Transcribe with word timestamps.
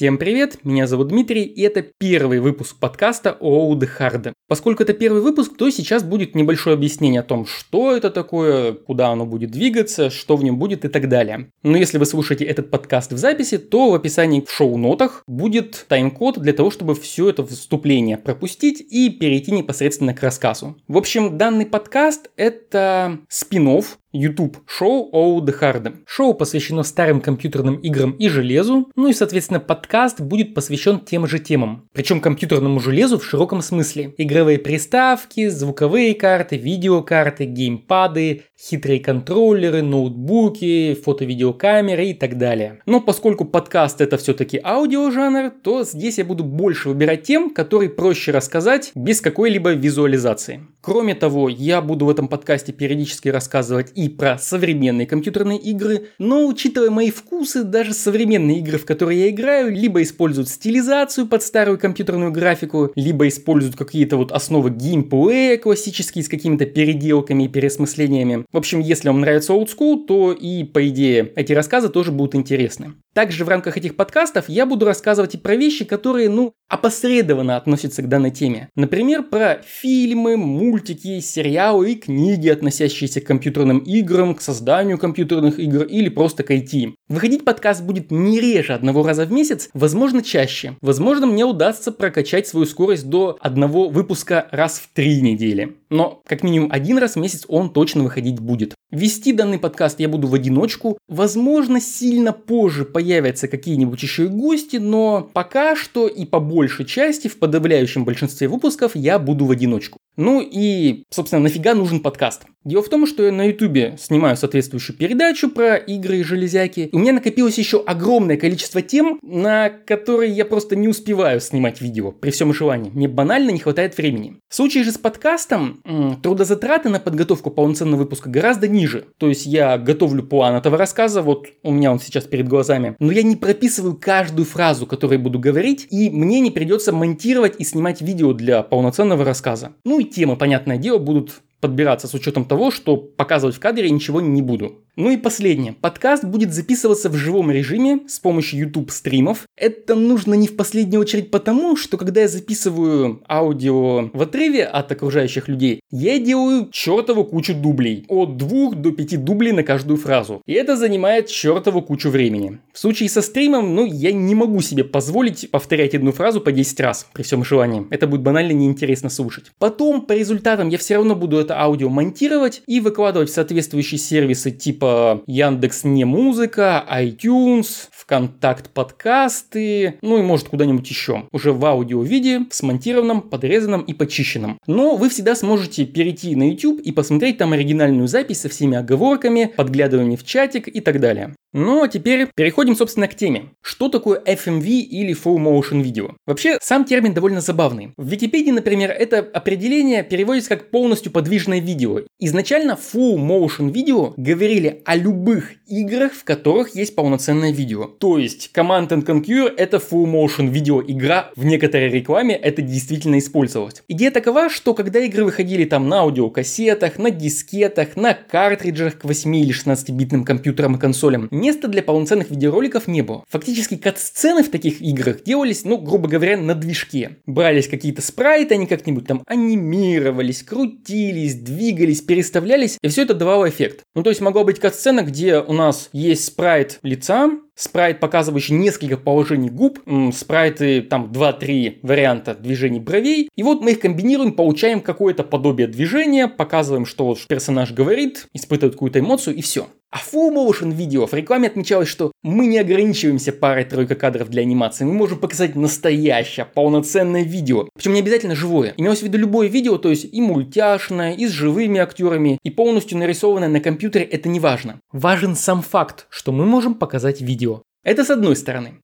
Всем 0.00 0.16
привет, 0.16 0.60
меня 0.64 0.86
зовут 0.86 1.08
Дмитрий, 1.08 1.42
и 1.42 1.60
это 1.60 1.82
первый 1.82 2.40
выпуск 2.40 2.74
подкаста 2.80 3.36
Оуд 3.38 3.84
Харда. 3.84 4.32
Поскольку 4.48 4.82
это 4.82 4.94
первый 4.94 5.20
выпуск, 5.20 5.58
то 5.58 5.68
сейчас 5.68 6.02
будет 6.02 6.34
небольшое 6.34 6.72
объяснение 6.72 7.20
о 7.20 7.22
том, 7.22 7.44
что 7.44 7.94
это 7.94 8.10
такое, 8.10 8.72
куда 8.72 9.10
оно 9.10 9.26
будет 9.26 9.50
двигаться, 9.50 10.08
что 10.08 10.38
в 10.38 10.42
нем 10.42 10.58
будет 10.58 10.86
и 10.86 10.88
так 10.88 11.10
далее. 11.10 11.50
Но 11.62 11.76
если 11.76 11.98
вы 11.98 12.06
слушаете 12.06 12.46
этот 12.46 12.70
подкаст 12.70 13.12
в 13.12 13.18
записи, 13.18 13.58
то 13.58 13.90
в 13.90 13.94
описании 13.94 14.40
в 14.40 14.50
шоу-нотах 14.50 15.22
будет 15.26 15.84
тайм-код 15.86 16.38
для 16.38 16.54
того, 16.54 16.70
чтобы 16.70 16.94
все 16.94 17.28
это 17.28 17.46
вступление 17.46 18.16
пропустить 18.16 18.80
и 18.80 19.10
перейти 19.10 19.52
непосредственно 19.52 20.14
к 20.14 20.22
рассказу. 20.22 20.78
В 20.88 20.96
общем, 20.96 21.36
данный 21.36 21.66
подкаст 21.66 22.30
это 22.36 23.18
спин 23.28 23.82
YouTube 24.12 24.58
шоу 24.66 25.08
Оу 25.12 25.46
Харда. 25.52 25.94
Шоу 26.06 26.34
посвящено 26.34 26.82
старым 26.82 27.20
компьютерным 27.20 27.76
играм 27.76 28.12
и 28.12 28.28
железу, 28.28 28.90
ну 28.96 29.08
и, 29.08 29.12
соответственно, 29.12 29.60
подкаст 29.60 30.20
будет 30.20 30.54
посвящен 30.54 31.00
тем 31.00 31.26
же 31.26 31.38
темам. 31.38 31.88
Причем 31.92 32.20
компьютерному 32.20 32.80
железу 32.80 33.18
в 33.18 33.24
широком 33.24 33.62
смысле. 33.62 34.14
Игровые 34.18 34.58
приставки, 34.58 35.48
звуковые 35.48 36.14
карты, 36.14 36.56
видеокарты, 36.56 37.44
геймпады, 37.44 38.42
хитрые 38.60 39.00
контроллеры, 39.00 39.82
ноутбуки, 39.82 40.94
фото-видеокамеры 40.94 42.06
и 42.06 42.14
так 42.14 42.36
далее. 42.36 42.80
Но 42.86 43.00
поскольку 43.00 43.44
подкаст 43.44 44.00
это 44.00 44.16
все-таки 44.18 44.60
аудиожанр, 44.62 45.50
то 45.50 45.84
здесь 45.84 46.18
я 46.18 46.24
буду 46.24 46.44
больше 46.44 46.88
выбирать 46.88 47.22
тем, 47.22 47.50
которые 47.50 47.90
проще 47.90 48.32
рассказать 48.32 48.92
без 48.94 49.20
какой-либо 49.20 49.72
визуализации. 49.72 50.66
Кроме 50.80 51.14
того, 51.14 51.48
я 51.48 51.80
буду 51.80 52.06
в 52.06 52.10
этом 52.10 52.28
подкасте 52.28 52.72
периодически 52.72 53.28
рассказывать 53.28 53.92
и 54.00 54.08
про 54.08 54.38
современные 54.38 55.06
компьютерные 55.06 55.58
игры, 55.58 56.08
но 56.18 56.46
учитывая 56.46 56.90
мои 56.90 57.10
вкусы, 57.10 57.64
даже 57.64 57.92
современные 57.92 58.60
игры, 58.60 58.78
в 58.78 58.86
которые 58.86 59.20
я 59.20 59.30
играю, 59.30 59.70
либо 59.70 60.02
используют 60.02 60.48
стилизацию 60.48 61.26
под 61.26 61.42
старую 61.42 61.78
компьютерную 61.78 62.32
графику, 62.32 62.92
либо 62.94 63.28
используют 63.28 63.76
какие-то 63.76 64.16
вот 64.16 64.32
основы 64.32 64.70
геймплея 64.70 65.58
классические 65.58 66.24
с 66.24 66.28
какими-то 66.28 66.64
переделками 66.64 67.44
и 67.44 67.48
переосмыслениями. 67.48 68.46
В 68.50 68.56
общем, 68.56 68.80
если 68.80 69.08
вам 69.08 69.20
нравится 69.20 69.52
old 69.52 69.68
school, 69.68 70.06
то 70.06 70.32
и, 70.32 70.64
по 70.64 70.88
идее, 70.88 71.32
эти 71.36 71.52
рассказы 71.52 71.90
тоже 71.90 72.10
будут 72.10 72.34
интересны. 72.34 72.94
Также 73.12 73.44
в 73.44 73.48
рамках 73.48 73.76
этих 73.76 73.96
подкастов 73.96 74.48
я 74.48 74.64
буду 74.64 74.86
рассказывать 74.86 75.34
и 75.34 75.38
про 75.38 75.56
вещи, 75.56 75.84
которые, 75.84 76.30
ну, 76.30 76.54
опосредованно 76.68 77.56
относятся 77.56 78.02
к 78.02 78.08
данной 78.08 78.30
теме. 78.30 78.68
Например, 78.76 79.24
про 79.24 79.60
фильмы, 79.66 80.36
мультики, 80.36 81.18
сериалы 81.18 81.92
и 81.92 81.96
книги, 81.96 82.48
относящиеся 82.48 83.20
к 83.20 83.24
компьютерным 83.24 83.80
играм, 83.98 84.34
к 84.34 84.40
созданию 84.40 84.98
компьютерных 84.98 85.58
игр 85.58 85.82
или 85.82 86.08
просто 86.08 86.42
к 86.42 86.50
IT. 86.50 86.94
Выходить 87.08 87.44
подкаст 87.44 87.82
будет 87.82 88.10
не 88.10 88.40
реже 88.40 88.72
одного 88.72 89.02
раза 89.02 89.24
в 89.24 89.32
месяц, 89.32 89.68
возможно 89.74 90.22
чаще. 90.22 90.76
Возможно 90.80 91.26
мне 91.26 91.44
удастся 91.44 91.90
прокачать 91.90 92.46
свою 92.46 92.66
скорость 92.66 93.08
до 93.08 93.36
одного 93.40 93.88
выпуска 93.88 94.46
раз 94.50 94.78
в 94.78 94.94
три 94.94 95.20
недели. 95.20 95.76
Но 95.90 96.22
как 96.26 96.42
минимум 96.44 96.70
один 96.70 96.98
раз 96.98 97.14
в 97.14 97.20
месяц 97.20 97.44
он 97.48 97.72
точно 97.72 98.04
выходить 98.04 98.38
будет. 98.38 98.74
Вести 98.90 99.32
данный 99.32 99.58
подкаст 99.58 100.00
я 100.00 100.08
буду 100.08 100.26
в 100.26 100.34
одиночку. 100.34 100.98
Возможно 101.08 101.80
сильно 101.80 102.32
позже 102.32 102.84
появятся 102.84 103.46
какие-нибудь 103.46 104.02
еще 104.02 104.24
и 104.24 104.28
гости, 104.28 104.76
но 104.76 105.28
пока 105.32 105.76
что 105.76 106.08
и 106.08 106.24
по 106.24 106.40
большей 106.40 106.84
части 106.84 107.28
в 107.28 107.38
подавляющем 107.38 108.04
большинстве 108.04 108.48
выпусков 108.48 108.96
я 108.96 109.18
буду 109.18 109.44
в 109.46 109.50
одиночку. 109.50 109.98
Ну 110.16 110.40
и, 110.40 111.04
собственно, 111.10 111.42
нафига 111.42 111.74
нужен 111.74 112.00
подкаст? 112.00 112.42
Дело 112.64 112.82
в 112.82 112.88
том, 112.88 113.06
что 113.06 113.30
на 113.30 113.50
ютубе 113.80 113.96
снимаю 113.98 114.36
соответствующую 114.36 114.96
передачу 114.96 115.50
про 115.50 115.76
игры 115.76 116.18
и 116.18 116.22
железяки. 116.22 116.88
У 116.92 116.98
меня 116.98 117.12
накопилось 117.12 117.58
еще 117.58 117.82
огромное 117.84 118.36
количество 118.36 118.82
тем, 118.82 119.18
на 119.22 119.70
которые 119.70 120.32
я 120.32 120.44
просто 120.44 120.76
не 120.76 120.88
успеваю 120.88 121.40
снимать 121.40 121.80
видео 121.80 122.12
при 122.12 122.30
всем 122.30 122.52
желании. 122.52 122.90
Мне 122.90 123.08
банально 123.08 123.50
не 123.50 123.58
хватает 123.58 123.96
времени. 123.96 124.36
В 124.48 124.54
случае 124.54 124.84
же 124.84 124.92
с 124.92 124.98
подкастом, 124.98 125.82
трудозатраты 126.22 126.88
на 126.88 127.00
подготовку 127.00 127.50
полноценного 127.50 128.00
выпуска 128.00 128.28
гораздо 128.28 128.68
ниже. 128.68 129.06
То 129.18 129.28
есть 129.28 129.46
я 129.46 129.78
готовлю 129.78 130.22
план 130.22 130.54
этого 130.54 130.76
рассказа, 130.76 131.22
вот 131.22 131.46
у 131.62 131.72
меня 131.72 131.92
он 131.92 132.00
сейчас 132.00 132.24
перед 132.24 132.48
глазами, 132.48 132.96
но 132.98 133.12
я 133.12 133.22
не 133.22 133.36
прописываю 133.36 133.96
каждую 133.96 134.46
фразу, 134.46 134.86
которую 134.86 135.20
буду 135.20 135.38
говорить, 135.38 135.86
и 135.90 136.10
мне 136.10 136.40
не 136.40 136.50
придется 136.50 136.92
монтировать 136.92 137.56
и 137.58 137.64
снимать 137.64 138.00
видео 138.00 138.32
для 138.32 138.62
полноценного 138.62 139.24
рассказа. 139.24 139.72
Ну 139.84 140.00
и 140.00 140.04
темы, 140.04 140.36
понятное 140.36 140.78
дело, 140.78 140.98
будут 140.98 141.42
подбираться 141.60 142.08
с 142.08 142.14
учетом 142.14 142.44
того, 142.44 142.70
что 142.70 142.96
показывать 142.96 143.56
в 143.56 143.60
кадре 143.60 143.90
ничего 143.90 144.20
не 144.20 144.42
буду. 144.42 144.84
Ну 144.96 145.10
и 145.10 145.16
последнее. 145.16 145.72
Подкаст 145.72 146.24
будет 146.24 146.52
записываться 146.52 147.08
в 147.08 147.14
живом 147.14 147.50
режиме 147.50 148.00
с 148.08 148.18
помощью 148.18 148.60
YouTube 148.60 148.90
стримов. 148.90 149.46
Это 149.56 149.94
нужно 149.94 150.34
не 150.34 150.46
в 150.46 150.56
последнюю 150.56 151.00
очередь 151.00 151.30
потому, 151.30 151.76
что 151.76 151.96
когда 151.96 152.22
я 152.22 152.28
записываю 152.28 153.22
аудио 153.28 154.10
в 154.12 154.22
отрыве 154.22 154.64
от 154.64 154.90
окружающих 154.92 155.48
людей, 155.48 155.80
я 155.90 156.18
делаю 156.18 156.68
чертову 156.70 157.24
кучу 157.24 157.54
дублей. 157.54 158.04
От 158.08 158.36
двух 158.36 158.74
до 158.74 158.90
пяти 158.90 159.16
дублей 159.16 159.52
на 159.52 159.62
каждую 159.62 159.96
фразу. 159.96 160.42
И 160.46 160.52
это 160.52 160.76
занимает 160.76 161.28
чертову 161.28 161.82
кучу 161.82 162.10
времени. 162.10 162.58
В 162.72 162.78
случае 162.78 163.08
со 163.08 163.22
стримом, 163.22 163.74
ну, 163.74 163.86
я 163.86 164.12
не 164.12 164.34
могу 164.34 164.60
себе 164.60 164.84
позволить 164.84 165.50
повторять 165.50 165.94
одну 165.94 166.12
фразу 166.12 166.40
по 166.40 166.52
10 166.52 166.80
раз 166.80 167.06
при 167.12 167.22
всем 167.22 167.44
желании. 167.44 167.86
Это 167.90 168.06
будет 168.06 168.22
банально 168.22 168.52
неинтересно 168.52 169.08
слушать. 169.08 169.46
Потом, 169.58 170.02
по 170.02 170.12
результатам, 170.12 170.68
я 170.68 170.78
все 170.78 170.96
равно 170.96 171.14
буду 171.14 171.38
это 171.38 171.58
аудио 171.58 171.88
монтировать 171.88 172.62
и 172.66 172.80
выкладывать 172.80 173.30
в 173.30 173.34
соответствующие 173.34 173.98
сервисы 173.98 174.50
типа 174.50 174.89
Яндекс 175.26 175.84
не 175.84 176.04
музыка, 176.04 176.84
iTunes, 176.90 177.88
ВКонтакт 177.92 178.70
подкасты, 178.70 179.94
ну 180.02 180.18
и 180.18 180.22
может 180.22 180.48
куда-нибудь 180.48 180.88
еще. 180.88 181.24
Уже 181.32 181.52
в 181.52 181.64
аудио 181.64 182.02
виде, 182.02 182.40
смонтированном, 182.50 183.22
подрезанном 183.22 183.82
и 183.82 183.94
почищенном. 183.94 184.58
Но 184.66 184.96
вы 184.96 185.08
всегда 185.08 185.34
сможете 185.34 185.84
перейти 185.86 186.34
на 186.34 186.50
YouTube 186.50 186.80
и 186.80 186.92
посмотреть 186.92 187.38
там 187.38 187.52
оригинальную 187.52 188.08
запись 188.08 188.40
со 188.40 188.48
всеми 188.48 188.76
оговорками, 188.76 189.52
подглядываниями 189.56 190.16
в 190.16 190.24
чатик 190.24 190.68
и 190.68 190.80
так 190.80 191.00
далее. 191.00 191.34
Ну 191.52 191.82
а 191.82 191.88
теперь 191.88 192.28
переходим, 192.34 192.76
собственно, 192.76 193.08
к 193.08 193.16
теме. 193.16 193.50
Что 193.60 193.88
такое 193.88 194.20
FMV 194.20 194.66
или 194.66 195.14
Full 195.14 195.36
Motion 195.36 195.82
Video? 195.82 196.14
Вообще, 196.26 196.58
сам 196.60 196.84
термин 196.84 197.12
довольно 197.12 197.40
забавный. 197.40 197.92
В 197.96 198.06
Википедии, 198.06 198.52
например, 198.52 198.90
это 198.90 199.18
определение 199.18 200.04
переводится 200.04 200.50
как 200.50 200.70
полностью 200.70 201.10
подвижное 201.10 201.60
видео. 201.60 202.02
Изначально 202.20 202.78
Full 202.92 203.16
Motion 203.16 203.72
Video 203.72 204.14
говорили 204.16 204.69
о 204.84 204.96
любых 204.96 205.52
играх, 205.66 206.12
в 206.12 206.24
которых 206.24 206.74
есть 206.74 206.94
полноценное 206.94 207.52
видео. 207.52 207.86
То 207.86 208.18
есть 208.18 208.50
Command 208.54 208.88
and 208.88 209.04
Conquer 209.04 209.52
это 209.56 209.78
Full 209.78 210.04
Motion 210.04 210.48
видео 210.48 210.82
игра, 210.82 211.30
в 211.36 211.44
некоторой 211.44 211.88
рекламе 211.88 212.34
это 212.34 212.62
действительно 212.62 213.18
использовалось. 213.18 213.82
Идея 213.88 214.10
такова, 214.10 214.48
что 214.48 214.74
когда 214.74 215.00
игры 215.00 215.24
выходили 215.24 215.64
там 215.64 215.88
на 215.88 216.00
аудиокассетах, 216.00 216.98
на 216.98 217.10
дискетах, 217.10 217.96
на 217.96 218.14
картриджах 218.14 218.98
к 218.98 219.04
8 219.04 219.36
или 219.36 219.54
16-битным 219.54 220.24
компьютерам 220.24 220.76
и 220.76 220.78
консолям, 220.78 221.28
места 221.30 221.68
для 221.68 221.82
полноценных 221.82 222.30
видеороликов 222.30 222.86
не 222.86 223.02
было. 223.02 223.24
Фактически 223.28 223.76
кат-сцены 223.76 224.42
в 224.42 224.50
таких 224.50 224.80
играх 224.80 225.24
делались, 225.24 225.64
ну, 225.64 225.78
грубо 225.78 226.08
говоря, 226.08 226.36
на 226.36 226.54
движке. 226.54 227.18
Брались 227.26 227.68
какие-то 227.68 228.02
спрайты, 228.02 228.54
они 228.54 228.66
как-нибудь 228.66 229.06
там 229.06 229.22
анимировались, 229.26 230.42
крутились, 230.42 231.34
двигались, 231.34 232.00
переставлялись, 232.00 232.78
и 232.82 232.88
все 232.88 233.02
это 233.02 233.14
давало 233.14 233.48
эффект. 233.48 233.82
Ну, 233.94 234.02
то 234.02 234.10
есть 234.10 234.20
могла 234.20 234.44
быть 234.44 234.59
кат-сцена, 234.60 235.02
где 235.02 235.38
у 235.38 235.52
нас 235.52 235.88
есть 235.92 236.24
спрайт 236.24 236.78
лица, 236.82 237.30
спрайт, 237.54 238.00
показывающий 238.00 238.54
несколько 238.54 238.96
положений 238.96 239.50
губ, 239.50 239.80
спрайты, 240.14 240.82
там 240.82 241.10
2-3 241.12 241.80
варианта 241.82 242.34
движений 242.34 242.80
бровей, 242.80 243.28
и 243.34 243.42
вот 243.42 243.60
мы 243.60 243.72
их 243.72 243.80
комбинируем, 243.80 244.32
получаем 244.32 244.80
какое-то 244.80 245.24
подобие 245.24 245.66
движения, 245.66 246.28
показываем, 246.28 246.86
что 246.86 247.06
вот 247.06 247.18
персонаж 247.26 247.72
говорит, 247.72 248.28
испытывает 248.32 248.74
какую-то 248.74 249.00
эмоцию, 249.00 249.36
и 249.36 249.42
все. 249.42 249.66
А 249.92 249.98
full 249.98 250.32
motion 250.32 250.72
видео 250.72 251.06
в 251.06 251.14
рекламе 251.14 251.48
отмечалось, 251.48 251.88
что 251.88 252.12
мы 252.22 252.46
не 252.46 252.58
ограничиваемся 252.58 253.32
парой-тройкой 253.32 253.96
кадров 253.96 254.28
для 254.28 254.42
анимации, 254.42 254.84
мы 254.84 254.92
можем 254.92 255.18
показать 255.18 255.56
настоящее, 255.56 256.46
полноценное 256.46 257.24
видео. 257.24 257.68
Причем 257.74 257.94
не 257.94 258.00
обязательно 258.00 258.36
живое. 258.36 258.74
Имелось 258.76 259.00
в 259.00 259.02
виду 259.02 259.18
любое 259.18 259.48
видео, 259.48 259.78
то 259.78 259.90
есть 259.90 260.04
и 260.12 260.20
мультяшное, 260.20 261.14
и 261.14 261.26
с 261.26 261.30
живыми 261.30 261.80
актерами, 261.80 262.38
и 262.44 262.50
полностью 262.50 262.98
нарисованное 262.98 263.48
на 263.48 263.60
компьютере, 263.60 264.04
это 264.04 264.28
не 264.28 264.38
важно. 264.38 264.80
Важен 264.92 265.34
сам 265.34 265.60
факт, 265.60 266.06
что 266.08 266.30
мы 266.30 266.46
можем 266.46 266.74
показать 266.74 267.20
видео. 267.20 267.62
Это 267.82 268.04
с 268.04 268.10
одной 268.10 268.36
стороны. 268.36 268.74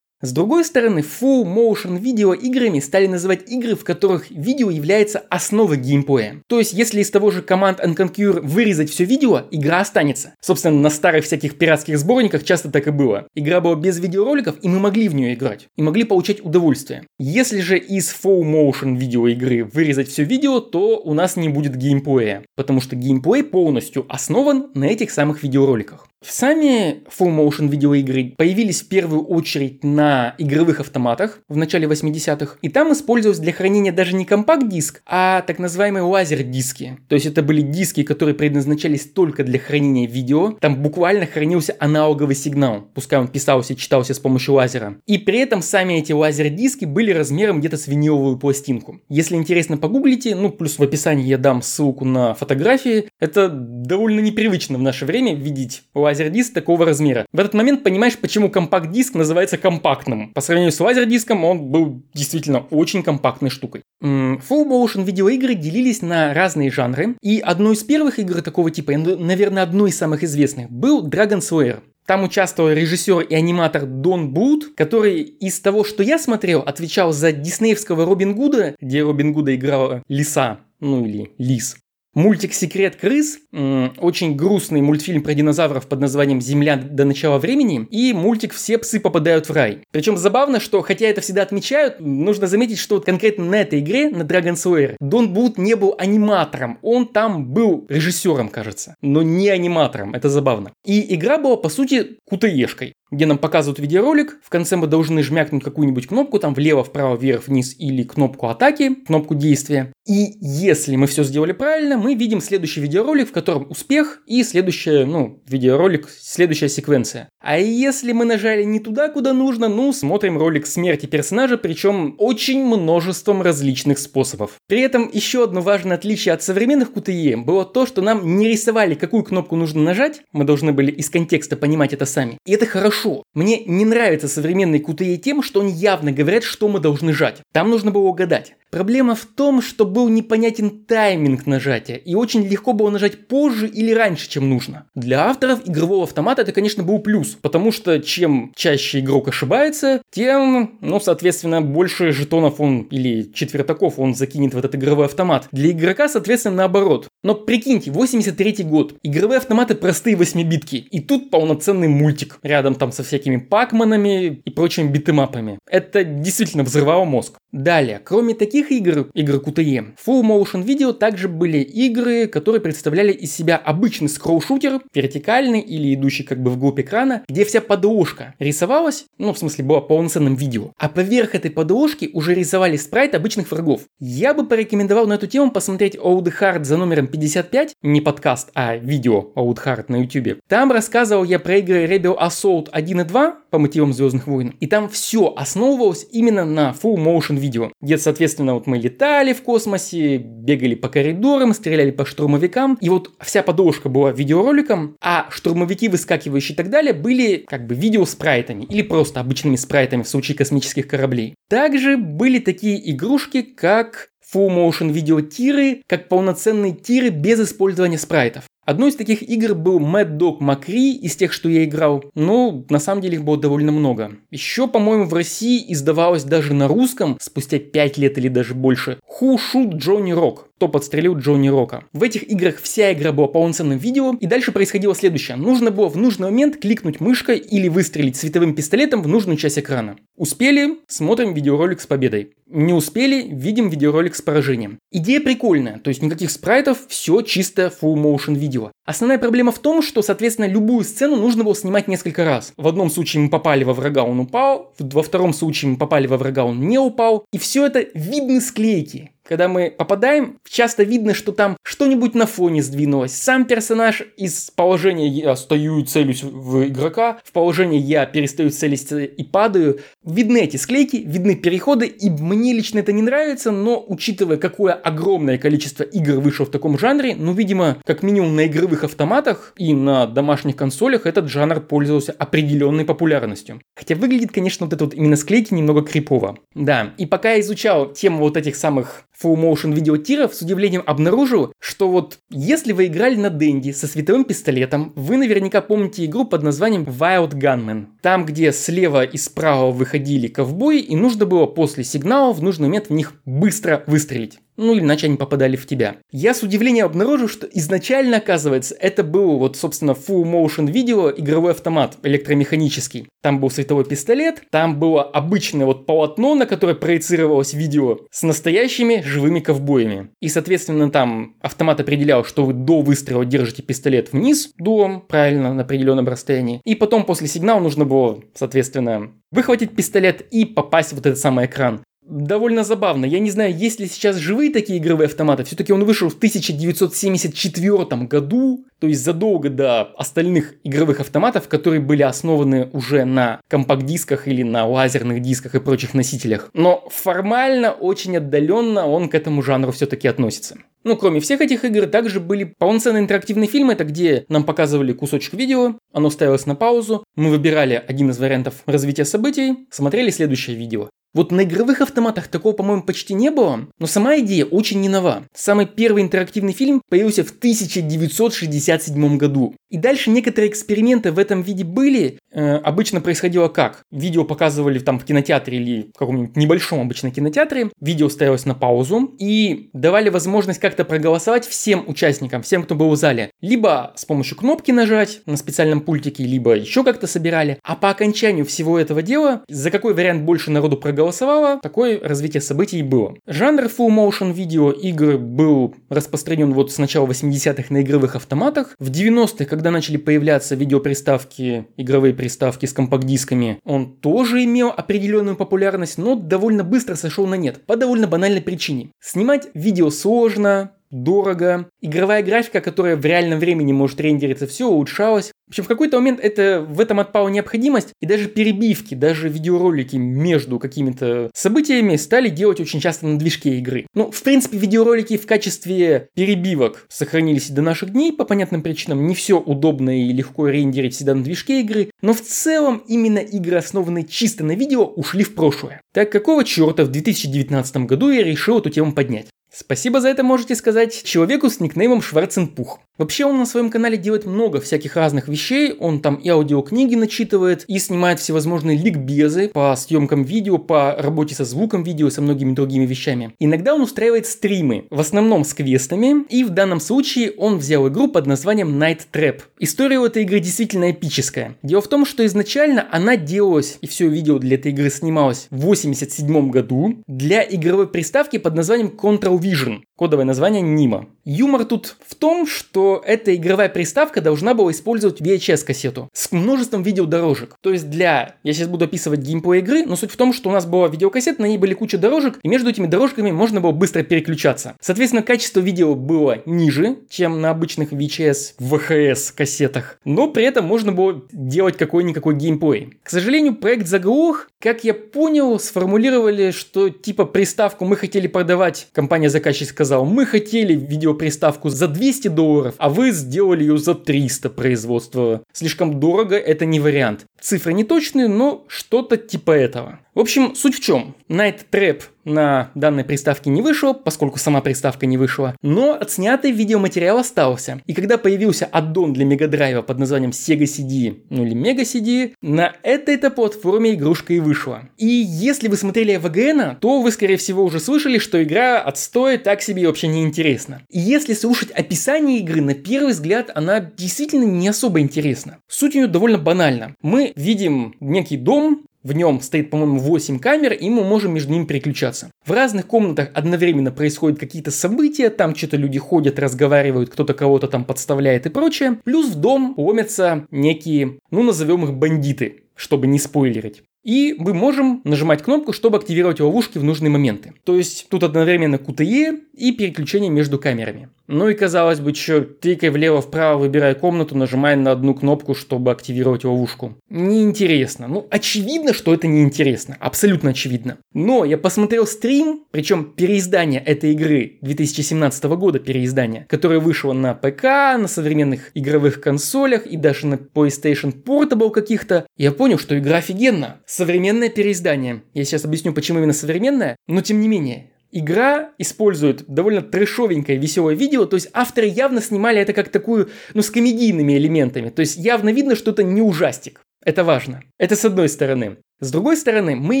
С 0.24 0.30
другой 0.30 0.64
стороны, 0.64 1.00
Full 1.00 1.42
Motion 1.42 1.98
видео 1.98 2.32
играми 2.32 2.78
стали 2.78 3.08
называть 3.08 3.50
игры, 3.50 3.74
в 3.74 3.82
которых 3.82 4.30
видео 4.30 4.70
является 4.70 5.18
основой 5.18 5.78
геймплея. 5.78 6.40
То 6.46 6.60
есть, 6.60 6.72
если 6.72 7.00
из 7.00 7.10
того 7.10 7.32
же 7.32 7.42
Command 7.42 7.84
and 7.84 7.96
Conquer 7.96 8.40
вырезать 8.40 8.88
все 8.88 9.04
видео, 9.04 9.42
игра 9.50 9.80
останется. 9.80 10.34
Собственно, 10.40 10.78
на 10.78 10.90
старых 10.90 11.24
всяких 11.24 11.58
пиратских 11.58 11.98
сборниках 11.98 12.44
часто 12.44 12.70
так 12.70 12.86
и 12.86 12.92
было. 12.92 13.26
Игра 13.34 13.60
была 13.60 13.74
без 13.74 13.98
видеороликов, 13.98 14.54
и 14.62 14.68
мы 14.68 14.78
могли 14.78 15.08
в 15.08 15.14
нее 15.16 15.34
играть. 15.34 15.66
И 15.76 15.82
могли 15.82 16.04
получать 16.04 16.40
удовольствие. 16.44 17.04
Если 17.18 17.58
же 17.58 17.76
из 17.76 18.14
Full 18.22 18.42
Motion 18.42 18.96
видеоигры 18.96 19.64
вырезать 19.64 20.08
все 20.08 20.22
видео, 20.22 20.60
то 20.60 21.00
у 21.00 21.14
нас 21.14 21.34
не 21.34 21.48
будет 21.48 21.74
геймплея. 21.74 22.44
Потому 22.54 22.80
что 22.80 22.94
геймплей 22.94 23.42
полностью 23.42 24.06
основан 24.08 24.70
на 24.74 24.84
этих 24.84 25.10
самых 25.10 25.42
видеороликах. 25.42 26.06
Сами 26.22 27.02
full 27.08 27.34
motion 27.36 27.68
видеоигры 27.68 28.34
появились 28.36 28.82
в 28.82 28.88
первую 28.88 29.24
очередь 29.24 29.82
на 29.82 30.34
игровых 30.38 30.80
автоматах 30.80 31.40
в 31.48 31.56
начале 31.56 31.86
80-х, 31.86 32.58
и 32.62 32.68
там 32.68 32.92
использовался 32.92 33.42
для 33.42 33.52
хранения 33.52 33.92
даже 33.92 34.14
не 34.14 34.24
компакт-диск, 34.24 35.02
а 35.06 35.42
так 35.42 35.58
называемые 35.58 36.04
лазер-диски. 36.04 36.98
То 37.08 37.14
есть 37.14 37.26
это 37.26 37.42
были 37.42 37.60
диски, 37.60 38.02
которые 38.02 38.34
предназначались 38.34 39.06
только 39.06 39.44
для 39.44 39.58
хранения 39.58 40.06
видео, 40.06 40.52
там 40.60 40.82
буквально 40.82 41.26
хранился 41.26 41.76
аналоговый 41.78 42.34
сигнал, 42.34 42.88
пускай 42.94 43.18
он 43.18 43.28
писался 43.28 43.72
и 43.72 43.76
читался 43.76 44.14
с 44.14 44.18
помощью 44.18 44.54
лазера. 44.54 44.96
И 45.06 45.18
при 45.18 45.38
этом 45.38 45.62
сами 45.62 45.94
эти 45.94 46.12
лазер-диски 46.12 46.84
были 46.84 47.10
размером 47.10 47.60
где-то 47.60 47.76
с 47.76 47.88
виниловую 47.88 48.38
пластинку. 48.38 49.00
Если 49.08 49.36
интересно, 49.36 49.76
погуглите, 49.76 50.34
ну 50.34 50.50
плюс 50.50 50.78
в 50.78 50.82
описании 50.82 51.26
я 51.26 51.38
дам 51.38 51.62
ссылку 51.62 52.04
на 52.04 52.34
фотографии. 52.34 53.08
Это 53.18 53.48
довольно 53.48 54.20
непривычно 54.20 54.78
в 54.78 54.82
наше 54.82 55.04
время 55.04 55.34
видеть 55.34 55.82
лазер-диск 56.12 56.52
такого 56.52 56.84
размера. 56.84 57.26
В 57.32 57.40
этот 57.40 57.54
момент 57.54 57.82
понимаешь, 57.82 58.18
почему 58.18 58.50
компакт-диск 58.50 59.14
называется 59.14 59.56
компактным. 59.56 60.32
По 60.34 60.42
сравнению 60.42 60.72
с 60.72 60.80
лазер-диском 60.80 61.44
он 61.44 61.70
был 61.70 62.02
действительно 62.12 62.60
очень 62.70 63.02
компактной 63.02 63.48
штукой. 63.48 63.82
Full 64.02 64.40
motion 64.68 65.04
видеоигры 65.04 65.54
делились 65.54 66.02
на 66.02 66.34
разные 66.34 66.70
жанры, 66.70 67.16
и 67.22 67.38
одной 67.38 67.74
из 67.74 67.82
первых 67.82 68.18
игр 68.18 68.42
такого 68.42 68.70
типа, 68.70 68.92
наверное, 68.92 69.62
одной 69.62 69.90
из 69.90 69.96
самых 69.96 70.22
известных, 70.22 70.70
был 70.70 71.08
Dragon's 71.08 71.38
Lair. 71.38 71.80
Там 72.04 72.24
участвовал 72.24 72.70
режиссер 72.72 73.20
и 73.20 73.34
аниматор 73.34 73.86
Дон 73.86 74.32
Блут, 74.32 74.74
который 74.76 75.22
из 75.22 75.60
того, 75.60 75.84
что 75.84 76.02
я 76.02 76.18
смотрел, 76.18 76.60
отвечал 76.60 77.12
за 77.12 77.32
диснеевского 77.32 78.04
Робин 78.04 78.34
Гуда, 78.34 78.74
где 78.80 79.02
Робин 79.02 79.32
Гуда 79.32 79.54
играла 79.54 80.02
лиса, 80.08 80.58
ну 80.80 81.06
или 81.06 81.30
лис. 81.38 81.76
Мультик 82.14 82.52
«Секрет 82.52 82.96
крыс»– 82.96 83.38
очень 83.52 84.36
грустный 84.36 84.82
мультфильм 84.82 85.22
про 85.22 85.32
динозавров 85.32 85.88
под 85.88 86.00
названием 86.00 86.42
«Земля 86.42 86.76
до 86.76 87.06
начала 87.06 87.38
времени» 87.38 87.86
и 87.90 88.12
мультик 88.12 88.52
«Все 88.52 88.76
псы 88.76 89.00
попадают 89.00 89.48
в 89.48 89.52
рай». 89.52 89.78
Причем 89.90 90.18
забавно, 90.18 90.60
что 90.60 90.82
хотя 90.82 91.06
это 91.06 91.22
всегда 91.22 91.40
отмечают, 91.40 92.00
нужно 92.00 92.48
заметить, 92.48 92.78
что 92.78 92.96
вот 92.96 93.06
конкретно 93.06 93.46
на 93.46 93.54
этой 93.54 93.80
игре, 93.80 94.10
на 94.10 94.24
Dragon 94.24 94.56
Slayer, 94.56 94.96
Дон 95.00 95.32
Бут 95.32 95.56
не 95.56 95.74
был 95.74 95.94
аниматором, 95.98 96.78
он 96.82 97.08
там 97.08 97.46
был 97.46 97.86
режиссером, 97.88 98.50
кажется, 98.50 98.96
но 99.00 99.22
не 99.22 99.48
аниматором, 99.48 100.12
это 100.12 100.28
забавно. 100.28 100.72
И 100.84 101.14
игра 101.14 101.38
была, 101.38 101.56
по 101.56 101.70
сути, 101.70 102.18
кутаешкой 102.26 102.92
где 103.12 103.26
нам 103.26 103.38
показывают 103.38 103.78
видеоролик. 103.78 104.38
В 104.42 104.48
конце 104.48 104.76
мы 104.76 104.88
должны 104.88 105.22
жмякнуть 105.22 105.62
какую-нибудь 105.62 106.08
кнопку, 106.08 106.38
там 106.38 106.54
влево, 106.54 106.82
вправо, 106.82 107.16
вверх, 107.16 107.46
вниз 107.46 107.76
или 107.78 108.02
кнопку 108.02 108.48
атаки, 108.48 108.94
кнопку 109.06 109.34
действия. 109.34 109.92
И 110.06 110.34
если 110.40 110.96
мы 110.96 111.06
все 111.06 111.22
сделали 111.22 111.52
правильно, 111.52 111.96
мы 111.96 112.14
видим 112.14 112.40
следующий 112.40 112.80
видеоролик, 112.80 113.28
в 113.28 113.32
котором 113.32 113.70
успех 113.70 114.22
и 114.26 114.42
следующая, 114.42 115.04
ну, 115.04 115.42
видеоролик, 115.46 116.08
следующая 116.08 116.68
секвенция. 116.68 117.28
А 117.40 117.58
если 117.58 118.12
мы 118.12 118.24
нажали 118.24 118.64
не 118.64 118.80
туда, 118.80 119.10
куда 119.10 119.32
нужно, 119.32 119.68
ну, 119.68 119.92
смотрим 119.92 120.38
ролик 120.38 120.66
смерти 120.66 121.06
персонажа, 121.06 121.58
причем 121.58 122.16
очень 122.18 122.64
множеством 122.64 123.42
различных 123.42 123.98
способов. 123.98 124.52
При 124.66 124.80
этом 124.80 125.08
еще 125.12 125.44
одно 125.44 125.60
важное 125.60 125.96
отличие 125.96 126.34
от 126.34 126.42
современных 126.42 126.92
QTE 126.92 127.36
было 127.36 127.64
то, 127.64 127.86
что 127.86 128.00
нам 128.00 128.38
не 128.38 128.48
рисовали, 128.48 128.94
какую 128.94 129.22
кнопку 129.22 129.54
нужно 129.56 129.82
нажать, 129.82 130.22
мы 130.32 130.44
должны 130.44 130.72
были 130.72 130.90
из 130.90 131.10
контекста 131.10 131.56
понимать 131.56 131.92
это 131.92 132.06
сами. 132.06 132.38
И 132.46 132.52
это 132.52 132.64
хорошо. 132.64 133.01
Мне 133.34 133.64
не 133.64 133.84
нравится 133.84 134.28
современный 134.28 134.80
QTE 134.80 135.16
тем, 135.16 135.42
что 135.42 135.60
они 135.60 135.72
явно 135.72 136.12
говорят, 136.12 136.44
что 136.44 136.68
мы 136.68 136.80
должны 136.80 137.12
жать. 137.12 137.42
Там 137.52 137.70
нужно 137.70 137.90
было 137.90 138.08
угадать. 138.08 138.54
Проблема 138.72 139.14
в 139.14 139.26
том, 139.26 139.60
что 139.60 139.84
был 139.84 140.08
непонятен 140.08 140.86
тайминг 140.86 141.44
нажатия, 141.46 141.96
и 141.96 142.14
очень 142.14 142.42
легко 142.48 142.72
было 142.72 142.88
нажать 142.88 143.28
позже 143.28 143.68
или 143.68 143.92
раньше, 143.92 144.30
чем 144.30 144.48
нужно. 144.48 144.86
Для 144.94 145.26
авторов 145.28 145.68
игрового 145.68 146.04
автомата 146.04 146.40
это, 146.40 146.52
конечно, 146.52 146.82
был 146.82 146.98
плюс, 147.00 147.36
потому 147.42 147.70
что 147.70 148.00
чем 148.00 148.50
чаще 148.56 149.00
игрок 149.00 149.28
ошибается, 149.28 150.00
тем, 150.10 150.78
ну, 150.80 151.00
соответственно, 151.00 151.60
больше 151.60 152.12
жетонов 152.12 152.62
он 152.62 152.84
или 152.84 153.30
четвертаков 153.34 153.98
он 153.98 154.14
закинет 154.14 154.54
в 154.54 154.58
этот 154.58 154.74
игровой 154.74 155.04
автомат. 155.04 155.48
Для 155.52 155.70
игрока, 155.70 156.08
соответственно, 156.08 156.56
наоборот. 156.56 157.08
Но 157.22 157.34
прикиньте, 157.34 157.90
83 157.90 158.64
год, 158.64 158.94
игровые 159.02 159.36
автоматы 159.36 159.74
простые 159.74 160.16
8-битки, 160.16 160.76
и 160.76 161.00
тут 161.00 161.30
полноценный 161.30 161.88
мультик, 161.88 162.38
рядом 162.42 162.76
там 162.76 162.90
со 162.90 163.04
всякими 163.04 163.36
пакманами 163.36 164.40
и 164.42 164.48
прочими 164.50 164.88
битэмапами. 164.88 165.58
Это 165.70 166.04
действительно 166.04 166.64
взрывало 166.64 167.04
мозг. 167.04 167.36
Далее, 167.52 168.00
кроме 168.02 168.32
таких 168.34 168.72
игр, 168.72 169.10
игр 169.12 169.34
QTE, 169.34 169.94
Full 170.06 170.22
Motion 170.22 170.64
Video 170.64 170.94
также 170.94 171.28
были 171.28 171.58
игры, 171.58 172.26
которые 172.26 172.62
представляли 172.62 173.12
из 173.12 173.34
себя 173.34 173.58
обычный 173.58 174.08
скролл-шутер, 174.08 174.80
вертикальный 174.94 175.60
или 175.60 175.92
идущий 175.92 176.22
как 176.22 176.42
бы 176.42 176.50
вглубь 176.50 176.80
экрана, 176.80 177.24
где 177.28 177.44
вся 177.44 177.60
подложка 177.60 178.34
рисовалась, 178.38 179.04
ну 179.18 179.34
в 179.34 179.38
смысле 179.38 179.64
была 179.64 179.82
полноценным 179.82 180.34
видео, 180.34 180.72
а 180.78 180.88
поверх 180.88 181.34
этой 181.34 181.50
подложки 181.50 182.08
уже 182.14 182.32
рисовали 182.32 182.78
спрайт 182.78 183.14
обычных 183.14 183.50
врагов. 183.52 183.82
Я 184.00 184.32
бы 184.32 184.46
порекомендовал 184.46 185.06
на 185.06 185.14
эту 185.14 185.26
тему 185.26 185.50
посмотреть 185.50 185.96
Old 185.96 186.32
Hard 186.40 186.64
за 186.64 186.78
номером 186.78 187.06
55, 187.06 187.74
не 187.82 188.00
подкаст, 188.00 188.50
а 188.54 188.76
видео 188.76 189.30
Old 189.36 189.58
Hard 189.62 189.84
на 189.88 189.96
YouTube. 189.96 190.38
Там 190.48 190.72
рассказывал 190.72 191.24
я 191.24 191.38
про 191.38 191.58
игры 191.58 191.84
Rebel 191.84 192.18
Assault 192.18 192.68
1 192.72 193.00
и 193.02 193.04
2 193.04 193.36
по 193.50 193.58
мотивам 193.58 193.92
Звездных 193.92 194.26
войн, 194.26 194.54
и 194.58 194.66
там 194.66 194.88
все 194.88 195.34
основывалось 195.36 196.06
именно 196.12 196.46
на 196.46 196.74
Full 196.82 196.96
Motion 196.96 197.41
видео, 197.42 197.72
где, 197.80 197.98
соответственно, 197.98 198.54
вот 198.54 198.66
мы 198.66 198.78
летали 198.78 199.32
в 199.32 199.42
космосе, 199.42 200.16
бегали 200.16 200.74
по 200.74 200.88
коридорам, 200.88 201.52
стреляли 201.52 201.90
по 201.90 202.06
штурмовикам, 202.06 202.78
и 202.80 202.88
вот 202.88 203.10
вся 203.20 203.42
подложка 203.42 203.88
была 203.88 204.12
видеороликом, 204.12 204.96
а 205.02 205.26
штурмовики, 205.30 205.88
выскакивающие 205.88 206.54
и 206.54 206.56
так 206.56 206.70
далее, 206.70 206.94
были 206.94 207.44
как 207.46 207.66
бы 207.66 207.74
видео 207.74 208.04
спрайтами 208.06 208.64
или 208.64 208.82
просто 208.82 209.20
обычными 209.20 209.56
спрайтами 209.56 210.02
в 210.02 210.08
случае 210.08 210.36
космических 210.36 210.88
кораблей. 210.88 211.34
Также 211.48 211.96
были 211.96 212.38
такие 212.38 212.90
игрушки, 212.90 213.42
как 213.42 214.08
Full 214.34 214.48
Motion 214.48 214.90
видео 214.90 215.20
тиры, 215.20 215.82
как 215.86 216.08
полноценные 216.08 216.72
тиры 216.72 217.10
без 217.10 217.40
использования 217.40 217.98
спрайтов. 217.98 218.44
Одной 218.64 218.90
из 218.90 218.96
таких 218.96 219.22
игр 219.28 219.56
был 219.56 219.80
Mad 219.80 220.16
Dog 220.18 220.38
Macri 220.38 220.92
из 220.92 221.16
тех, 221.16 221.32
что 221.32 221.48
я 221.48 221.64
играл. 221.64 222.04
Но 222.14 222.64
на 222.70 222.78
самом 222.78 223.02
деле 223.02 223.16
их 223.16 223.24
было 223.24 223.36
довольно 223.36 223.72
много. 223.72 224.12
Еще, 224.30 224.68
по-моему, 224.68 225.06
в 225.06 225.14
России 225.14 225.64
издавалось 225.72 226.22
даже 226.22 226.54
на 226.54 226.68
русском, 226.68 227.18
спустя 227.20 227.58
5 227.58 227.98
лет 227.98 228.18
или 228.18 228.28
даже 228.28 228.54
больше, 228.54 229.00
Who 229.20 229.36
Shoot 229.36 229.72
Johnny 229.72 230.16
Rock 230.16 230.44
кто 230.62 230.68
подстрелил 230.68 231.16
Джонни 231.16 231.48
Рока. 231.48 231.86
В 231.92 232.04
этих 232.04 232.22
играх 232.30 232.60
вся 232.62 232.92
игра 232.92 233.10
была 233.10 233.26
полноценным 233.26 233.78
видео, 233.78 234.14
и 234.20 234.26
дальше 234.26 234.52
происходило 234.52 234.94
следующее. 234.94 235.36
Нужно 235.36 235.72
было 235.72 235.88
в 235.88 235.96
нужный 235.96 236.30
момент 236.30 236.58
кликнуть 236.58 237.00
мышкой 237.00 237.38
или 237.38 237.66
выстрелить 237.66 238.14
световым 238.14 238.54
пистолетом 238.54 239.02
в 239.02 239.08
нужную 239.08 239.36
часть 239.36 239.58
экрана. 239.58 239.96
Успели, 240.16 240.78
смотрим 240.86 241.34
видеоролик 241.34 241.80
с 241.80 241.86
победой. 241.88 242.34
Не 242.46 242.74
успели, 242.74 243.26
видим 243.28 243.70
видеоролик 243.70 244.14
с 244.14 244.22
поражением. 244.22 244.78
Идея 244.92 245.20
прикольная, 245.20 245.80
то 245.80 245.88
есть 245.88 246.00
никаких 246.00 246.30
спрайтов, 246.30 246.86
все 246.86 247.22
чисто 247.22 247.72
full 247.82 247.94
motion 247.94 248.36
видео. 248.36 248.70
Основная 248.84 249.18
проблема 249.18 249.50
в 249.50 249.58
том, 249.58 249.82
что, 249.82 250.02
соответственно, 250.02 250.46
любую 250.46 250.84
сцену 250.84 251.16
нужно 251.16 251.42
было 251.42 251.56
снимать 251.56 251.88
несколько 251.88 252.24
раз. 252.24 252.52
В 252.56 252.68
одном 252.68 252.90
случае 252.90 253.22
мы 253.22 253.30
попали 253.30 253.64
во 253.64 253.72
врага, 253.72 254.04
он 254.04 254.20
упал, 254.20 254.74
во 254.78 255.02
втором 255.02 255.32
случае 255.32 255.72
мы 255.72 255.76
попали 255.76 256.06
во 256.06 256.18
врага, 256.18 256.44
он 256.44 256.60
не 256.68 256.78
упал. 256.78 257.24
И 257.32 257.38
все 257.38 257.66
это 257.66 257.86
видны 257.94 258.40
склейки 258.40 259.11
когда 259.26 259.48
мы 259.48 259.70
попадаем, 259.76 260.38
часто 260.48 260.82
видно, 260.82 261.14
что 261.14 261.32
там 261.32 261.56
что-нибудь 261.62 262.14
на 262.14 262.26
фоне 262.26 262.62
сдвинулось. 262.62 263.12
Сам 263.12 263.44
персонаж 263.44 264.02
из 264.16 264.50
положения 264.50 265.08
«я 265.08 265.36
стою 265.36 265.78
и 265.78 265.84
целюсь 265.84 266.22
в 266.22 266.66
игрока» 266.66 267.18
в 267.24 267.32
положение 267.32 267.80
«я 267.80 268.06
перестаю 268.06 268.50
целиться 268.50 269.00
и 269.00 269.22
падаю». 269.22 269.80
Видны 270.04 270.38
эти 270.38 270.56
склейки, 270.56 270.96
видны 270.96 271.36
переходы, 271.36 271.86
и 271.86 272.10
мне 272.10 272.52
лично 272.52 272.80
это 272.80 272.92
не 272.92 273.02
нравится, 273.02 273.50
но 273.50 273.84
учитывая, 273.86 274.36
какое 274.36 274.72
огромное 274.72 275.38
количество 275.38 275.84
игр 275.84 276.20
вышло 276.20 276.44
в 276.44 276.50
таком 276.50 276.78
жанре, 276.78 277.14
ну, 277.16 277.32
видимо, 277.32 277.78
как 277.84 278.02
минимум 278.02 278.36
на 278.36 278.46
игровых 278.46 278.84
автоматах 278.84 279.52
и 279.56 279.74
на 279.74 280.06
домашних 280.06 280.56
консолях 280.56 281.06
этот 281.06 281.28
жанр 281.28 281.60
пользовался 281.60 282.12
определенной 282.12 282.84
популярностью. 282.84 283.60
Хотя 283.76 283.94
выглядит, 283.94 284.32
конечно, 284.32 284.66
вот 284.66 284.72
это 284.72 284.84
вот 284.84 284.94
именно 284.94 285.16
склейки 285.16 285.54
немного 285.54 285.82
крипово. 285.82 286.38
Да, 286.54 286.92
и 286.98 287.06
пока 287.06 287.32
я 287.32 287.40
изучал 287.40 287.92
тему 287.92 288.18
вот 288.18 288.36
этих 288.36 288.56
самых 288.56 289.04
full 289.22 289.36
motion 289.36 289.72
видеотиров, 289.72 290.34
с 290.34 290.42
удивлением 290.42 290.82
обнаружил, 290.86 291.52
что 291.58 291.88
вот 291.88 292.18
если 292.30 292.72
вы 292.72 292.86
играли 292.86 293.16
на 293.16 293.30
Денди 293.30 293.70
со 293.70 293.86
световым 293.86 294.24
пистолетом, 294.24 294.92
вы 294.96 295.16
наверняка 295.16 295.60
помните 295.60 296.04
игру 296.04 296.24
под 296.24 296.42
названием 296.42 296.82
Wild 296.84 297.34
Gunman. 297.34 297.86
Там, 298.00 298.24
где 298.26 298.52
слева 298.52 299.04
и 299.04 299.16
справа 299.16 299.70
выходили 299.70 300.28
ковбои, 300.28 300.80
и 300.80 300.96
нужно 300.96 301.26
было 301.26 301.46
после 301.46 301.84
сигнала 301.84 302.32
в 302.32 302.42
нужный 302.42 302.68
момент 302.68 302.88
в 302.88 302.92
них 302.92 303.14
быстро 303.24 303.84
выстрелить. 303.86 304.38
Ну 304.62 304.74
или 304.74 304.80
иначе 304.80 305.06
они 305.06 305.16
попадали 305.16 305.56
в 305.56 305.66
тебя. 305.66 305.96
Я 306.10 306.34
с 306.34 306.42
удивлением 306.42 306.86
обнаружил, 306.86 307.28
что 307.28 307.46
изначально, 307.46 308.18
оказывается, 308.18 308.74
это 308.78 309.02
был 309.02 309.38
вот, 309.38 309.56
собственно, 309.56 309.92
full 309.92 310.24
motion 310.24 310.70
видео 310.70 311.10
игровой 311.10 311.52
автомат 311.52 311.98
электромеханический. 312.02 313.08
Там 313.22 313.40
был 313.40 313.50
световой 313.50 313.84
пистолет, 313.84 314.42
там 314.50 314.78
было 314.78 315.02
обычное 315.02 315.66
вот 315.66 315.86
полотно, 315.86 316.34
на 316.34 316.46
которое 316.46 316.74
проецировалось 316.74 317.54
видео 317.54 317.98
с 318.10 318.22
настоящими 318.22 319.02
живыми 319.04 319.40
ковбоями. 319.40 320.10
И, 320.20 320.28
соответственно, 320.28 320.90
там 320.90 321.36
автомат 321.40 321.80
определял, 321.80 322.24
что 322.24 322.44
вы 322.44 322.52
до 322.52 322.80
выстрела 322.80 323.24
держите 323.24 323.62
пистолет 323.62 324.12
вниз, 324.12 324.50
дулом, 324.58 325.02
правильно, 325.02 325.54
на 325.54 325.62
определенном 325.62 326.08
расстоянии. 326.08 326.60
И 326.64 326.74
потом 326.74 327.04
после 327.04 327.28
сигнала 327.28 327.60
нужно 327.60 327.84
было, 327.84 328.20
соответственно, 328.34 329.12
выхватить 329.30 329.74
пистолет 329.74 330.26
и 330.30 330.44
попасть 330.44 330.90
в 330.90 330.96
вот 330.96 331.06
этот 331.06 331.18
самый 331.18 331.46
экран 331.46 331.82
довольно 332.02 332.64
забавно. 332.64 333.04
Я 333.04 333.18
не 333.18 333.30
знаю, 333.30 333.56
есть 333.56 333.80
ли 333.80 333.86
сейчас 333.86 334.16
живые 334.16 334.52
такие 334.52 334.78
игровые 334.78 335.06
автоматы. 335.06 335.44
Все-таки 335.44 335.72
он 335.72 335.84
вышел 335.84 336.08
в 336.08 336.16
1974 336.16 338.06
году, 338.06 338.64
то 338.80 338.86
есть 338.86 339.04
задолго 339.04 339.50
до 339.50 339.82
остальных 339.82 340.54
игровых 340.64 341.00
автоматов, 341.00 341.48
которые 341.48 341.80
были 341.80 342.02
основаны 342.02 342.68
уже 342.72 343.04
на 343.04 343.40
компакт-дисках 343.48 344.28
или 344.28 344.42
на 344.42 344.66
лазерных 344.66 345.20
дисках 345.20 345.54
и 345.54 345.60
прочих 345.60 345.94
носителях. 345.94 346.50
Но 346.54 346.88
формально, 346.90 347.72
очень 347.72 348.16
отдаленно 348.16 348.86
он 348.86 349.08
к 349.08 349.14
этому 349.14 349.42
жанру 349.42 349.72
все-таки 349.72 350.08
относится. 350.08 350.56
Ну, 350.84 350.96
кроме 350.96 351.20
всех 351.20 351.40
этих 351.40 351.64
игр, 351.64 351.86
также 351.86 352.18
были 352.18 352.54
полноценные 352.58 353.02
интерактивные 353.02 353.48
фильмы, 353.48 353.74
это 353.74 353.84
где 353.84 354.24
нам 354.28 354.42
показывали 354.42 354.92
кусочек 354.92 355.34
видео, 355.34 355.76
оно 355.92 356.10
ставилось 356.10 356.46
на 356.46 356.56
паузу, 356.56 357.04
мы 357.14 357.30
выбирали 357.30 357.82
один 357.86 358.10
из 358.10 358.18
вариантов 358.18 358.62
развития 358.66 359.04
событий, 359.04 359.68
смотрели 359.70 360.10
следующее 360.10 360.56
видео. 360.56 360.88
Вот 361.14 361.30
на 361.30 361.42
игровых 361.42 361.82
автоматах 361.82 362.28
такого, 362.28 362.54
по-моему, 362.54 362.82
почти 362.82 363.12
не 363.12 363.30
было, 363.30 363.68
но 363.78 363.86
сама 363.86 364.18
идея 364.20 364.46
очень 364.46 364.80
не 364.80 364.88
нова. 364.88 365.24
Самый 365.34 365.66
первый 365.66 366.02
интерактивный 366.02 366.52
фильм 366.52 366.80
появился 366.88 367.22
в 367.22 367.30
1967 367.30 369.18
году. 369.18 369.54
И 369.70 369.76
дальше 369.76 370.10
некоторые 370.10 370.50
эксперименты 370.50 371.12
в 371.12 371.18
этом 371.18 371.42
виде 371.42 371.64
были. 371.64 372.18
Э, 372.30 372.56
обычно 372.56 373.00
происходило 373.00 373.48
как? 373.48 373.82
Видео 373.90 374.24
показывали 374.24 374.78
там 374.78 374.98
в 374.98 375.04
кинотеатре 375.04 375.58
или 375.58 375.90
в 375.94 375.98
каком-нибудь 375.98 376.36
небольшом 376.36 376.80
обычно 376.80 377.10
кинотеатре. 377.10 377.70
Видео 377.80 378.08
ставилось 378.08 378.46
на 378.46 378.54
паузу 378.54 379.14
и 379.18 379.70
давали 379.74 380.08
возможность 380.08 380.60
как-то 380.60 380.84
проголосовать 380.84 381.46
всем 381.46 381.84
участникам, 381.86 382.42
всем, 382.42 382.64
кто 382.64 382.74
был 382.74 382.90
в 382.90 382.96
зале. 382.96 383.30
Либо 383.42 383.92
с 383.96 384.04
помощью 384.06 384.36
кнопки 384.38 384.70
нажать 384.70 385.20
на 385.26 385.36
специальном 385.36 385.82
пультике, 385.82 386.24
либо 386.24 386.54
еще 386.54 386.84
как-то 386.84 387.06
собирали. 387.06 387.58
А 387.62 387.76
по 387.76 387.90
окончанию 387.90 388.46
всего 388.46 388.78
этого 388.78 389.02
дела, 389.02 389.42
за 389.48 389.70
какой 389.70 389.92
вариант 389.92 390.22
больше 390.22 390.50
народу 390.50 390.76
проголосовало, 390.76 391.01
голосовало, 391.02 391.58
такое 391.60 392.00
развитие 392.00 392.40
событий 392.40 392.82
было. 392.82 393.14
Жанр 393.26 393.64
full 393.64 393.88
motion 393.88 394.32
видео 394.32 394.70
игр 394.70 395.18
был 395.18 395.74
распространен 395.88 396.52
вот 396.54 396.70
с 396.70 396.78
начала 396.78 397.06
80-х 397.06 397.64
на 397.70 397.82
игровых 397.82 398.14
автоматах. 398.16 398.74
В 398.78 398.90
90-х, 398.90 399.44
когда 399.46 399.70
начали 399.70 399.96
появляться 399.96 400.54
видеоприставки, 400.54 401.66
игровые 401.76 402.14
приставки 402.14 402.66
с 402.66 402.72
компакт-дисками, 402.72 403.58
он 403.64 403.96
тоже 403.96 404.44
имел 404.44 404.68
определенную 404.68 405.36
популярность, 405.36 405.98
но 405.98 406.14
довольно 406.14 406.62
быстро 406.62 406.94
сошел 406.94 407.26
на 407.26 407.34
нет. 407.34 407.66
По 407.66 407.76
довольно 407.76 408.06
банальной 408.06 408.40
причине. 408.40 408.90
Снимать 409.00 409.48
видео 409.54 409.90
сложно, 409.90 410.72
дорого. 410.92 411.68
Игровая 411.80 412.22
графика, 412.22 412.60
которая 412.60 412.96
в 412.96 413.04
реальном 413.04 413.40
времени 413.40 413.72
может 413.72 414.00
рендериться, 414.00 414.46
все 414.46 414.68
улучшалось. 414.68 415.32
В 415.46 415.50
общем, 415.50 415.64
в 415.64 415.68
какой-то 415.68 415.98
момент 415.98 416.20
это, 416.20 416.64
в 416.66 416.80
этом 416.80 417.00
отпала 417.00 417.28
необходимость, 417.28 417.92
и 418.00 418.06
даже 418.06 418.28
перебивки, 418.28 418.94
даже 418.94 419.28
видеоролики 419.28 419.96
между 419.96 420.58
какими-то 420.58 421.30
событиями 421.34 421.96
стали 421.96 422.28
делать 422.28 422.60
очень 422.60 422.80
часто 422.80 423.06
на 423.06 423.18
движке 423.18 423.58
игры. 423.58 423.86
Ну, 423.94 424.10
в 424.10 424.22
принципе, 424.22 424.56
видеоролики 424.56 425.16
в 425.16 425.26
качестве 425.26 426.08
перебивок 426.14 426.86
сохранились 426.88 427.50
и 427.50 427.52
до 427.52 427.62
наших 427.62 427.90
дней 427.90 428.12
по 428.12 428.24
понятным 428.24 428.62
причинам. 428.62 429.06
Не 429.06 429.14
все 429.14 429.38
удобно 429.38 429.98
и 429.98 430.12
легко 430.12 430.48
рендерить 430.48 430.94
всегда 430.94 431.14
на 431.14 431.22
движке 431.22 431.60
игры, 431.60 431.90
но 432.00 432.14
в 432.14 432.20
целом 432.20 432.82
именно 432.86 433.18
игры, 433.18 433.56
основанные 433.56 434.04
чисто 434.04 434.44
на 434.44 434.52
видео, 434.52 434.84
ушли 434.84 435.24
в 435.24 435.34
прошлое. 435.34 435.80
Так 435.92 436.10
какого 436.10 436.44
черта 436.44 436.84
в 436.84 436.88
2019 436.88 437.76
году 437.78 438.10
я 438.10 438.22
решил 438.22 438.58
эту 438.58 438.70
тему 438.70 438.92
поднять? 438.92 439.26
Спасибо 439.54 440.00
за 440.00 440.08
это 440.08 440.22
можете 440.22 440.56
сказать 440.56 441.02
человеку 441.04 441.50
с 441.50 441.60
никнеймом 441.60 442.00
Шварценпух. 442.00 442.80
Вообще 443.02 443.24
он 443.24 443.36
на 443.36 443.46
своем 443.46 443.68
канале 443.68 443.96
делает 443.96 444.26
много 444.26 444.60
всяких 444.60 444.94
разных 444.94 445.26
вещей, 445.26 445.74
он 445.80 445.98
там 445.98 446.14
и 446.14 446.28
аудиокниги 446.28 446.94
начитывает, 446.94 447.64
и 447.66 447.80
снимает 447.80 448.20
всевозможные 448.20 448.78
ликбезы 448.78 449.48
по 449.48 449.74
съемкам 449.74 450.22
видео, 450.22 450.56
по 450.56 450.94
работе 450.96 451.34
со 451.34 451.44
звуком 451.44 451.82
видео 451.82 452.10
со 452.10 452.22
многими 452.22 452.52
другими 452.52 452.86
вещами. 452.86 453.34
Иногда 453.40 453.74
он 453.74 453.80
устраивает 453.80 454.26
стримы, 454.26 454.84
в 454.88 455.00
основном 455.00 455.44
с 455.44 455.52
квестами, 455.52 456.24
и 456.28 456.44
в 456.44 456.50
данном 456.50 456.78
случае 456.78 457.32
он 457.32 457.58
взял 457.58 457.88
игру 457.88 458.06
под 458.06 458.28
названием 458.28 458.80
Night 458.80 459.00
Trap. 459.12 459.40
История 459.58 459.98
у 459.98 460.04
этой 460.04 460.22
игры 460.22 460.38
действительно 460.38 460.92
эпическая. 460.92 461.56
Дело 461.64 461.82
в 461.82 461.88
том, 461.88 462.06
что 462.06 462.24
изначально 462.24 462.86
она 462.92 463.16
делалась, 463.16 463.78
и 463.80 463.88
все 463.88 464.06
видео 464.06 464.38
для 464.38 464.54
этой 464.54 464.70
игры 464.70 464.90
снималось 464.90 465.48
в 465.50 465.58
87 465.62 466.50
году 466.50 467.02
для 467.08 467.42
игровой 467.42 467.88
приставки 467.88 468.36
под 468.36 468.54
названием 468.54 468.92
Control 468.96 469.40
Vision, 469.40 469.80
кодовое 470.02 470.24
название 470.24 470.62
Nima. 470.62 471.06
Юмор 471.24 471.64
тут 471.64 471.94
в 472.04 472.16
том, 472.16 472.44
что 472.44 473.00
эта 473.06 473.36
игровая 473.36 473.68
приставка 473.68 474.20
должна 474.20 474.52
была 474.52 474.72
использовать 474.72 475.20
VHS-кассету 475.20 476.08
с 476.12 476.32
множеством 476.32 476.82
видеодорожек. 476.82 477.54
То 477.60 477.70
есть 477.70 477.88
для... 477.88 478.34
Я 478.42 478.52
сейчас 478.52 478.66
буду 478.66 478.86
описывать 478.86 479.20
геймплей 479.20 479.60
игры, 479.60 479.86
но 479.86 479.94
суть 479.94 480.10
в 480.10 480.16
том, 480.16 480.32
что 480.32 480.50
у 480.50 480.52
нас 480.52 480.66
была 480.66 480.88
видеокассета, 480.88 481.40
на 481.40 481.46
ней 481.46 481.56
были 481.56 481.74
куча 481.74 481.98
дорожек, 481.98 482.40
и 482.42 482.48
между 482.48 482.68
этими 482.68 482.88
дорожками 482.88 483.30
можно 483.30 483.60
было 483.60 483.70
быстро 483.70 484.02
переключаться. 484.02 484.74
Соответственно, 484.80 485.22
качество 485.22 485.60
видео 485.60 485.94
было 485.94 486.42
ниже, 486.46 486.96
чем 487.08 487.40
на 487.40 487.50
обычных 487.50 487.92
VHS, 487.92 488.54
VHS 488.58 489.34
кассетах, 489.36 490.00
но 490.04 490.26
при 490.26 490.44
этом 490.44 490.64
можно 490.64 490.90
было 490.90 491.22
делать 491.30 491.76
какой-никакой 491.76 492.34
геймплей. 492.34 492.94
К 493.04 493.10
сожалению, 493.10 493.54
проект 493.54 493.86
заглох. 493.86 494.48
Как 494.58 494.84
я 494.84 494.94
понял, 494.94 495.58
сформулировали, 495.58 496.50
что 496.50 496.88
типа 496.88 497.24
приставку 497.24 497.84
мы 497.84 497.96
хотели 497.96 498.26
продавать, 498.26 498.88
компания-заказчик 498.92 499.68
сказала, 499.68 499.91
мы 500.00 500.26
хотели 500.26 500.74
видеоприставку 500.74 501.68
за 501.68 501.88
200 501.88 502.28
долларов, 502.28 502.74
а 502.78 502.88
вы 502.88 503.10
сделали 503.10 503.62
ее 503.62 503.78
за 503.78 503.94
300 503.94 504.50
производства. 504.50 505.42
Слишком 505.52 506.00
дорого, 506.00 506.36
это 506.36 506.64
не 506.66 506.80
вариант. 506.80 507.26
Цифры 507.40 507.72
не 507.72 507.84
точные, 507.84 508.28
но 508.28 508.64
что-то 508.68 509.16
типа 509.16 509.52
этого. 509.52 510.00
В 510.14 510.20
общем, 510.20 510.54
суть 510.54 510.74
в 510.74 510.80
чем. 510.80 511.16
Night 511.28 511.60
Trap 511.70 512.02
на 512.24 512.70
данной 512.74 513.02
приставке 513.02 513.48
не 513.48 513.62
вышел, 513.62 513.94
поскольку 513.94 514.38
сама 514.38 514.60
приставка 514.60 515.06
не 515.06 515.16
вышла, 515.16 515.56
но 515.62 515.96
отснятый 515.98 516.52
видеоматериал 516.52 517.18
остался. 517.18 517.80
И 517.86 517.94
когда 517.94 518.18
появился 518.18 518.66
аддон 518.66 519.14
для 519.14 519.24
Мегадрайва 519.24 519.80
под 519.80 519.98
названием 519.98 520.30
Sega 520.30 520.64
CD, 520.64 521.22
ну 521.30 521.46
или 521.46 521.56
Mega 521.56 521.82
CD, 521.82 522.34
на 522.42 522.74
этой-то 522.82 523.30
платформе 523.30 523.94
игрушка 523.94 524.34
и 524.34 524.40
вышла. 524.40 524.82
И 524.98 525.06
если 525.06 525.68
вы 525.68 525.78
смотрели 525.78 526.16
ВГН, 526.16 526.76
то 526.76 527.00
вы, 527.00 527.10
скорее 527.10 527.38
всего, 527.38 527.64
уже 527.64 527.80
слышали, 527.80 528.18
что 528.18 528.42
игра 528.42 528.80
отстой 528.82 529.38
так 529.38 529.62
себе 529.62 529.86
вообще 529.86 530.08
не 530.08 530.24
интересна. 530.24 530.82
И 530.90 531.00
если 531.00 531.32
слушать 531.32 531.70
описание 531.70 532.40
игры, 532.40 532.60
на 532.60 532.74
первый 532.74 533.12
взгляд 533.12 533.50
она 533.54 533.80
действительно 533.80 534.44
не 534.44 534.68
особо 534.68 535.00
интересна. 535.00 535.58
Суть 535.68 535.94
у 535.94 535.98
нее 535.98 536.08
довольно 536.08 536.36
банальна. 536.36 536.94
Мы 537.00 537.32
видим 537.34 537.94
некий 538.00 538.36
дом, 538.36 538.84
в 539.02 539.12
нем 539.12 539.40
стоит, 539.40 539.70
по-моему, 539.70 539.98
8 539.98 540.38
камер, 540.38 540.72
и 540.72 540.88
мы 540.90 541.04
можем 541.04 541.34
между 541.34 541.52
ними 541.52 541.64
переключаться. 541.64 542.30
В 542.44 542.52
разных 542.52 542.86
комнатах 542.86 543.30
одновременно 543.34 543.90
происходят 543.90 544.38
какие-то 544.38 544.70
события, 544.70 545.30
там 545.30 545.54
что-то 545.54 545.76
люди 545.76 545.98
ходят, 545.98 546.38
разговаривают, 546.38 547.10
кто-то 547.10 547.34
кого-то 547.34 547.68
там 547.68 547.84
подставляет 547.84 548.46
и 548.46 548.50
прочее. 548.50 548.98
Плюс 549.04 549.28
в 549.28 549.34
дом 549.36 549.74
ломятся 549.76 550.46
некие, 550.50 551.18
ну 551.30 551.42
назовем 551.42 551.84
их 551.84 551.94
бандиты, 551.94 552.64
чтобы 552.74 553.06
не 553.06 553.18
спойлерить. 553.18 553.82
И 554.04 554.34
мы 554.36 554.52
можем 554.52 555.00
нажимать 555.04 555.42
кнопку, 555.42 555.72
чтобы 555.72 555.96
активировать 555.96 556.40
ловушки 556.40 556.78
в 556.78 556.84
нужные 556.84 557.10
моменты. 557.10 557.52
То 557.62 557.76
есть 557.76 558.08
тут 558.08 558.24
одновременно 558.24 558.74
QTE 558.74 559.40
и 559.56 559.72
переключение 559.72 560.28
между 560.28 560.58
камерами. 560.58 561.08
Ну 561.32 561.48
и 561.48 561.54
казалось 561.54 561.98
бы, 561.98 562.12
что 562.14 562.42
тыкай 562.42 562.90
влево-вправо, 562.90 563.56
выбирай 563.56 563.94
комнату, 563.94 564.36
нажимай 564.36 564.76
на 564.76 564.92
одну 564.92 565.14
кнопку, 565.14 565.54
чтобы 565.54 565.90
активировать 565.90 566.44
ловушку. 566.44 566.98
Неинтересно. 567.08 568.06
Ну, 568.06 568.26
очевидно, 568.30 568.92
что 568.92 569.14
это 569.14 569.28
неинтересно. 569.28 569.96
Абсолютно 569.98 570.50
очевидно. 570.50 570.98
Но 571.14 571.46
я 571.46 571.56
посмотрел 571.56 572.06
стрим, 572.06 572.66
причем 572.70 573.14
переиздание 573.16 573.80
этой 573.80 574.12
игры 574.12 574.58
2017 574.60 575.44
года 575.44 575.78
переиздание, 575.78 576.44
которое 576.50 576.80
вышло 576.80 577.14
на 577.14 577.32
ПК, 577.32 577.62
на 577.98 578.08
современных 578.08 578.70
игровых 578.74 579.22
консолях 579.22 579.86
и 579.86 579.96
даже 579.96 580.26
на 580.26 580.34
PlayStation 580.34 581.14
Portable 581.14 581.70
каких-то. 581.70 582.26
Я 582.36 582.52
понял, 582.52 582.78
что 582.78 582.98
игра 582.98 583.16
офигенна 583.16 583.80
современное 583.86 584.50
переиздание. 584.50 585.22
Я 585.32 585.46
сейчас 585.46 585.64
объясню, 585.64 585.94
почему 585.94 586.18
именно 586.18 586.34
современное, 586.34 586.96
но 587.06 587.22
тем 587.22 587.40
не 587.40 587.48
менее. 587.48 587.91
Игра 588.14 588.72
использует 588.76 589.46
довольно 589.46 589.80
трэшовенькое 589.80 590.58
веселое 590.58 590.94
видео, 590.94 591.24
то 591.24 591.36
есть 591.36 591.48
авторы 591.54 591.86
явно 591.86 592.20
снимали 592.20 592.60
это 592.60 592.74
как 592.74 592.90
такую, 592.90 593.30
ну, 593.54 593.62
с 593.62 593.70
комедийными 593.70 594.34
элементами. 594.34 594.90
То 594.90 595.00
есть 595.00 595.16
явно 595.16 595.50
видно, 595.50 595.74
что 595.74 595.92
это 595.92 596.02
не 596.02 596.20
ужастик. 596.20 596.82
Это 597.04 597.24
важно. 597.24 597.62
Это 597.78 597.96
с 597.96 598.04
одной 598.04 598.28
стороны. 598.28 598.76
С 599.02 599.10
другой 599.10 599.36
стороны, 599.36 599.74
мы 599.74 600.00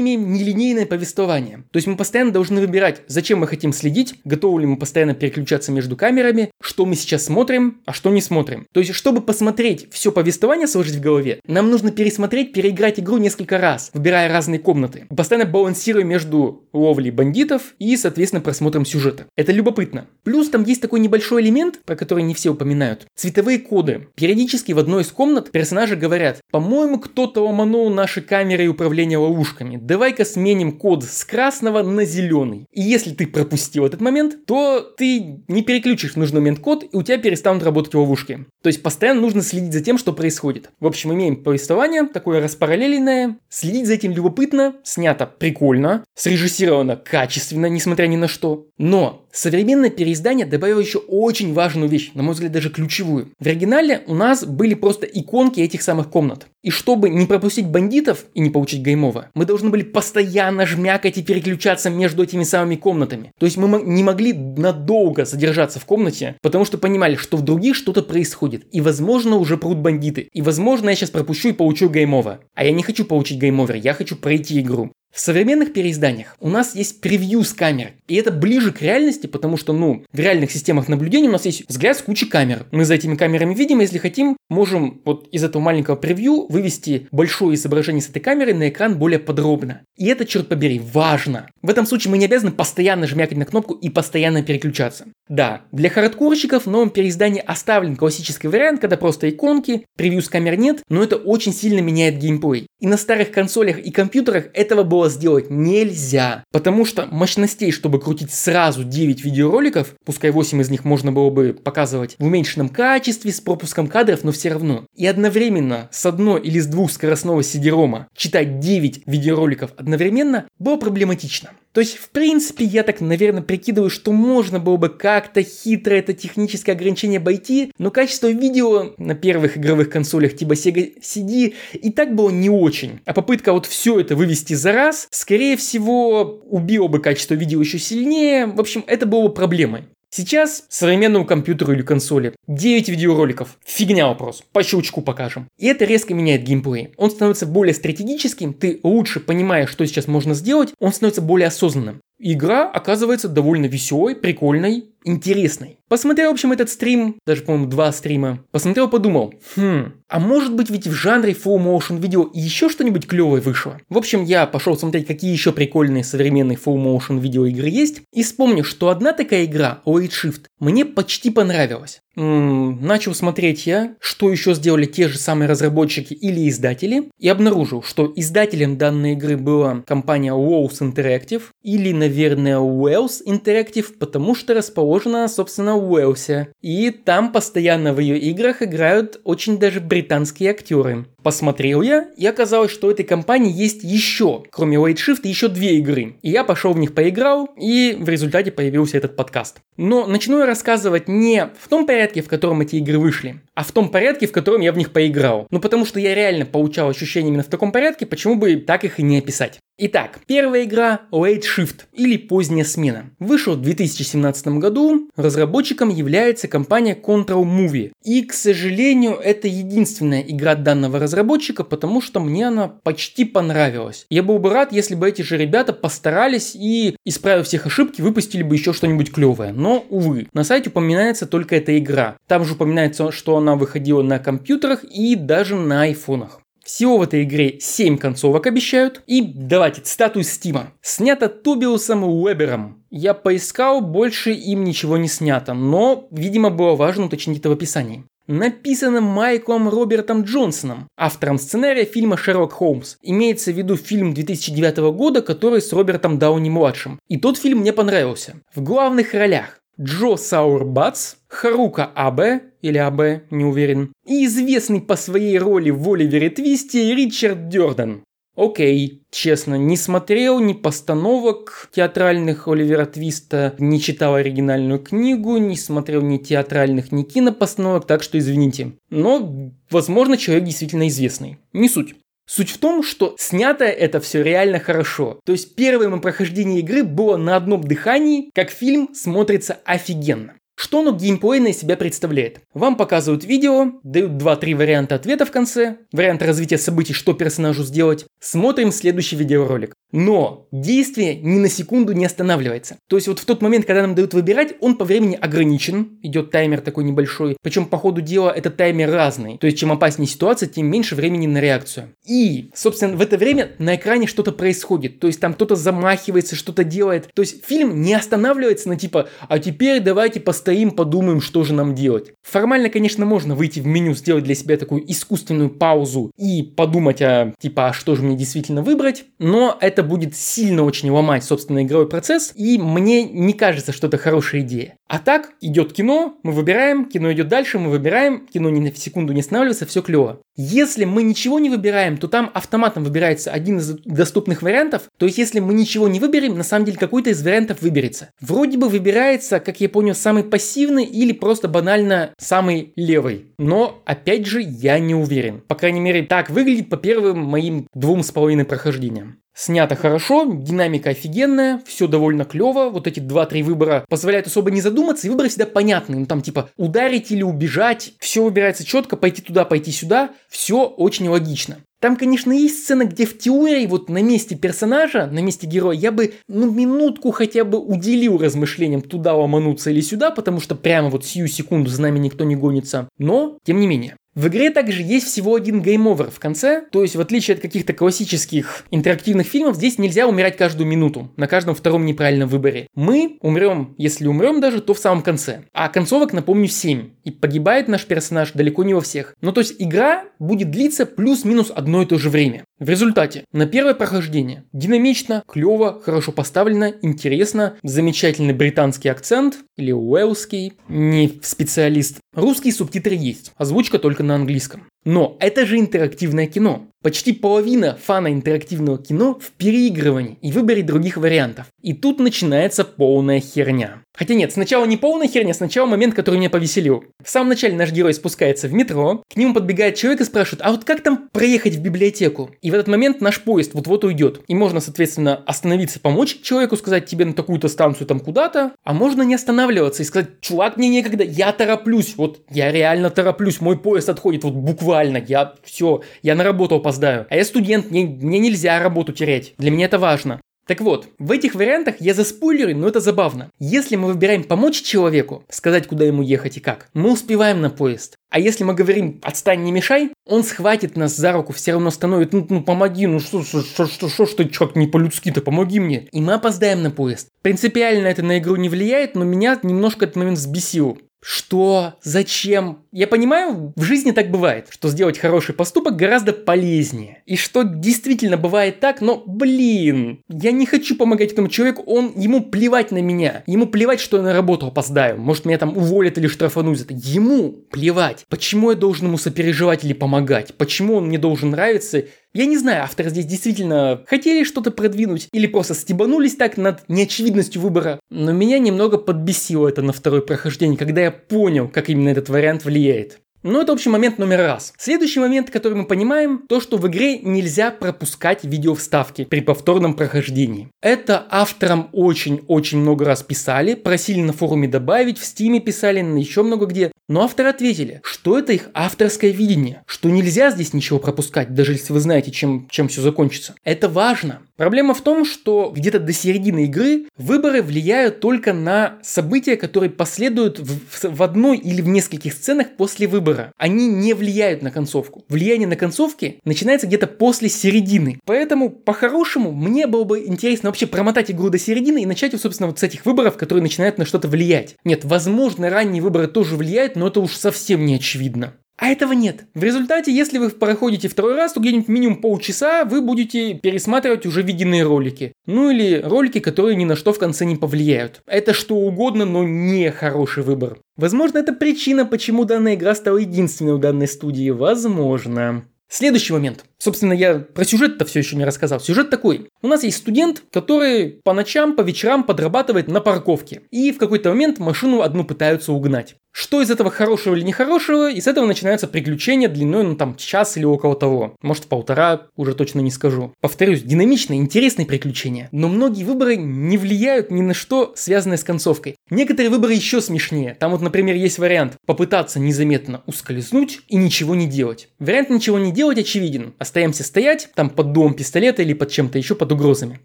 имеем 0.00 0.30
нелинейное 0.30 0.84
повествование. 0.84 1.64
То 1.70 1.78
есть 1.78 1.86
мы 1.86 1.96
постоянно 1.96 2.32
должны 2.32 2.60
выбирать, 2.60 3.00
зачем 3.06 3.38
мы 3.38 3.46
хотим 3.46 3.72
следить, 3.72 4.16
готовы 4.24 4.60
ли 4.60 4.66
мы 4.66 4.76
постоянно 4.76 5.14
переключаться 5.14 5.72
между 5.72 5.96
камерами, 5.96 6.50
что 6.60 6.84
мы 6.84 6.96
сейчас 6.96 7.24
смотрим, 7.24 7.80
а 7.86 7.94
что 7.94 8.10
не 8.10 8.20
смотрим. 8.20 8.66
То 8.72 8.80
есть, 8.80 8.92
чтобы 8.92 9.22
посмотреть 9.22 9.88
все 9.90 10.12
повествование, 10.12 10.66
сложить 10.66 10.96
в 10.96 11.00
голове, 11.00 11.40
нам 11.46 11.70
нужно 11.70 11.92
пересмотреть, 11.92 12.52
переиграть 12.52 13.00
игру 13.00 13.16
несколько 13.16 13.56
раз, 13.56 13.90
выбирая 13.94 14.30
разные 14.30 14.58
комнаты. 14.58 15.06
Постоянно 15.08 15.50
балансируя 15.50 16.04
между 16.04 16.68
ловлей 16.74 17.10
бандитов 17.10 17.74
и, 17.78 17.96
соответственно, 17.96 18.42
просмотром 18.42 18.84
сюжета. 18.84 19.24
Это 19.34 19.52
любопытно. 19.52 20.08
Плюс 20.24 20.50
там 20.50 20.62
есть 20.64 20.82
такой 20.82 21.00
небольшой 21.00 21.40
элемент, 21.40 21.80
про 21.86 21.96
который 21.96 22.22
не 22.22 22.34
все 22.34 22.50
упоминают. 22.50 23.06
Цветовые 23.16 23.60
коды. 23.60 24.08
Периодически 24.14 24.72
в 24.72 24.78
одной 24.78 25.04
из 25.04 25.08
комнат 25.08 25.50
персонажи 25.50 25.96
говорят, 25.96 26.42
по-моему, 26.50 27.00
кто-то 27.00 27.46
ломанул 27.46 27.88
наши 27.88 28.20
камеры 28.20 28.66
и 28.66 28.68
управление 28.68 28.89
управления 28.90 29.18
ловушками. 29.18 29.78
Давай-ка 29.80 30.24
сменим 30.24 30.72
код 30.72 31.04
с 31.04 31.24
красного 31.24 31.82
на 31.84 32.04
зеленый. 32.04 32.66
И 32.72 32.82
если 32.82 33.12
ты 33.12 33.28
пропустил 33.28 33.86
этот 33.86 34.00
момент, 34.00 34.44
то 34.46 34.80
ты 34.80 35.44
не 35.46 35.62
переключишь 35.62 36.14
в 36.14 36.16
нужный 36.16 36.40
момент 36.40 36.58
код, 36.58 36.82
и 36.82 36.96
у 36.96 37.02
тебя 37.02 37.18
перестанут 37.18 37.62
работать 37.62 37.94
ловушки. 37.94 38.46
То 38.62 38.66
есть 38.66 38.82
постоянно 38.82 39.20
нужно 39.20 39.42
следить 39.42 39.72
за 39.72 39.80
тем, 39.80 39.96
что 39.96 40.12
происходит. 40.12 40.70
В 40.80 40.86
общем, 40.86 41.12
имеем 41.12 41.44
повествование, 41.44 42.08
такое 42.08 42.42
распараллеленное. 42.42 43.38
Следить 43.48 43.86
за 43.86 43.94
этим 43.94 44.10
любопытно, 44.10 44.74
снято 44.82 45.24
прикольно, 45.26 46.04
срежиссировано 46.16 46.96
качественно, 46.96 47.66
несмотря 47.66 48.08
ни 48.08 48.16
на 48.16 48.26
что. 48.26 48.66
Но 48.82 49.26
современное 49.30 49.90
переиздание 49.90 50.46
добавило 50.46 50.80
еще 50.80 51.00
очень 51.00 51.52
важную 51.52 51.90
вещь, 51.90 52.12
на 52.14 52.22
мой 52.22 52.32
взгляд, 52.32 52.52
даже 52.52 52.70
ключевую. 52.70 53.28
В 53.38 53.46
оригинале 53.46 54.02
у 54.06 54.14
нас 54.14 54.42
были 54.42 54.72
просто 54.72 55.04
иконки 55.04 55.60
этих 55.60 55.82
самых 55.82 56.08
комнат. 56.08 56.46
И 56.62 56.70
чтобы 56.70 57.10
не 57.10 57.26
пропустить 57.26 57.66
бандитов 57.66 58.24
и 58.32 58.40
не 58.40 58.48
получить 58.48 58.80
game 58.80 59.01
over, 59.01 59.28
мы 59.34 59.44
должны 59.44 59.68
были 59.68 59.82
постоянно 59.82 60.64
жмякать 60.64 61.18
и 61.18 61.22
переключаться 61.22 61.90
между 61.90 62.22
этими 62.22 62.42
самыми 62.42 62.76
комнатами. 62.76 63.32
То 63.38 63.44
есть 63.44 63.58
мы 63.58 63.82
не 63.82 64.02
могли 64.02 64.32
надолго 64.32 65.26
задержаться 65.26 65.78
в 65.78 65.84
комнате, 65.84 66.36
потому 66.40 66.64
что 66.64 66.78
понимали, 66.78 67.16
что 67.16 67.36
в 67.36 67.42
других 67.42 67.76
что-то 67.76 68.00
происходит. 68.00 68.64
И 68.72 68.80
возможно 68.80 69.36
уже 69.36 69.58
прут 69.58 69.76
бандиты. 69.76 70.30
И 70.32 70.40
возможно 70.40 70.88
я 70.88 70.96
сейчас 70.96 71.10
пропущу 71.10 71.50
и 71.50 71.52
получу 71.52 71.90
game 71.90 72.12
over. 72.12 72.40
А 72.54 72.64
я 72.64 72.72
не 72.72 72.82
хочу 72.82 73.04
получить 73.04 73.42
game 73.42 73.56
over, 73.56 73.74
я 73.74 73.92
хочу 73.92 74.16
пройти 74.16 74.58
игру. 74.60 74.90
В 75.12 75.18
современных 75.18 75.72
переизданиях 75.72 76.36
у 76.38 76.48
нас 76.48 76.76
есть 76.76 77.00
превью 77.00 77.42
с 77.42 77.52
камер. 77.52 77.94
И 78.06 78.14
это 78.14 78.30
ближе 78.30 78.72
к 78.72 78.80
реальности, 78.80 79.26
потому 79.26 79.56
что, 79.56 79.72
ну, 79.72 80.04
в 80.12 80.18
реальных 80.18 80.52
системах 80.52 80.86
наблюдения 80.86 81.28
у 81.28 81.32
нас 81.32 81.46
есть 81.46 81.68
взгляд 81.68 81.96
с 81.96 82.02
кучей 82.02 82.26
камер. 82.26 82.66
Мы 82.70 82.84
за 82.84 82.94
этими 82.94 83.16
камерами 83.16 83.54
видим, 83.54 83.80
если 83.80 83.98
хотим, 83.98 84.36
можем 84.48 85.00
вот 85.04 85.28
из 85.32 85.42
этого 85.42 85.60
маленького 85.60 85.96
превью 85.96 86.46
вывести 86.48 87.08
большое 87.10 87.56
изображение 87.56 88.02
с 88.02 88.08
этой 88.08 88.20
камеры 88.20 88.54
на 88.54 88.68
экран 88.68 88.98
более 88.98 89.18
подробно. 89.18 89.80
И 89.96 90.06
это, 90.06 90.24
черт 90.24 90.48
побери, 90.48 90.80
важно. 90.80 91.48
В 91.60 91.70
этом 91.70 91.86
случае 91.86 92.12
мы 92.12 92.18
не 92.18 92.26
обязаны 92.26 92.52
постоянно 92.52 93.06
жмякать 93.06 93.36
на 93.36 93.44
кнопку 93.44 93.74
и 93.74 93.88
постоянно 93.90 94.42
переключаться. 94.42 95.06
Да, 95.28 95.62
для 95.70 95.90
хардкорщиков 95.90 96.66
в 96.66 96.70
новом 96.70 96.90
переиздании 96.90 97.42
оставлен 97.44 97.96
классический 97.96 98.48
вариант, 98.48 98.80
когда 98.80 98.96
просто 98.96 99.28
иконки, 99.28 99.86
превью 99.96 100.22
с 100.22 100.28
камер 100.28 100.56
нет, 100.56 100.82
но 100.88 101.02
это 101.02 101.16
очень 101.16 101.52
сильно 101.52 101.80
меняет 101.80 102.18
геймплей. 102.18 102.66
И 102.80 102.86
на 102.86 102.96
старых 102.96 103.30
консолях 103.30 103.78
и 103.78 103.90
компьютерах 103.90 104.46
этого 104.54 104.82
было 104.82 104.99
сделать 105.08 105.50
нельзя. 105.50 106.44
Потому 106.52 106.84
что 106.84 107.06
мощностей, 107.06 107.72
чтобы 107.72 108.00
крутить 108.00 108.32
сразу 108.32 108.84
9 108.84 109.24
видеороликов, 109.24 109.94
пускай 110.04 110.30
8 110.30 110.60
из 110.60 110.70
них 110.70 110.84
можно 110.84 111.12
было 111.12 111.30
бы 111.30 111.52
показывать 111.52 112.16
в 112.18 112.24
уменьшенном 112.24 112.68
качестве, 112.68 113.32
с 113.32 113.40
пропуском 113.40 113.86
кадров, 113.86 114.24
но 114.24 114.32
все 114.32 114.50
равно. 114.50 114.84
И 114.94 115.06
одновременно 115.06 115.88
с 115.90 116.04
одной 116.06 116.40
или 116.40 116.58
с 116.58 116.66
двух 116.66 116.92
скоростного 116.92 117.40
CD-ROM 117.40 118.04
читать 118.16 118.60
9 118.60 119.02
видеороликов 119.06 119.72
одновременно 119.76 120.46
было 120.58 120.76
проблематично. 120.76 121.50
То 121.72 121.80
есть, 121.80 121.96
в 121.96 122.10
принципе, 122.10 122.64
я 122.64 122.82
так, 122.82 123.00
наверное, 123.00 123.42
прикидываю, 123.42 123.90
что 123.90 124.12
можно 124.12 124.58
было 124.58 124.76
бы 124.76 124.88
как-то 124.88 125.42
хитро 125.42 125.94
это 125.94 126.12
техническое 126.12 126.72
ограничение 126.72 127.18
обойти, 127.18 127.72
но 127.78 127.90
качество 127.90 128.26
видео 128.26 128.92
на 128.98 129.14
первых 129.14 129.56
игровых 129.56 129.88
консолях 129.88 130.36
типа 130.36 130.54
Sega 130.54 131.00
CD 131.00 131.54
и 131.72 131.90
так 131.92 132.14
было 132.14 132.30
не 132.30 132.50
очень. 132.50 133.00
А 133.04 133.12
попытка 133.12 133.52
вот 133.52 133.66
все 133.66 134.00
это 134.00 134.16
вывести 134.16 134.54
за 134.54 134.72
раз, 134.72 135.06
скорее 135.10 135.56
всего, 135.56 136.42
убила 136.46 136.88
бы 136.88 136.98
качество 136.98 137.34
видео 137.34 137.60
еще 137.60 137.78
сильнее. 137.78 138.46
В 138.46 138.60
общем, 138.60 138.82
это 138.86 139.06
было 139.06 139.28
бы 139.28 139.34
проблемой. 139.34 139.84
Сейчас 140.12 140.64
современному 140.68 141.24
компьютеру 141.24 141.72
или 141.72 141.82
консоли 141.82 142.34
9 142.48 142.88
видеороликов. 142.88 143.56
Фигня 143.64 144.08
вопрос. 144.08 144.42
По 144.52 144.64
щелчку 144.64 145.02
покажем. 145.02 145.46
И 145.56 145.68
это 145.68 145.84
резко 145.84 146.14
меняет 146.14 146.42
геймплей. 146.42 146.92
Он 146.96 147.12
становится 147.12 147.46
более 147.46 147.74
стратегическим, 147.74 148.52
ты 148.52 148.80
лучше 148.82 149.20
понимаешь, 149.20 149.70
что 149.70 149.86
сейчас 149.86 150.08
можно 150.08 150.34
сделать, 150.34 150.70
он 150.80 150.92
становится 150.92 151.22
более 151.22 151.46
осознанным. 151.46 152.00
Игра 152.22 152.70
оказывается 152.70 153.28
довольно 153.28 153.64
веселой, 153.64 154.14
прикольной, 154.14 154.84
интересной. 155.04 155.78
Посмотрел, 155.88 156.28
в 156.28 156.34
общем, 156.34 156.52
этот 156.52 156.68
стрим, 156.68 157.16
даже, 157.26 157.40
по-моему, 157.40 157.66
два 157.66 157.90
стрима. 157.92 158.44
Посмотрел, 158.50 158.88
подумал, 158.88 159.32
хм, 159.56 159.94
а 160.06 160.20
может 160.20 160.54
быть 160.54 160.68
ведь 160.68 160.86
в 160.86 160.92
жанре 160.92 161.32
full 161.32 161.56
motion 161.56 161.98
видео 161.98 162.28
еще 162.34 162.68
что-нибудь 162.68 163.06
клевое 163.06 163.40
вышло? 163.40 163.80
В 163.88 163.96
общем, 163.96 164.22
я 164.24 164.46
пошел 164.46 164.76
смотреть, 164.76 165.06
какие 165.06 165.32
еще 165.32 165.52
прикольные 165.52 166.04
современные 166.04 166.58
full 166.58 166.76
motion 166.76 167.18
видео 167.18 167.46
игры 167.46 167.70
есть, 167.70 168.02
и 168.12 168.22
вспомнил, 168.22 168.64
что 168.64 168.90
одна 168.90 169.14
такая 169.14 169.46
игра, 169.46 169.80
Oid 169.86 170.10
Shift, 170.10 170.42
мне 170.58 170.84
почти 170.84 171.30
понравилась. 171.30 172.02
М-м, 172.16 172.84
начал 172.84 173.14
смотреть 173.14 173.66
я, 173.66 173.94
что 174.00 174.30
еще 174.30 174.54
сделали 174.54 174.86
те 174.86 175.08
же 175.08 175.18
самые 175.18 175.48
разработчики 175.48 176.12
или 176.12 176.48
издатели, 176.48 177.10
и 177.18 177.28
обнаружил, 177.28 177.82
что 177.82 178.12
издателем 178.16 178.76
данной 178.76 179.12
игры 179.12 179.36
была 179.36 179.82
компания 179.86 180.32
Wells 180.32 180.80
Interactive, 180.80 181.42
или, 181.62 181.92
наверное, 181.92 182.56
Wells 182.56 183.20
Interactive, 183.26 183.86
потому 183.98 184.34
что 184.34 184.54
расположена, 184.54 185.28
собственно, 185.28 185.76
в 185.76 185.90
Уэлсе. 185.92 186.48
И 186.62 186.90
там 186.90 187.32
постоянно 187.32 187.92
в 187.92 188.00
ее 188.00 188.18
играх 188.18 188.62
играют 188.62 189.20
очень 189.24 189.58
даже 189.58 189.80
британские 189.80 190.50
актеры. 190.50 191.06
Посмотрел 191.22 191.82
я, 191.82 192.08
и 192.16 192.26
оказалось, 192.26 192.70
что 192.70 192.86
у 192.86 192.90
этой 192.90 193.04
компании 193.04 193.52
есть 193.52 193.84
еще, 193.84 194.44
кроме 194.50 194.78
Wait 194.78 194.96
Shift, 194.96 195.20
еще 195.24 195.48
две 195.48 195.76
игры. 195.78 196.16
И 196.22 196.30
я 196.30 196.44
пошел 196.44 196.72
в 196.72 196.78
них 196.78 196.94
поиграл, 196.94 197.48
и 197.56 197.96
в 197.98 198.08
результате 198.08 198.50
появился 198.50 198.96
этот 198.96 199.16
подкаст. 199.16 199.60
Но 199.76 200.06
начну 200.06 200.38
я 200.38 200.46
рассказывать 200.46 201.08
не 201.08 201.50
в 201.60 201.68
том 201.68 201.86
порядке, 201.86 202.22
в 202.22 202.28
котором 202.28 202.60
эти 202.62 202.76
игры 202.76 202.98
вышли, 202.98 203.40
а 203.54 203.64
в 203.64 203.72
том 203.72 203.90
порядке, 203.90 204.26
в 204.26 204.32
котором 204.32 204.60
я 204.62 204.72
в 204.72 204.78
них 204.78 204.92
поиграл. 204.92 205.46
Ну 205.50 205.60
потому 205.60 205.84
что 205.84 206.00
я 206.00 206.14
реально 206.14 206.46
получал 206.46 206.88
ощущения 206.88 207.28
именно 207.28 207.42
в 207.42 207.48
таком 207.48 207.72
порядке, 207.72 208.06
почему 208.06 208.36
бы 208.36 208.56
так 208.56 208.84
их 208.84 208.98
и 208.98 209.02
не 209.02 209.18
описать. 209.18 209.58
Итак, 209.82 210.20
первая 210.26 210.64
игра 210.64 211.00
Late 211.10 211.40
Shift 211.40 211.84
или 211.94 212.18
поздняя 212.18 212.66
смена. 212.66 213.06
Вышел 213.18 213.54
в 213.54 213.62
2017 213.62 214.58
году, 214.58 215.08
разработчиком 215.16 215.88
является 215.88 216.48
компания 216.48 216.94
Control 216.94 217.44
Movie. 217.44 217.92
И, 218.04 218.22
к 218.24 218.34
сожалению, 218.34 219.14
это 219.14 219.48
единственная 219.48 220.20
игра 220.20 220.54
данного 220.54 220.98
разработчика, 220.98 221.64
потому 221.64 222.02
что 222.02 222.20
мне 222.20 222.48
она 222.48 222.68
почти 222.68 223.24
понравилась. 223.24 224.04
Я 224.10 224.22
был 224.22 224.38
бы 224.38 224.50
рад, 224.50 224.70
если 224.70 224.94
бы 224.94 225.08
эти 225.08 225.22
же 225.22 225.38
ребята 225.38 225.72
постарались 225.72 226.54
и, 226.54 226.94
исправив 227.06 227.46
всех 227.46 227.64
ошибки, 227.64 228.02
выпустили 228.02 228.42
бы 228.42 228.56
еще 228.56 228.74
что-нибудь 228.74 229.10
клевое. 229.10 229.54
Но, 229.54 229.86
увы, 229.88 230.28
на 230.34 230.44
сайте 230.44 230.68
упоминается 230.68 231.26
только 231.26 231.56
эта 231.56 231.78
игра. 231.78 232.18
Там 232.26 232.44
же 232.44 232.52
упоминается, 232.52 233.10
что 233.12 233.38
она 233.38 233.56
выходила 233.56 234.02
на 234.02 234.18
компьютерах 234.18 234.84
и 234.84 235.16
даже 235.16 235.56
на 235.56 235.80
айфонах. 235.84 236.42
Всего 236.64 236.98
в 236.98 237.02
этой 237.02 237.24
игре 237.24 237.58
7 237.60 237.96
концовок 237.96 238.46
обещают. 238.46 239.02
И 239.06 239.22
давайте 239.22 239.80
цитату 239.80 240.20
из 240.20 240.32
Стима. 240.32 240.72
Снято 240.82 241.28
Тубиусом 241.28 242.04
Уэбером. 242.04 242.82
Я 242.90 243.14
поискал, 243.14 243.80
больше 243.80 244.32
им 244.32 244.64
ничего 244.64 244.96
не 244.96 245.08
снято, 245.08 245.54
но, 245.54 246.08
видимо, 246.10 246.50
было 246.50 246.74
важно 246.74 247.06
уточнить 247.06 247.38
это 247.38 247.48
в 247.48 247.52
описании. 247.52 248.04
Написано 248.26 249.00
Майклом 249.00 249.68
Робертом 249.68 250.22
Джонсоном, 250.22 250.86
автором 250.96 251.36
сценария 251.36 251.84
фильма 251.84 252.16
«Шерлок 252.16 252.52
Холмс». 252.52 252.96
Имеется 253.02 253.50
в 253.50 253.56
виду 253.56 253.76
фильм 253.76 254.14
2009 254.14 254.92
года, 254.92 255.20
который 255.20 255.60
с 255.60 255.72
Робертом 255.72 256.16
Дауни-младшим. 256.18 257.00
И 257.08 257.16
тот 257.16 257.38
фильм 257.38 257.58
мне 257.58 257.72
понравился. 257.72 258.36
В 258.54 258.62
главных 258.62 259.14
ролях 259.14 259.59
Джо 259.80 260.16
Саурбац, 260.16 261.14
Харука 261.28 261.90
Абе, 261.94 262.42
или 262.60 262.76
АБ, 262.76 263.30
не 263.30 263.44
уверен, 263.44 263.92
и 264.06 264.26
известный 264.26 264.80
по 264.80 264.96
своей 264.96 265.38
роли 265.38 265.70
в 265.70 265.88
Оливере 265.90 266.28
Твисте 266.28 266.94
Ричард 266.94 267.48
Дёрден. 267.48 268.02
Окей, 268.36 269.02
честно, 269.10 269.56
не 269.56 269.76
смотрел 269.76 270.38
ни 270.38 270.52
постановок 270.52 271.68
театральных 271.72 272.46
Оливера 272.46 272.86
Твиста, 272.86 273.54
не 273.58 273.80
читал 273.80 274.14
оригинальную 274.14 274.78
книгу, 274.78 275.36
не 275.38 275.56
смотрел 275.56 276.02
ни 276.02 276.18
театральных, 276.18 276.92
ни 276.92 277.02
кинопостановок, 277.02 277.86
так 277.86 278.02
что 278.02 278.18
извините. 278.18 278.72
Но, 278.88 279.52
возможно, 279.70 280.16
человек 280.16 280.44
действительно 280.44 280.88
известный. 280.88 281.38
Не 281.52 281.68
суть. 281.68 281.96
Суть 282.26 282.50
в 282.50 282.58
том, 282.58 282.82
что 282.82 283.16
снято 283.18 283.64
это 283.64 284.00
все 284.00 284.22
реально 284.22 284.60
хорошо. 284.60 285.20
То 285.24 285.32
есть 285.32 285.56
первое 285.56 285.88
моё 285.88 286.00
прохождение 286.00 286.60
игры 286.60 286.84
было 286.84 287.16
на 287.16 287.36
одном 287.36 287.62
дыхании, 287.62 288.30
как 288.34 288.50
фильм 288.50 288.94
смотрится 288.94 289.58
офигенно. 289.64 290.39
Что 290.60 290.80
оно 290.80 290.92
геймплейно 290.92 291.48
из 291.48 291.58
себя 291.58 291.74
представляет? 291.74 292.40
Вам 292.52 292.76
показывают 292.76 293.24
видео, 293.24 293.80
дают 293.82 294.22
2-3 294.22 294.54
варианта 294.54 294.94
ответа 294.94 295.24
в 295.24 295.30
конце, 295.30 295.78
вариант 295.90 296.20
развития 296.20 296.58
событий, 296.58 296.92
что 296.92 297.14
персонажу 297.14 297.64
сделать. 297.64 298.04
Смотрим 298.20 298.70
следующий 298.70 299.16
видеоролик. 299.16 299.72
Но 299.90 300.46
действие 300.52 301.16
ни 301.16 301.38
на 301.38 301.48
секунду 301.48 301.94
не 301.94 302.04
останавливается. 302.04 302.76
То 302.88 302.96
есть 302.96 303.08
вот 303.08 303.20
в 303.20 303.24
тот 303.24 303.40
момент, 303.40 303.64
когда 303.64 303.80
нам 303.80 303.94
дают 303.94 304.12
выбирать, 304.12 304.54
он 304.60 304.76
по 304.76 304.84
времени 304.84 305.18
ограничен, 305.20 305.98
идет 306.02 306.30
таймер 306.30 306.60
такой 306.60 306.84
небольшой. 306.84 307.38
Причем 307.42 307.64
по 307.64 307.78
ходу 307.78 308.02
дела 308.02 308.30
этот 308.30 308.58
таймер 308.58 308.90
разный. 308.90 309.38
То 309.38 309.46
есть 309.46 309.58
чем 309.58 309.72
опаснее 309.72 310.08
ситуация, 310.08 310.46
тем 310.46 310.66
меньше 310.66 310.94
времени 310.94 311.26
на 311.26 311.40
реакцию. 311.40 311.94
И, 312.06 312.50
собственно, 312.54 312.96
в 312.96 313.00
это 313.00 313.16
время 313.16 313.52
на 313.58 313.76
экране 313.76 314.06
что-то 314.06 314.32
происходит. 314.32 315.00
То 315.00 315.06
есть 315.06 315.20
там 315.20 315.32
кто-то 315.32 315.56
замахивается, 315.56 316.36
что-то 316.36 316.64
делает. 316.64 317.08
То 317.14 317.22
есть 317.22 317.44
фильм 317.46 317.80
не 317.80 317.94
останавливается 317.94 318.68
на 318.68 318.76
типа, 318.76 319.08
а 319.26 319.38
теперь 319.38 319.80
давайте 319.80 320.20
постоим, 320.50 320.72
подумаем, 320.72 321.20
что 321.20 321.44
же 321.44 321.54
нам 321.54 321.76
делать. 321.76 322.12
Формально, 322.22 322.70
конечно, 322.70 323.06
можно 323.06 323.36
выйти 323.36 323.60
в 323.60 323.66
меню, 323.66 323.94
сделать 323.94 324.24
для 324.24 324.34
себя 324.34 324.56
такую 324.56 324.90
искусственную 324.90 325.50
паузу 325.50 326.10
и 326.18 326.42
подумать, 326.42 327.00
а 327.02 327.32
типа, 327.38 327.68
а 327.68 327.72
что 327.72 327.94
же 327.94 328.02
мне 328.02 328.16
действительно 328.16 328.62
выбрать. 328.62 329.04
Но 329.20 329.56
это 329.60 329.84
будет 329.84 330.16
сильно 330.16 330.64
очень 330.64 330.90
ломать, 330.90 331.22
собственно, 331.22 331.62
игровой 331.62 331.88
процесс. 331.88 332.32
И 332.34 332.58
мне 332.58 333.04
не 333.04 333.32
кажется, 333.32 333.72
что 333.72 333.86
это 333.86 333.96
хорошая 333.96 334.40
идея. 334.40 334.74
А 334.90 334.98
так, 334.98 335.34
идет 335.40 335.72
кино, 335.72 336.18
мы 336.24 336.32
выбираем, 336.32 336.84
кино 336.84 337.12
идет 337.12 337.28
дальше, 337.28 337.60
мы 337.60 337.70
выбираем, 337.70 338.26
кино 338.26 338.50
ни 338.50 338.58
на 338.58 338.74
секунду 338.74 339.12
не 339.12 339.20
останавливается, 339.20 339.64
все 339.64 339.82
клево. 339.82 340.20
Если 340.34 340.84
мы 340.84 341.04
ничего 341.04 341.38
не 341.38 341.48
выбираем, 341.48 341.96
то 341.96 342.08
там 342.08 342.28
автоматом 342.34 342.82
выбирается 342.82 343.30
один 343.30 343.58
из 343.58 343.68
доступных 343.84 344.42
вариантов. 344.42 344.84
То 344.98 345.06
есть, 345.06 345.16
если 345.16 345.38
мы 345.38 345.54
ничего 345.54 345.86
не 345.86 346.00
выберем, 346.00 346.36
на 346.36 346.42
самом 346.42 346.64
деле 346.64 346.76
какой-то 346.76 347.10
из 347.10 347.22
вариантов 347.22 347.62
выберется. 347.62 348.10
Вроде 348.20 348.58
бы 348.58 348.68
выбирается, 348.68 349.38
как 349.38 349.60
я 349.60 349.68
понял, 349.68 349.94
самый 349.94 350.24
пассивный 350.24 350.84
или 350.84 351.12
просто 351.12 351.46
банально 351.46 352.12
самый 352.18 352.72
левый. 352.74 353.26
Но, 353.40 353.80
опять 353.86 354.26
же, 354.26 354.42
я 354.42 354.78
не 354.78 354.94
уверен. 354.94 355.40
По 355.40 355.54
крайней 355.54 355.80
мере, 355.80 356.02
так 356.02 356.28
выглядит 356.28 356.68
по 356.68 356.76
первым 356.76 357.20
моим 357.20 357.66
двум 357.72 358.02
с 358.02 358.10
половиной 358.10 358.44
прохождениям. 358.44 359.16
Снято 359.34 359.76
хорошо, 359.76 360.30
динамика 360.30 360.90
офигенная, 360.90 361.62
все 361.64 361.86
довольно 361.86 362.26
клево. 362.26 362.68
Вот 362.68 362.86
эти 362.86 363.00
два-три 363.00 363.42
выбора 363.42 363.86
позволяют 363.88 364.26
особо 364.26 364.50
не 364.50 364.60
задуматься, 364.60 365.06
и 365.06 365.10
выборы 365.10 365.30
всегда 365.30 365.46
понятны. 365.46 366.00
Ну 366.00 366.04
там 366.04 366.20
типа 366.20 366.50
ударить 366.58 367.10
или 367.12 367.22
убежать, 367.22 367.94
все 367.98 368.22
выбирается 368.22 368.66
четко, 368.66 368.98
пойти 368.98 369.22
туда, 369.22 369.46
пойти 369.46 369.72
сюда, 369.72 370.10
все 370.28 370.66
очень 370.66 371.08
логично. 371.08 371.56
Там, 371.80 371.96
конечно, 371.96 372.30
есть 372.30 372.64
сцена, 372.64 372.84
где 372.84 373.06
в 373.06 373.16
теории 373.16 373.66
вот 373.66 373.88
на 373.88 374.02
месте 374.02 374.36
персонажа, 374.36 375.06
на 375.06 375.20
месте 375.20 375.46
героя, 375.46 375.76
я 375.76 375.90
бы, 375.90 376.12
ну, 376.28 376.50
минутку 376.50 377.10
хотя 377.10 377.44
бы 377.44 377.58
уделил 377.58 378.18
размышлениям 378.18 378.82
туда 378.82 379.14
ломануться 379.14 379.70
или 379.70 379.80
сюда, 379.80 380.10
потому 380.10 380.40
что 380.40 380.54
прямо 380.54 380.90
вот 380.90 381.06
сию 381.06 381.26
секунду 381.26 381.70
за 381.70 381.80
нами 381.80 381.98
никто 381.98 382.24
не 382.24 382.36
гонится. 382.36 382.88
Но, 382.98 383.38
тем 383.44 383.60
не 383.60 383.66
менее. 383.66 383.96
В 384.14 384.26
игре 384.26 384.50
также 384.50 384.82
есть 384.82 385.06
всего 385.06 385.36
один 385.36 385.62
game 385.62 385.86
over 385.86 386.10
в 386.10 386.18
конце, 386.18 386.64
то 386.72 386.82
есть 386.82 386.96
в 386.96 387.00
отличие 387.00 387.36
от 387.36 387.40
каких-то 387.40 387.72
классических 387.72 388.64
интерактивных 388.72 389.26
фильмов, 389.26 389.54
здесь 389.56 389.78
нельзя 389.78 390.08
умирать 390.08 390.36
каждую 390.36 390.66
минуту, 390.66 391.12
на 391.16 391.28
каждом 391.28 391.54
втором 391.54 391.86
неправильном 391.86 392.28
выборе. 392.28 392.66
Мы 392.74 393.18
умрем, 393.20 393.74
если 393.78 394.08
умрем 394.08 394.40
даже, 394.40 394.60
то 394.60 394.74
в 394.74 394.80
самом 394.80 395.02
конце. 395.02 395.44
А 395.52 395.68
концовок, 395.68 396.12
напомню, 396.12 396.48
7. 396.48 396.90
И 397.04 397.10
погибает 397.12 397.68
наш 397.68 397.86
персонаж 397.86 398.32
далеко 398.32 398.64
не 398.64 398.74
во 398.74 398.80
всех. 398.80 399.14
Ну 399.20 399.30
то 399.32 399.40
есть 399.40 399.54
игра 399.58 400.04
будет 400.18 400.50
длиться 400.50 400.86
плюс-минус 400.86 401.52
одно 401.54 401.82
и 401.82 401.86
то 401.86 401.96
же 401.96 402.10
время. 402.10 402.44
В 402.58 402.68
результате, 402.68 403.24
на 403.32 403.46
первое 403.46 403.74
прохождение 403.74 404.44
динамично, 404.52 405.22
клево, 405.26 405.80
хорошо 405.80 406.12
поставлено, 406.12 406.74
интересно, 406.82 407.54
замечательный 407.62 408.34
британский 408.34 408.88
акцент 408.88 409.38
или 409.56 409.72
уэльский, 409.72 410.54
не 410.68 411.20
специалист. 411.22 412.00
Русские 412.12 412.52
субтитры 412.52 412.96
есть, 412.96 413.32
озвучка 413.36 413.78
только 413.78 414.02
на 414.02 414.16
английском. 414.16 414.66
Но 414.84 415.16
это 415.20 415.46
же 415.46 415.58
интерактивное 415.58 416.26
кино. 416.26 416.66
Почти 416.82 417.12
половина 417.12 417.78
фана 417.82 418.10
интерактивного 418.10 418.78
кино 418.78 419.18
в 419.20 419.32
переигрывании 419.32 420.16
и 420.22 420.32
выборе 420.32 420.62
других 420.62 420.96
вариантов. 420.96 421.46
И 421.60 421.74
тут 421.74 421.98
начинается 421.98 422.64
полная 422.64 423.20
херня. 423.20 423.82
Хотя 423.94 424.14
нет, 424.14 424.32
сначала 424.32 424.64
не 424.64 424.78
полная 424.78 425.08
херня, 425.08 425.34
сначала 425.34 425.66
момент, 425.66 425.94
который 425.94 426.16
меня 426.16 426.30
повеселил. 426.30 426.84
В 427.04 427.10
самом 427.10 427.28
начале 427.28 427.54
наш 427.54 427.70
герой 427.70 427.92
спускается 427.92 428.48
в 428.48 428.54
метро, 428.54 429.02
к 429.12 429.16
нему 429.16 429.34
подбегает 429.34 429.74
человек 429.74 430.00
и 430.00 430.04
спрашивает, 430.04 430.40
а 430.42 430.52
вот 430.52 430.64
как 430.64 430.80
там 430.82 431.10
проехать 431.12 431.56
в 431.56 431.60
библиотеку? 431.60 432.30
И 432.40 432.50
в 432.50 432.54
этот 432.54 432.68
момент 432.68 433.02
наш 433.02 433.20
поезд 433.20 433.52
вот-вот 433.52 433.84
уйдет. 433.84 434.22
И 434.26 434.34
можно, 434.34 434.60
соответственно, 434.60 435.16
остановиться, 435.26 435.80
помочь 435.80 436.22
человеку, 436.22 436.56
сказать 436.56 436.86
тебе 436.86 437.04
на 437.04 437.12
такую-то 437.12 437.48
станцию 437.48 437.86
там 437.86 438.00
куда-то, 438.00 438.52
а 438.64 438.72
можно 438.72 439.02
не 439.02 439.16
останавливаться 439.16 439.82
и 439.82 439.86
сказать, 439.86 440.20
чувак, 440.22 440.56
мне 440.56 440.70
некогда, 440.70 441.04
я 441.04 441.32
тороплюсь, 441.32 441.94
вот 441.96 442.20
я 442.30 442.50
реально 442.52 442.88
тороплюсь, 442.88 443.42
мой 443.42 443.58
поезд 443.58 443.90
отходит, 443.90 444.24
вот 444.24 444.32
буквально, 444.32 444.69
я 445.08 445.34
все, 445.42 445.82
я 446.02 446.14
на 446.14 446.24
работу 446.24 446.56
опоздаю. 446.56 447.06
А 447.10 447.16
я 447.16 447.24
студент, 447.24 447.70
мне, 447.70 447.84
мне 447.84 448.18
нельзя 448.18 448.58
работу 448.58 448.92
терять, 448.92 449.34
для 449.38 449.50
меня 449.50 449.66
это 449.66 449.78
важно. 449.78 450.20
Так 450.50 450.62
вот, 450.62 450.88
в 450.98 451.12
этих 451.12 451.36
вариантах 451.36 451.76
я 451.78 451.94
за 451.94 452.02
спойлеры, 452.02 452.56
но 452.56 452.66
это 452.66 452.80
забавно. 452.80 453.30
Если 453.38 453.76
мы 453.76 453.86
выбираем 453.86 454.24
помочь 454.24 454.62
человеку, 454.62 455.22
сказать, 455.28 455.68
куда 455.68 455.84
ему 455.84 456.02
ехать 456.02 456.38
и 456.38 456.40
как, 456.40 456.70
мы 456.74 456.90
успеваем 456.90 457.40
на 457.40 457.50
поезд. 457.50 457.94
А 458.10 458.18
если 458.18 458.42
мы 458.42 458.54
говорим 458.54 458.98
«отстань, 459.04 459.44
не 459.44 459.52
мешай», 459.52 459.92
он 460.08 460.24
схватит 460.24 460.76
нас 460.76 460.96
за 460.96 461.12
руку, 461.12 461.32
все 461.32 461.52
равно 461.52 461.70
становится 461.70 462.16
«ну, 462.16 462.26
ну 462.28 462.42
помоги, 462.42 462.88
ну 462.88 462.98
что, 462.98 463.22
что, 463.22 463.42
что, 463.42 463.66
что, 463.68 463.88
что, 463.88 464.06
что 464.06 464.46
как 464.46 464.56
не 464.56 464.66
по-людски-то, 464.66 465.20
помоги 465.20 465.60
мне». 465.60 465.86
И 465.92 466.00
мы 466.00 466.14
опоздаем 466.14 466.64
на 466.64 466.72
поезд. 466.72 467.06
Принципиально 467.22 467.86
это 467.86 468.02
на 468.02 468.18
игру 468.18 468.34
не 468.34 468.48
влияет, 468.48 468.96
но 468.96 469.04
меня 469.04 469.38
немножко 469.44 469.84
этот 469.84 469.98
момент 469.98 470.18
взбесил. 470.18 470.80
Что? 471.02 471.74
Зачем? 471.82 472.64
Я 472.72 472.86
понимаю, 472.86 473.52
в 473.56 473.62
жизни 473.62 473.90
так 473.90 474.10
бывает, 474.10 474.48
что 474.50 474.68
сделать 474.68 474.98
хороший 474.98 475.34
поступок 475.34 475.76
гораздо 475.76 476.12
полезнее. 476.12 477.02
И 477.06 477.16
что 477.16 477.42
действительно 477.42 478.16
бывает 478.16 478.60
так, 478.60 478.80
но, 478.80 479.02
блин, 479.06 480.02
я 480.08 480.30
не 480.30 480.46
хочу 480.46 480.76
помогать 480.76 481.12
этому 481.12 481.28
человеку, 481.28 481.62
он, 481.62 481.92
ему 481.96 482.22
плевать 482.22 482.70
на 482.70 482.82
меня. 482.82 483.24
Ему 483.26 483.46
плевать, 483.46 483.80
что 483.80 483.96
я 483.96 484.02
на 484.02 484.12
работу 484.12 484.46
опоздаю. 484.46 484.98
Может, 484.98 485.24
меня 485.24 485.38
там 485.38 485.56
уволят 485.56 485.96
или 485.96 486.06
штрафанут 486.06 486.58
за 486.58 486.64
это. 486.64 486.74
Ему 486.74 487.32
плевать. 487.50 488.04
Почему 488.08 488.50
я 488.50 488.56
должен 488.56 488.88
ему 488.88 488.98
сопереживать 488.98 489.64
или 489.64 489.72
помогать? 489.72 490.34
Почему 490.34 490.76
он 490.76 490.88
мне 490.88 490.98
должен 490.98 491.30
нравиться? 491.30 491.84
Я 492.12 492.26
не 492.26 492.36
знаю, 492.36 492.64
авторы 492.64 492.90
здесь 492.90 493.06
действительно 493.06 493.84
хотели 493.86 494.24
что-то 494.24 494.50
продвинуть 494.50 495.08
или 495.12 495.28
просто 495.28 495.54
стебанулись 495.54 496.16
так 496.16 496.36
над 496.36 496.68
неочевидностью 496.68 497.40
выбора. 497.40 497.78
Но 497.88 498.10
меня 498.10 498.40
немного 498.40 498.78
подбесило 498.78 499.48
это 499.48 499.62
на 499.62 499.72
второе 499.72 500.00
прохождение, 500.00 500.58
когда 500.58 500.80
я 500.80 500.90
понял, 500.90 501.48
как 501.48 501.70
именно 501.70 501.88
этот 501.90 502.08
вариант 502.08 502.44
влияет. 502.44 503.00
Ну, 503.22 503.42
это 503.42 503.52
общий 503.52 503.68
момент 503.68 503.98
номер 503.98 504.20
раз. 504.20 504.54
Следующий 504.56 504.98
момент, 504.98 505.30
который 505.30 505.52
мы 505.52 505.66
понимаем, 505.66 506.22
то, 506.26 506.40
что 506.40 506.56
в 506.56 506.66
игре 506.68 506.98
нельзя 506.98 507.50
пропускать 507.50 508.24
видео 508.24 508.54
вставки 508.54 509.04
при 509.04 509.20
повторном 509.20 509.74
прохождении. 509.74 510.48
Это 510.62 511.06
авторам 511.10 511.68
очень-очень 511.72 512.58
много 512.58 512.86
раз 512.86 513.02
писали, 513.02 513.54
просили 513.54 514.00
на 514.00 514.14
форуме 514.14 514.48
добавить, 514.48 514.98
в 514.98 515.04
стиме 515.04 515.40
писали, 515.40 515.80
еще 516.00 516.22
много 516.22 516.46
где. 516.46 516.72
Но 516.88 517.02
авторы 517.02 517.28
ответили, 517.28 517.82
что 517.84 518.18
это 518.18 518.32
их 518.32 518.48
авторское 518.54 519.10
видение, 519.10 519.62
что 519.66 519.90
нельзя 519.90 520.30
здесь 520.30 520.54
ничего 520.54 520.78
пропускать, 520.78 521.34
даже 521.34 521.52
если 521.52 521.74
вы 521.74 521.80
знаете, 521.80 522.10
чем, 522.10 522.48
чем 522.50 522.68
все 522.68 522.80
закончится. 522.80 523.34
Это 523.44 523.68
важно. 523.68 524.22
Проблема 524.40 524.72
в 524.72 524.80
том, 524.80 525.04
что 525.04 525.52
где-то 525.54 525.78
до 525.80 525.92
середины 525.92 526.46
игры 526.46 526.86
выборы 526.96 527.42
влияют 527.42 528.00
только 528.00 528.32
на 528.32 528.78
события, 528.82 529.36
которые 529.36 529.68
последуют 529.68 530.38
в, 530.38 530.82
в 530.82 531.02
одной 531.02 531.36
или 531.36 531.60
в 531.60 531.68
нескольких 531.68 532.14
сценах 532.14 532.56
после 532.56 532.86
выбора. 532.86 533.34
Они 533.36 533.68
не 533.68 533.92
влияют 533.92 534.40
на 534.40 534.50
концовку. 534.50 535.04
Влияние 535.10 535.46
на 535.46 535.56
концовки 535.56 536.20
начинается 536.24 536.66
где-то 536.66 536.86
после 536.86 537.28
середины. 537.28 538.00
Поэтому, 538.06 538.48
по-хорошему, 538.48 539.32
мне 539.32 539.66
было 539.66 539.84
бы 539.84 540.06
интересно 540.06 540.48
вообще 540.48 540.66
промотать 540.66 541.10
игру 541.10 541.28
до 541.28 541.36
середины 541.36 541.82
и 541.82 541.86
начать, 541.86 542.18
собственно, 542.18 542.46
вот 542.46 542.58
с 542.58 542.62
этих 542.62 542.86
выборов, 542.86 543.18
которые 543.18 543.42
начинают 543.42 543.76
на 543.76 543.84
что-то 543.84 544.08
влиять. 544.08 544.56
Нет, 544.64 544.86
возможно, 544.86 545.50
ранние 545.50 545.82
выборы 545.82 546.06
тоже 546.06 546.36
влияют, 546.36 546.76
но 546.76 546.86
это 546.86 547.00
уж 547.00 547.12
совсем 547.12 547.66
не 547.66 547.74
очевидно. 547.74 548.32
А 548.60 548.68
этого 548.68 548.92
нет. 548.92 549.24
В 549.34 549.42
результате, 549.42 549.90
если 549.90 550.18
вы 550.18 550.28
проходите 550.28 550.88
второй 550.88 551.14
раз, 551.14 551.32
то 551.32 551.40
где-нибудь 551.40 551.68
минимум 551.68 552.02
полчаса 552.02 552.66
вы 552.66 552.82
будете 552.82 553.32
пересматривать 553.32 554.04
уже 554.04 554.20
виденные 554.20 554.64
ролики. 554.64 555.14
Ну 555.24 555.50
или 555.50 555.80
ролики, 555.80 556.20
которые 556.20 556.56
ни 556.56 556.66
на 556.66 556.76
что 556.76 556.92
в 556.92 556.98
конце 556.98 557.24
не 557.24 557.36
повлияют. 557.36 558.02
Это 558.06 558.34
что 558.34 558.56
угодно, 558.56 559.06
но 559.06 559.24
не 559.24 559.70
хороший 559.70 560.24
выбор. 560.24 560.58
Возможно, 560.76 561.16
это 561.16 561.32
причина, 561.32 561.86
почему 561.86 562.26
данная 562.26 562.54
игра 562.54 562.74
стала 562.74 562.98
единственной 562.98 563.54
у 563.54 563.58
данной 563.58 563.88
студии. 563.88 564.28
Возможно. 564.28 565.46
Следующий 565.72 566.12
момент. 566.12 566.44
Собственно, 566.58 566.92
я 566.92 567.20
про 567.20 567.44
сюжет-то 567.44 567.84
все 567.84 568.00
еще 568.00 568.16
не 568.16 568.24
рассказал. 568.24 568.58
Сюжет 568.58 568.90
такой. 568.90 569.28
У 569.40 569.46
нас 569.46 569.62
есть 569.62 569.78
студент, 569.78 570.24
который 570.32 571.00
по 571.04 571.12
ночам, 571.12 571.54
по 571.54 571.62
вечерам 571.62 572.02
подрабатывает 572.02 572.66
на 572.66 572.80
парковке. 572.80 573.42
И 573.52 573.70
в 573.70 573.78
какой-то 573.78 574.10
момент 574.10 574.40
машину 574.40 574.82
одну 574.82 575.04
пытаются 575.04 575.52
угнать. 575.52 575.94
Что 576.12 576.42
из 576.42 576.50
этого 576.50 576.70
хорошего 576.70 577.14
или 577.14 577.22
нехорошего? 577.22 577.90
Из 577.90 578.06
этого 578.06 578.26
начинаются 578.26 578.66
приключения 578.66 579.28
длиной, 579.28 579.64
ну 579.64 579.76
там, 579.76 579.96
час 579.96 580.36
или 580.36 580.44
около 580.44 580.74
того. 580.74 581.14
Может, 581.22 581.44
полтора, 581.44 582.08
уже 582.16 582.34
точно 582.34 582.60
не 582.60 582.70
скажу. 582.70 583.14
Повторюсь, 583.20 583.62
динамичные, 583.62 584.18
интересные 584.18 584.66
приключения. 584.66 585.28
Но 585.32 585.48
многие 585.48 585.84
выборы 585.84 586.16
не 586.16 586.58
влияют 586.58 587.10
ни 587.10 587.22
на 587.22 587.34
что, 587.34 587.72
связанное 587.76 588.16
с 588.16 588.24
концовкой. 588.24 588.76
Некоторые 588.90 589.30
выборы 589.30 589.54
еще 589.54 589.80
смешнее. 589.80 590.36
Там 590.38 590.50
вот, 590.50 590.60
например, 590.60 590.96
есть 590.96 591.18
вариант 591.18 591.54
попытаться 591.66 592.18
незаметно 592.18 592.82
ускользнуть 592.86 593.60
и 593.68 593.76
ничего 593.76 594.14
не 594.14 594.26
делать. 594.26 594.68
Вариант 594.78 595.10
ничего 595.10 595.38
не 595.38 595.52
делать 595.52 595.78
очевиден. 595.78 596.34
Остаемся 596.38 596.82
стоять, 596.82 597.28
там 597.34 597.50
под 597.50 597.72
домом 597.72 597.94
пистолета 597.94 598.42
или 598.42 598.52
под 598.52 598.70
чем-то 598.70 598.98
еще, 598.98 599.14
под 599.14 599.30
угрозами. 599.32 599.80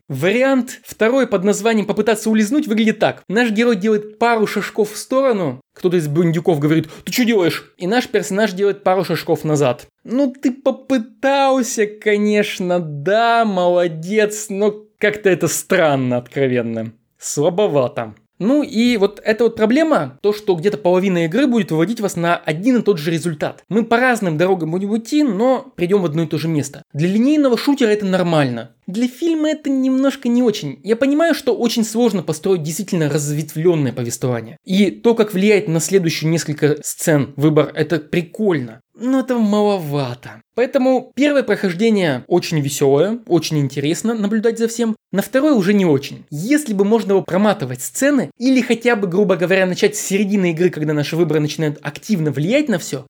Вариант 0.09 0.79
второй 0.83 1.27
под 1.27 1.43
названием 1.43 1.85
попытаться 1.85 2.29
улизнуть 2.29 2.67
выглядит 2.67 2.99
так. 2.99 3.23
Наш 3.27 3.51
герой 3.51 3.75
делает 3.75 4.17
пару 4.17 4.47
шажков 4.47 4.91
в 4.91 4.97
сторону, 4.97 5.61
кто-то 5.75 5.97
из 5.97 6.07
бандюков 6.07 6.59
говорит, 6.59 6.89
ты 7.03 7.11
что 7.11 7.25
делаешь? 7.25 7.73
И 7.77 7.85
наш 7.85 8.07
персонаж 8.07 8.53
делает 8.53 8.83
пару 8.83 9.03
шажков 9.03 9.43
назад. 9.43 9.87
Ну 10.03 10.33
ты 10.33 10.51
попытался, 10.51 11.85
конечно, 11.85 12.79
да, 12.79 13.43
молодец, 13.45 14.47
но 14.49 14.73
как-то 14.97 15.29
это 15.29 15.47
странно, 15.47 16.17
откровенно. 16.17 16.93
Слабовато. 17.19 18.15
Ну 18.39 18.63
и 18.63 18.97
вот 18.97 19.21
эта 19.23 19.45
вот 19.45 19.55
проблема, 19.55 20.17
то, 20.21 20.33
что 20.33 20.55
где-то 20.55 20.77
половина 20.77 21.25
игры 21.25 21.47
будет 21.47 21.71
выводить 21.71 22.01
вас 22.01 22.15
на 22.15 22.35
один 22.35 22.77
и 22.77 22.81
тот 22.81 22.99
же 22.99 23.11
результат. 23.11 23.63
Мы 23.69 23.85
по 23.85 23.97
разным 23.97 24.37
дорогам 24.37 24.71
будем 24.71 24.95
идти, 24.97 25.23
но 25.23 25.71
придем 25.75 26.01
в 26.01 26.05
одно 26.05 26.23
и 26.23 26.27
то 26.27 26.37
же 26.37 26.47
место. 26.47 26.83
Для 26.93 27.07
линейного 27.07 27.57
шутера 27.57 27.89
это 27.89 28.05
нормально. 28.05 28.71
Для 28.87 29.07
фильма 29.07 29.49
это 29.49 29.69
немножко 29.69 30.27
не 30.29 30.43
очень. 30.43 30.79
Я 30.83 30.95
понимаю, 30.95 31.33
что 31.33 31.55
очень 31.55 31.83
сложно 31.83 32.21
построить 32.21 32.61
действительно 32.61 33.09
разветвленное 33.09 33.93
повествование. 33.93 34.57
И 34.63 34.91
то, 34.91 35.15
как 35.15 35.33
влияет 35.33 35.67
на 35.67 35.79
следующие 35.79 36.29
несколько 36.29 36.77
сцен 36.83 37.33
выбор, 37.35 37.71
это 37.73 37.99
прикольно. 37.99 38.81
Но 38.97 39.19
это 39.19 39.37
маловато. 39.37 40.41
Поэтому 40.55 41.11
первое 41.15 41.43
прохождение 41.43 42.23
очень 42.27 42.61
веселое, 42.61 43.19
очень 43.27 43.59
интересно 43.59 44.13
наблюдать 44.13 44.57
за 44.57 44.69
всем. 44.69 44.95
На 45.11 45.21
второе 45.21 45.53
уже 45.53 45.73
не 45.73 45.85
очень. 45.85 46.25
Если 46.29 46.73
бы 46.73 46.85
можно 46.85 47.15
было 47.15 47.21
проматывать 47.21 47.81
сцены, 47.81 48.31
или 48.37 48.61
хотя 48.61 48.95
бы, 48.95 49.07
грубо 49.07 49.35
говоря, 49.35 49.65
начать 49.65 49.97
с 49.97 50.01
середины 50.01 50.51
игры, 50.51 50.69
когда 50.69 50.93
наши 50.93 51.15
выборы 51.17 51.41
начинают 51.41 51.77
активно 51.81 52.31
влиять 52.31 52.69
на 52.69 52.79
все, 52.79 53.05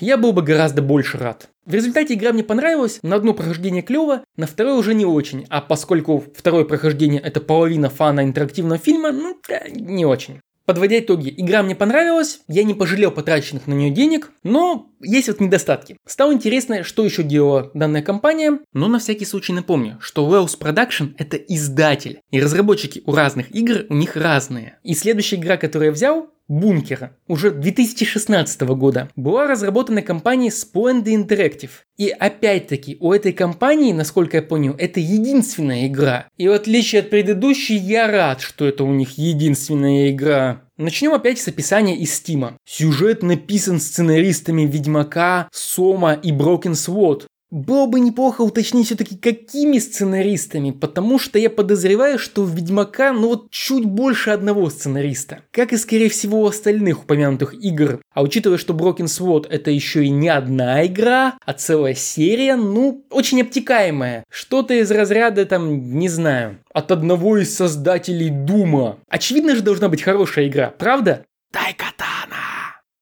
я 0.00 0.16
был 0.18 0.32
бы 0.32 0.42
гораздо 0.42 0.82
больше 0.82 1.16
рад. 1.16 1.48
В 1.64 1.72
результате 1.72 2.14
игра 2.14 2.32
мне 2.32 2.44
понравилась, 2.44 2.98
на 3.02 3.16
одно 3.16 3.32
прохождение 3.32 3.80
клево, 3.80 4.22
на 4.36 4.46
второе 4.46 4.74
уже 4.74 4.92
не 4.92 5.06
очень, 5.06 5.46
а 5.48 5.62
поскольку 5.62 6.22
второе 6.36 6.64
прохождение 6.64 7.22
это 7.22 7.40
половина 7.40 7.88
фана 7.88 8.22
интерактивного 8.22 8.78
фильма, 8.78 9.12
ну, 9.12 9.40
не 9.70 10.04
очень. 10.04 10.40
Подводя 10.66 10.98
итоги, 10.98 11.32
игра 11.36 11.62
мне 11.62 11.74
понравилась, 11.74 12.40
я 12.48 12.64
не 12.64 12.72
пожалел 12.72 13.10
потраченных 13.10 13.66
на 13.66 13.74
нее 13.74 13.90
денег, 13.90 14.32
но 14.42 14.90
есть 15.02 15.28
вот 15.28 15.40
недостатки. 15.40 15.98
Стало 16.06 16.32
интересно, 16.32 16.84
что 16.84 17.04
еще 17.04 17.22
делала 17.22 17.70
данная 17.74 18.02
компания, 18.02 18.60
но 18.72 18.88
на 18.88 18.98
всякий 18.98 19.26
случай 19.26 19.52
напомню, 19.52 19.98
что 20.00 20.26
Wells 20.26 20.58
Production 20.58 21.14
это 21.18 21.36
издатель, 21.36 22.20
и 22.30 22.40
разработчики 22.40 23.02
у 23.04 23.14
разных 23.14 23.54
игр 23.54 23.84
у 23.90 23.94
них 23.94 24.16
разные. 24.16 24.78
И 24.82 24.94
следующая 24.94 25.36
игра, 25.36 25.58
которую 25.58 25.88
я 25.88 25.92
взял, 25.92 26.30
Бункера 26.46 27.16
уже 27.26 27.50
2016 27.50 28.60
года 28.62 29.08
была 29.16 29.46
разработана 29.46 30.02
компанией 30.02 30.50
Splendid 30.50 31.04
Interactive. 31.04 31.70
И 31.96 32.08
опять-таки 32.08 32.98
у 33.00 33.12
этой 33.12 33.32
компании, 33.32 33.92
насколько 33.92 34.36
я 34.36 34.42
понял, 34.42 34.74
это 34.76 35.00
единственная 35.00 35.86
игра. 35.86 36.26
И 36.36 36.48
в 36.48 36.52
отличие 36.52 37.00
от 37.00 37.10
предыдущей, 37.10 37.76
я 37.76 38.10
рад, 38.10 38.40
что 38.40 38.66
это 38.66 38.84
у 38.84 38.92
них 38.92 39.16
единственная 39.16 40.10
игра. 40.10 40.62
Начнем 40.76 41.14
опять 41.14 41.38
с 41.38 41.48
описания 41.48 41.96
из 41.96 42.12
Стима. 42.14 42.58
Сюжет 42.66 43.22
написан 43.22 43.80
сценаристами 43.80 44.62
Ведьмака, 44.62 45.48
Сома 45.52 46.14
и 46.14 46.32
Broken 46.32 46.72
Sword. 46.72 47.26
Было 47.54 47.86
бы 47.86 48.00
неплохо 48.00 48.40
уточнить 48.40 48.86
все-таки, 48.86 49.16
какими 49.16 49.78
сценаристами, 49.78 50.72
потому 50.72 51.20
что 51.20 51.38
я 51.38 51.48
подозреваю, 51.48 52.18
что 52.18 52.42
в 52.42 52.52
Ведьмака, 52.52 53.12
ну 53.12 53.28
вот 53.28 53.52
чуть 53.52 53.84
больше 53.84 54.30
одного 54.30 54.68
сценариста. 54.70 55.42
Как 55.52 55.72
и, 55.72 55.76
скорее 55.76 56.08
всего, 56.08 56.40
у 56.40 56.46
остальных 56.46 57.04
упомянутых 57.04 57.54
игр. 57.54 58.00
А 58.12 58.22
учитывая, 58.22 58.58
что 58.58 58.74
Broken 58.74 59.04
Sword 59.04 59.46
это 59.48 59.70
еще 59.70 60.04
и 60.04 60.10
не 60.10 60.30
одна 60.30 60.84
игра, 60.84 61.38
а 61.46 61.52
целая 61.52 61.94
серия, 61.94 62.56
ну, 62.56 63.04
очень 63.08 63.42
обтекаемая. 63.42 64.24
Что-то 64.28 64.74
из 64.74 64.90
разряда, 64.90 65.46
там, 65.46 65.96
не 65.96 66.08
знаю, 66.08 66.58
от 66.72 66.90
одного 66.90 67.38
из 67.38 67.54
создателей 67.54 68.30
Дума. 68.30 68.98
Очевидно 69.08 69.54
же 69.54 69.62
должна 69.62 69.88
быть 69.88 70.02
хорошая 70.02 70.48
игра, 70.48 70.74
правда? 70.76 71.24
Дай 71.52 71.72
катана! 71.72 72.13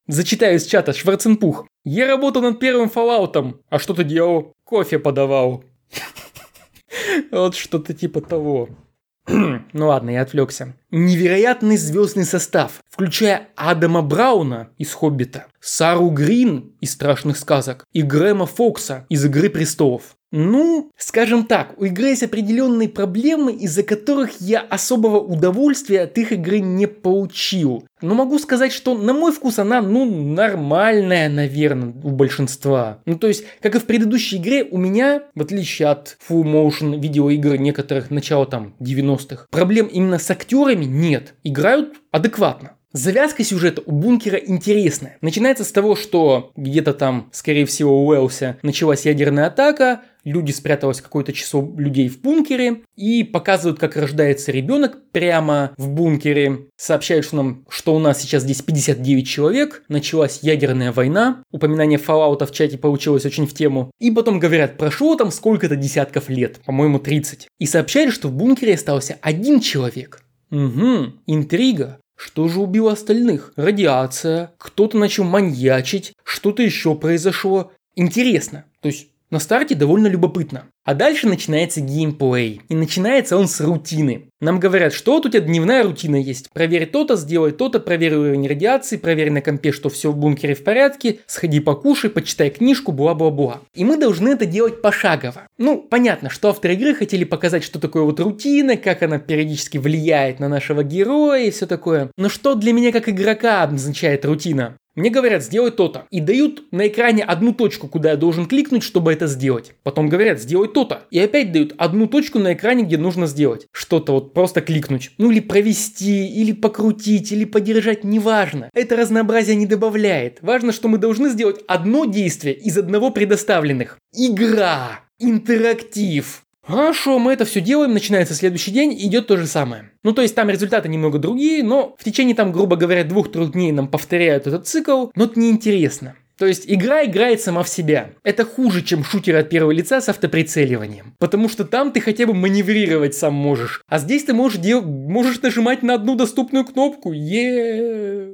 Зачитаю 0.07 0.57
из 0.57 0.65
чата 0.65 0.91
Шварценпух. 0.91 1.65
Я 1.85 2.07
работал 2.07 2.41
над 2.41 2.59
первым 2.59 2.89
Fallout, 2.89 3.61
а 3.69 3.79
что 3.79 3.93
ты 3.93 4.03
делал? 4.03 4.53
Кофе 4.65 4.99
подавал. 4.99 5.63
Вот 7.31 7.55
что-то 7.55 7.93
типа 7.93 8.21
того. 8.21 8.69
ну 9.27 9.87
ладно, 9.87 10.11
я 10.11 10.21
отвлекся. 10.21 10.75
Невероятный 10.95 11.75
звездный 11.77 12.23
состав, 12.23 12.83
включая 12.87 13.47
Адама 13.55 14.03
Брауна 14.03 14.69
из 14.77 14.93
«Хоббита», 14.93 15.47
Сару 15.59 16.11
Грин 16.11 16.75
из 16.81 16.91
«Страшных 16.91 17.37
сказок» 17.37 17.83
и 17.93 18.03
Грэма 18.03 18.45
Фокса 18.45 19.07
из 19.09 19.25
«Игры 19.25 19.49
престолов». 19.49 20.15
Ну, 20.35 20.89
скажем 20.97 21.45
так, 21.45 21.79
у 21.79 21.85
игры 21.85 22.07
есть 22.07 22.23
определенные 22.23 22.89
проблемы, 22.89 23.53
из-за 23.53 23.83
которых 23.83 24.41
я 24.41 24.61
особого 24.61 25.19
удовольствия 25.19 26.01
от 26.01 26.17
их 26.17 26.31
игры 26.31 26.59
не 26.59 26.87
получил. 26.87 27.85
Но 28.01 28.15
могу 28.15 28.39
сказать, 28.39 28.73
что 28.73 28.97
на 28.97 29.13
мой 29.13 29.31
вкус 29.31 29.59
она, 29.59 29.79
ну, 29.79 30.05
нормальная, 30.05 31.29
наверное, 31.29 31.93
у 32.03 32.09
большинства. 32.09 32.97
Ну, 33.05 33.19
то 33.19 33.27
есть, 33.27 33.45
как 33.61 33.75
и 33.75 33.79
в 33.79 33.85
предыдущей 33.85 34.37
игре, 34.37 34.63
у 34.63 34.77
меня, 34.77 35.21
в 35.35 35.41
отличие 35.43 35.87
от 35.87 36.17
full 36.27 36.43
motion 36.43 36.99
видеоигр 36.99 37.57
некоторых 37.57 38.09
начала 38.09 38.47
там 38.47 38.73
90-х, 38.79 39.45
проблем 39.51 39.85
именно 39.85 40.17
с 40.17 40.31
актерами 40.31 40.82
нет. 40.85 41.35
Играют 41.43 41.95
адекватно. 42.11 42.77
Завязка 42.93 43.43
сюжета 43.43 43.81
у 43.87 43.91
бункера 43.91 44.37
интересная. 44.37 45.17
Начинается 45.21 45.63
с 45.63 45.71
того, 45.71 45.95
что 45.95 46.51
где-то 46.55 46.93
там, 46.93 47.29
скорее 47.31 47.65
всего, 47.65 48.03
у 48.03 48.07
Уэлса 48.07 48.57
началась 48.61 49.05
ядерная 49.05 49.47
атака, 49.47 50.01
люди 50.23 50.51
спряталось 50.51 51.01
какое-то 51.01 51.33
число 51.33 51.67
людей 51.75 52.07
в 52.07 52.21
бункере 52.21 52.81
и 52.95 53.23
показывают, 53.23 53.79
как 53.79 53.95
рождается 53.95 54.51
ребенок 54.51 54.99
прямо 55.11 55.71
в 55.77 55.89
бункере. 55.89 56.67
Сообщают 56.77 57.25
что 57.25 57.37
нам, 57.37 57.65
что 57.67 57.95
у 57.95 57.99
нас 57.99 58.21
сейчас 58.21 58.43
здесь 58.43 58.61
59 58.61 59.27
человек, 59.27 59.83
началась 59.87 60.39
ядерная 60.43 60.91
война, 60.91 61.43
упоминание 61.51 61.99
Fallout 61.99 62.45
в 62.45 62.51
чате 62.51 62.77
получилось 62.77 63.25
очень 63.25 63.47
в 63.47 63.53
тему. 63.53 63.89
И 63.99 64.11
потом 64.11 64.39
говорят, 64.39 64.77
прошло 64.77 65.15
там 65.15 65.31
сколько-то 65.31 65.75
десятков 65.75 66.29
лет, 66.29 66.59
по-моему 66.65 66.99
30. 66.99 67.47
И 67.59 67.65
сообщают, 67.65 68.13
что 68.13 68.27
в 68.27 68.33
бункере 68.33 68.75
остался 68.75 69.17
один 69.21 69.59
человек. 69.59 70.22
Угу, 70.53 71.13
интрига. 71.25 71.99
Что 72.15 72.47
же 72.47 72.59
убило 72.59 72.91
остальных? 72.91 73.53
Радиация, 73.55 74.53
кто-то 74.59 74.99
начал 74.99 75.23
маньячить, 75.23 76.13
что-то 76.23 76.61
еще 76.61 76.93
произошло. 76.93 77.71
Интересно. 77.95 78.65
То 78.79 78.89
есть 78.89 79.07
на 79.33 79.39
старте 79.39 79.75
довольно 79.75 80.07
любопытно. 80.07 80.65
А 80.85 80.93
дальше 80.93 81.27
начинается 81.27 81.81
геймплей. 81.81 82.61
И 82.69 82.75
начинается 82.75 83.35
он 83.35 83.47
с 83.47 83.59
рутины. 83.59 84.29
Нам 84.39 84.59
говорят, 84.59 84.93
что 84.93 85.13
вот 85.13 85.25
у 85.25 85.29
тебя 85.29 85.41
дневная 85.41 85.83
рутина 85.83 86.17
есть. 86.17 86.49
Проверь 86.51 86.85
то-то, 86.85 87.15
сделай 87.15 87.51
то-то, 87.51 87.79
проверь 87.79 88.13
уровень 88.13 88.47
радиации, 88.47 88.97
проверь 88.97 89.31
на 89.31 89.41
компе, 89.41 89.71
что 89.71 89.89
все 89.89 90.11
в 90.11 90.17
бункере 90.17 90.53
в 90.53 90.63
порядке, 90.63 91.19
сходи 91.25 91.61
покушай, 91.61 92.09
почитай 92.09 92.49
книжку, 92.49 92.91
бла-бла-бла. 92.91 93.61
И 93.73 93.83
мы 93.83 93.97
должны 93.97 94.29
это 94.29 94.45
делать 94.45 94.81
пошагово. 94.81 95.47
Ну, 95.57 95.81
понятно, 95.81 96.29
что 96.29 96.49
авторы 96.49 96.75
игры 96.75 96.93
хотели 96.93 97.23
показать, 97.23 97.63
что 97.63 97.79
такое 97.79 98.03
вот 98.03 98.19
рутина, 98.19 98.77
как 98.77 99.01
она 99.01 99.17
периодически 99.17 99.77
влияет 99.77 100.39
на 100.39 100.47
нашего 100.47 100.83
героя 100.83 101.45
и 101.45 101.51
все 101.51 101.65
такое. 101.65 102.11
Но 102.17 102.29
что 102.29 102.53
для 102.55 102.73
меня 102.73 102.91
как 102.91 103.09
игрока 103.09 103.63
означает 103.63 104.25
рутина? 104.25 104.77
Мне 104.95 105.09
говорят, 105.09 105.43
сделай 105.43 105.71
то-то. 105.71 106.05
И 106.11 106.19
дают 106.19 106.71
на 106.71 106.87
экране 106.87 107.23
одну 107.23 107.53
точку, 107.53 107.87
куда 107.87 108.11
я 108.11 108.15
должен 108.15 108.45
кликнуть, 108.45 108.83
чтобы 108.83 109.11
это 109.11 109.25
сделать. 109.25 109.73
Потом 109.81 110.07
говорят, 110.07 110.39
сделай 110.39 110.67
то-то. 110.67 111.07
И 111.09 111.19
опять 111.19 111.51
дают 111.51 111.73
одну 111.77 112.07
точку 112.07 112.37
на 112.37 112.53
экране, 112.53 112.83
где 112.83 112.97
нужно 112.97 113.25
сделать. 113.25 113.65
Что-то 113.71 114.13
вот 114.13 114.33
просто 114.33 114.61
кликнуть. 114.61 115.11
Ну 115.17 115.31
или 115.31 115.39
провести, 115.39 116.27
или 116.27 116.51
покрутить, 116.51 117.31
или 117.31 117.45
подержать, 117.45 118.03
неважно. 118.03 118.69
Это 118.73 118.95
разнообразие 118.95 119.55
не 119.55 119.65
добавляет. 119.65 120.37
Важно, 120.41 120.71
что 120.71 120.87
мы 120.87 120.99
должны 120.99 121.29
сделать 121.29 121.61
одно 121.67 122.05
действие 122.05 122.55
из 122.55 122.77
одного 122.77 123.09
предоставленных. 123.09 123.97
Игра. 124.13 124.99
Интерактив. 125.17 126.43
Хорошо, 126.65 127.19
мы 127.19 127.33
это 127.33 127.43
все 127.43 127.59
делаем, 127.59 127.93
начинается 127.93 128.33
следующий 128.33 128.71
день, 128.71 128.93
идет 128.93 129.27
то 129.27 129.35
же 129.35 129.47
самое. 129.47 129.91
Ну, 130.03 130.13
то 130.13 130.21
есть 130.21 130.33
там 130.33 130.49
результаты 130.49 130.87
немного 130.87 131.19
другие, 131.19 131.61
но 131.61 131.95
в 131.99 132.03
течение 132.03 132.35
там, 132.35 132.53
грубо 132.53 132.77
говоря, 132.77 133.03
двух-трех 133.03 133.51
дней 133.51 133.71
нам 133.73 133.89
повторяют 133.89 134.47
этот 134.47 134.65
цикл, 134.65 135.07
но 135.15 135.25
это 135.25 135.39
неинтересно. 135.39 136.15
То 136.37 136.47
есть 136.47 136.63
игра 136.65 137.05
играет 137.05 137.41
сама 137.41 137.63
в 137.63 137.69
себя. 137.69 138.11
Это 138.23 138.43
хуже, 138.43 138.81
чем 138.81 139.03
шутер 139.03 139.35
от 139.35 139.49
первого 139.49 139.71
лица 139.71 140.01
с 140.01 140.09
автоприцеливанием. 140.09 141.13
Потому 141.19 141.47
что 141.47 141.63
там 141.63 141.91
ты 141.91 142.01
хотя 142.01 142.25
бы 142.25 142.33
маневрировать 142.33 143.13
сам 143.13 143.33
можешь. 143.33 143.83
А 143.87 143.99
здесь 143.99 144.23
ты 144.23 144.33
можешь, 144.33 144.59
дел... 144.59 144.81
можешь 144.81 145.41
нажимать 145.41 145.83
на 145.83 145.93
одну 145.93 146.15
доступную 146.15 146.65
кнопку. 146.65 147.13
Еее. 147.13 148.33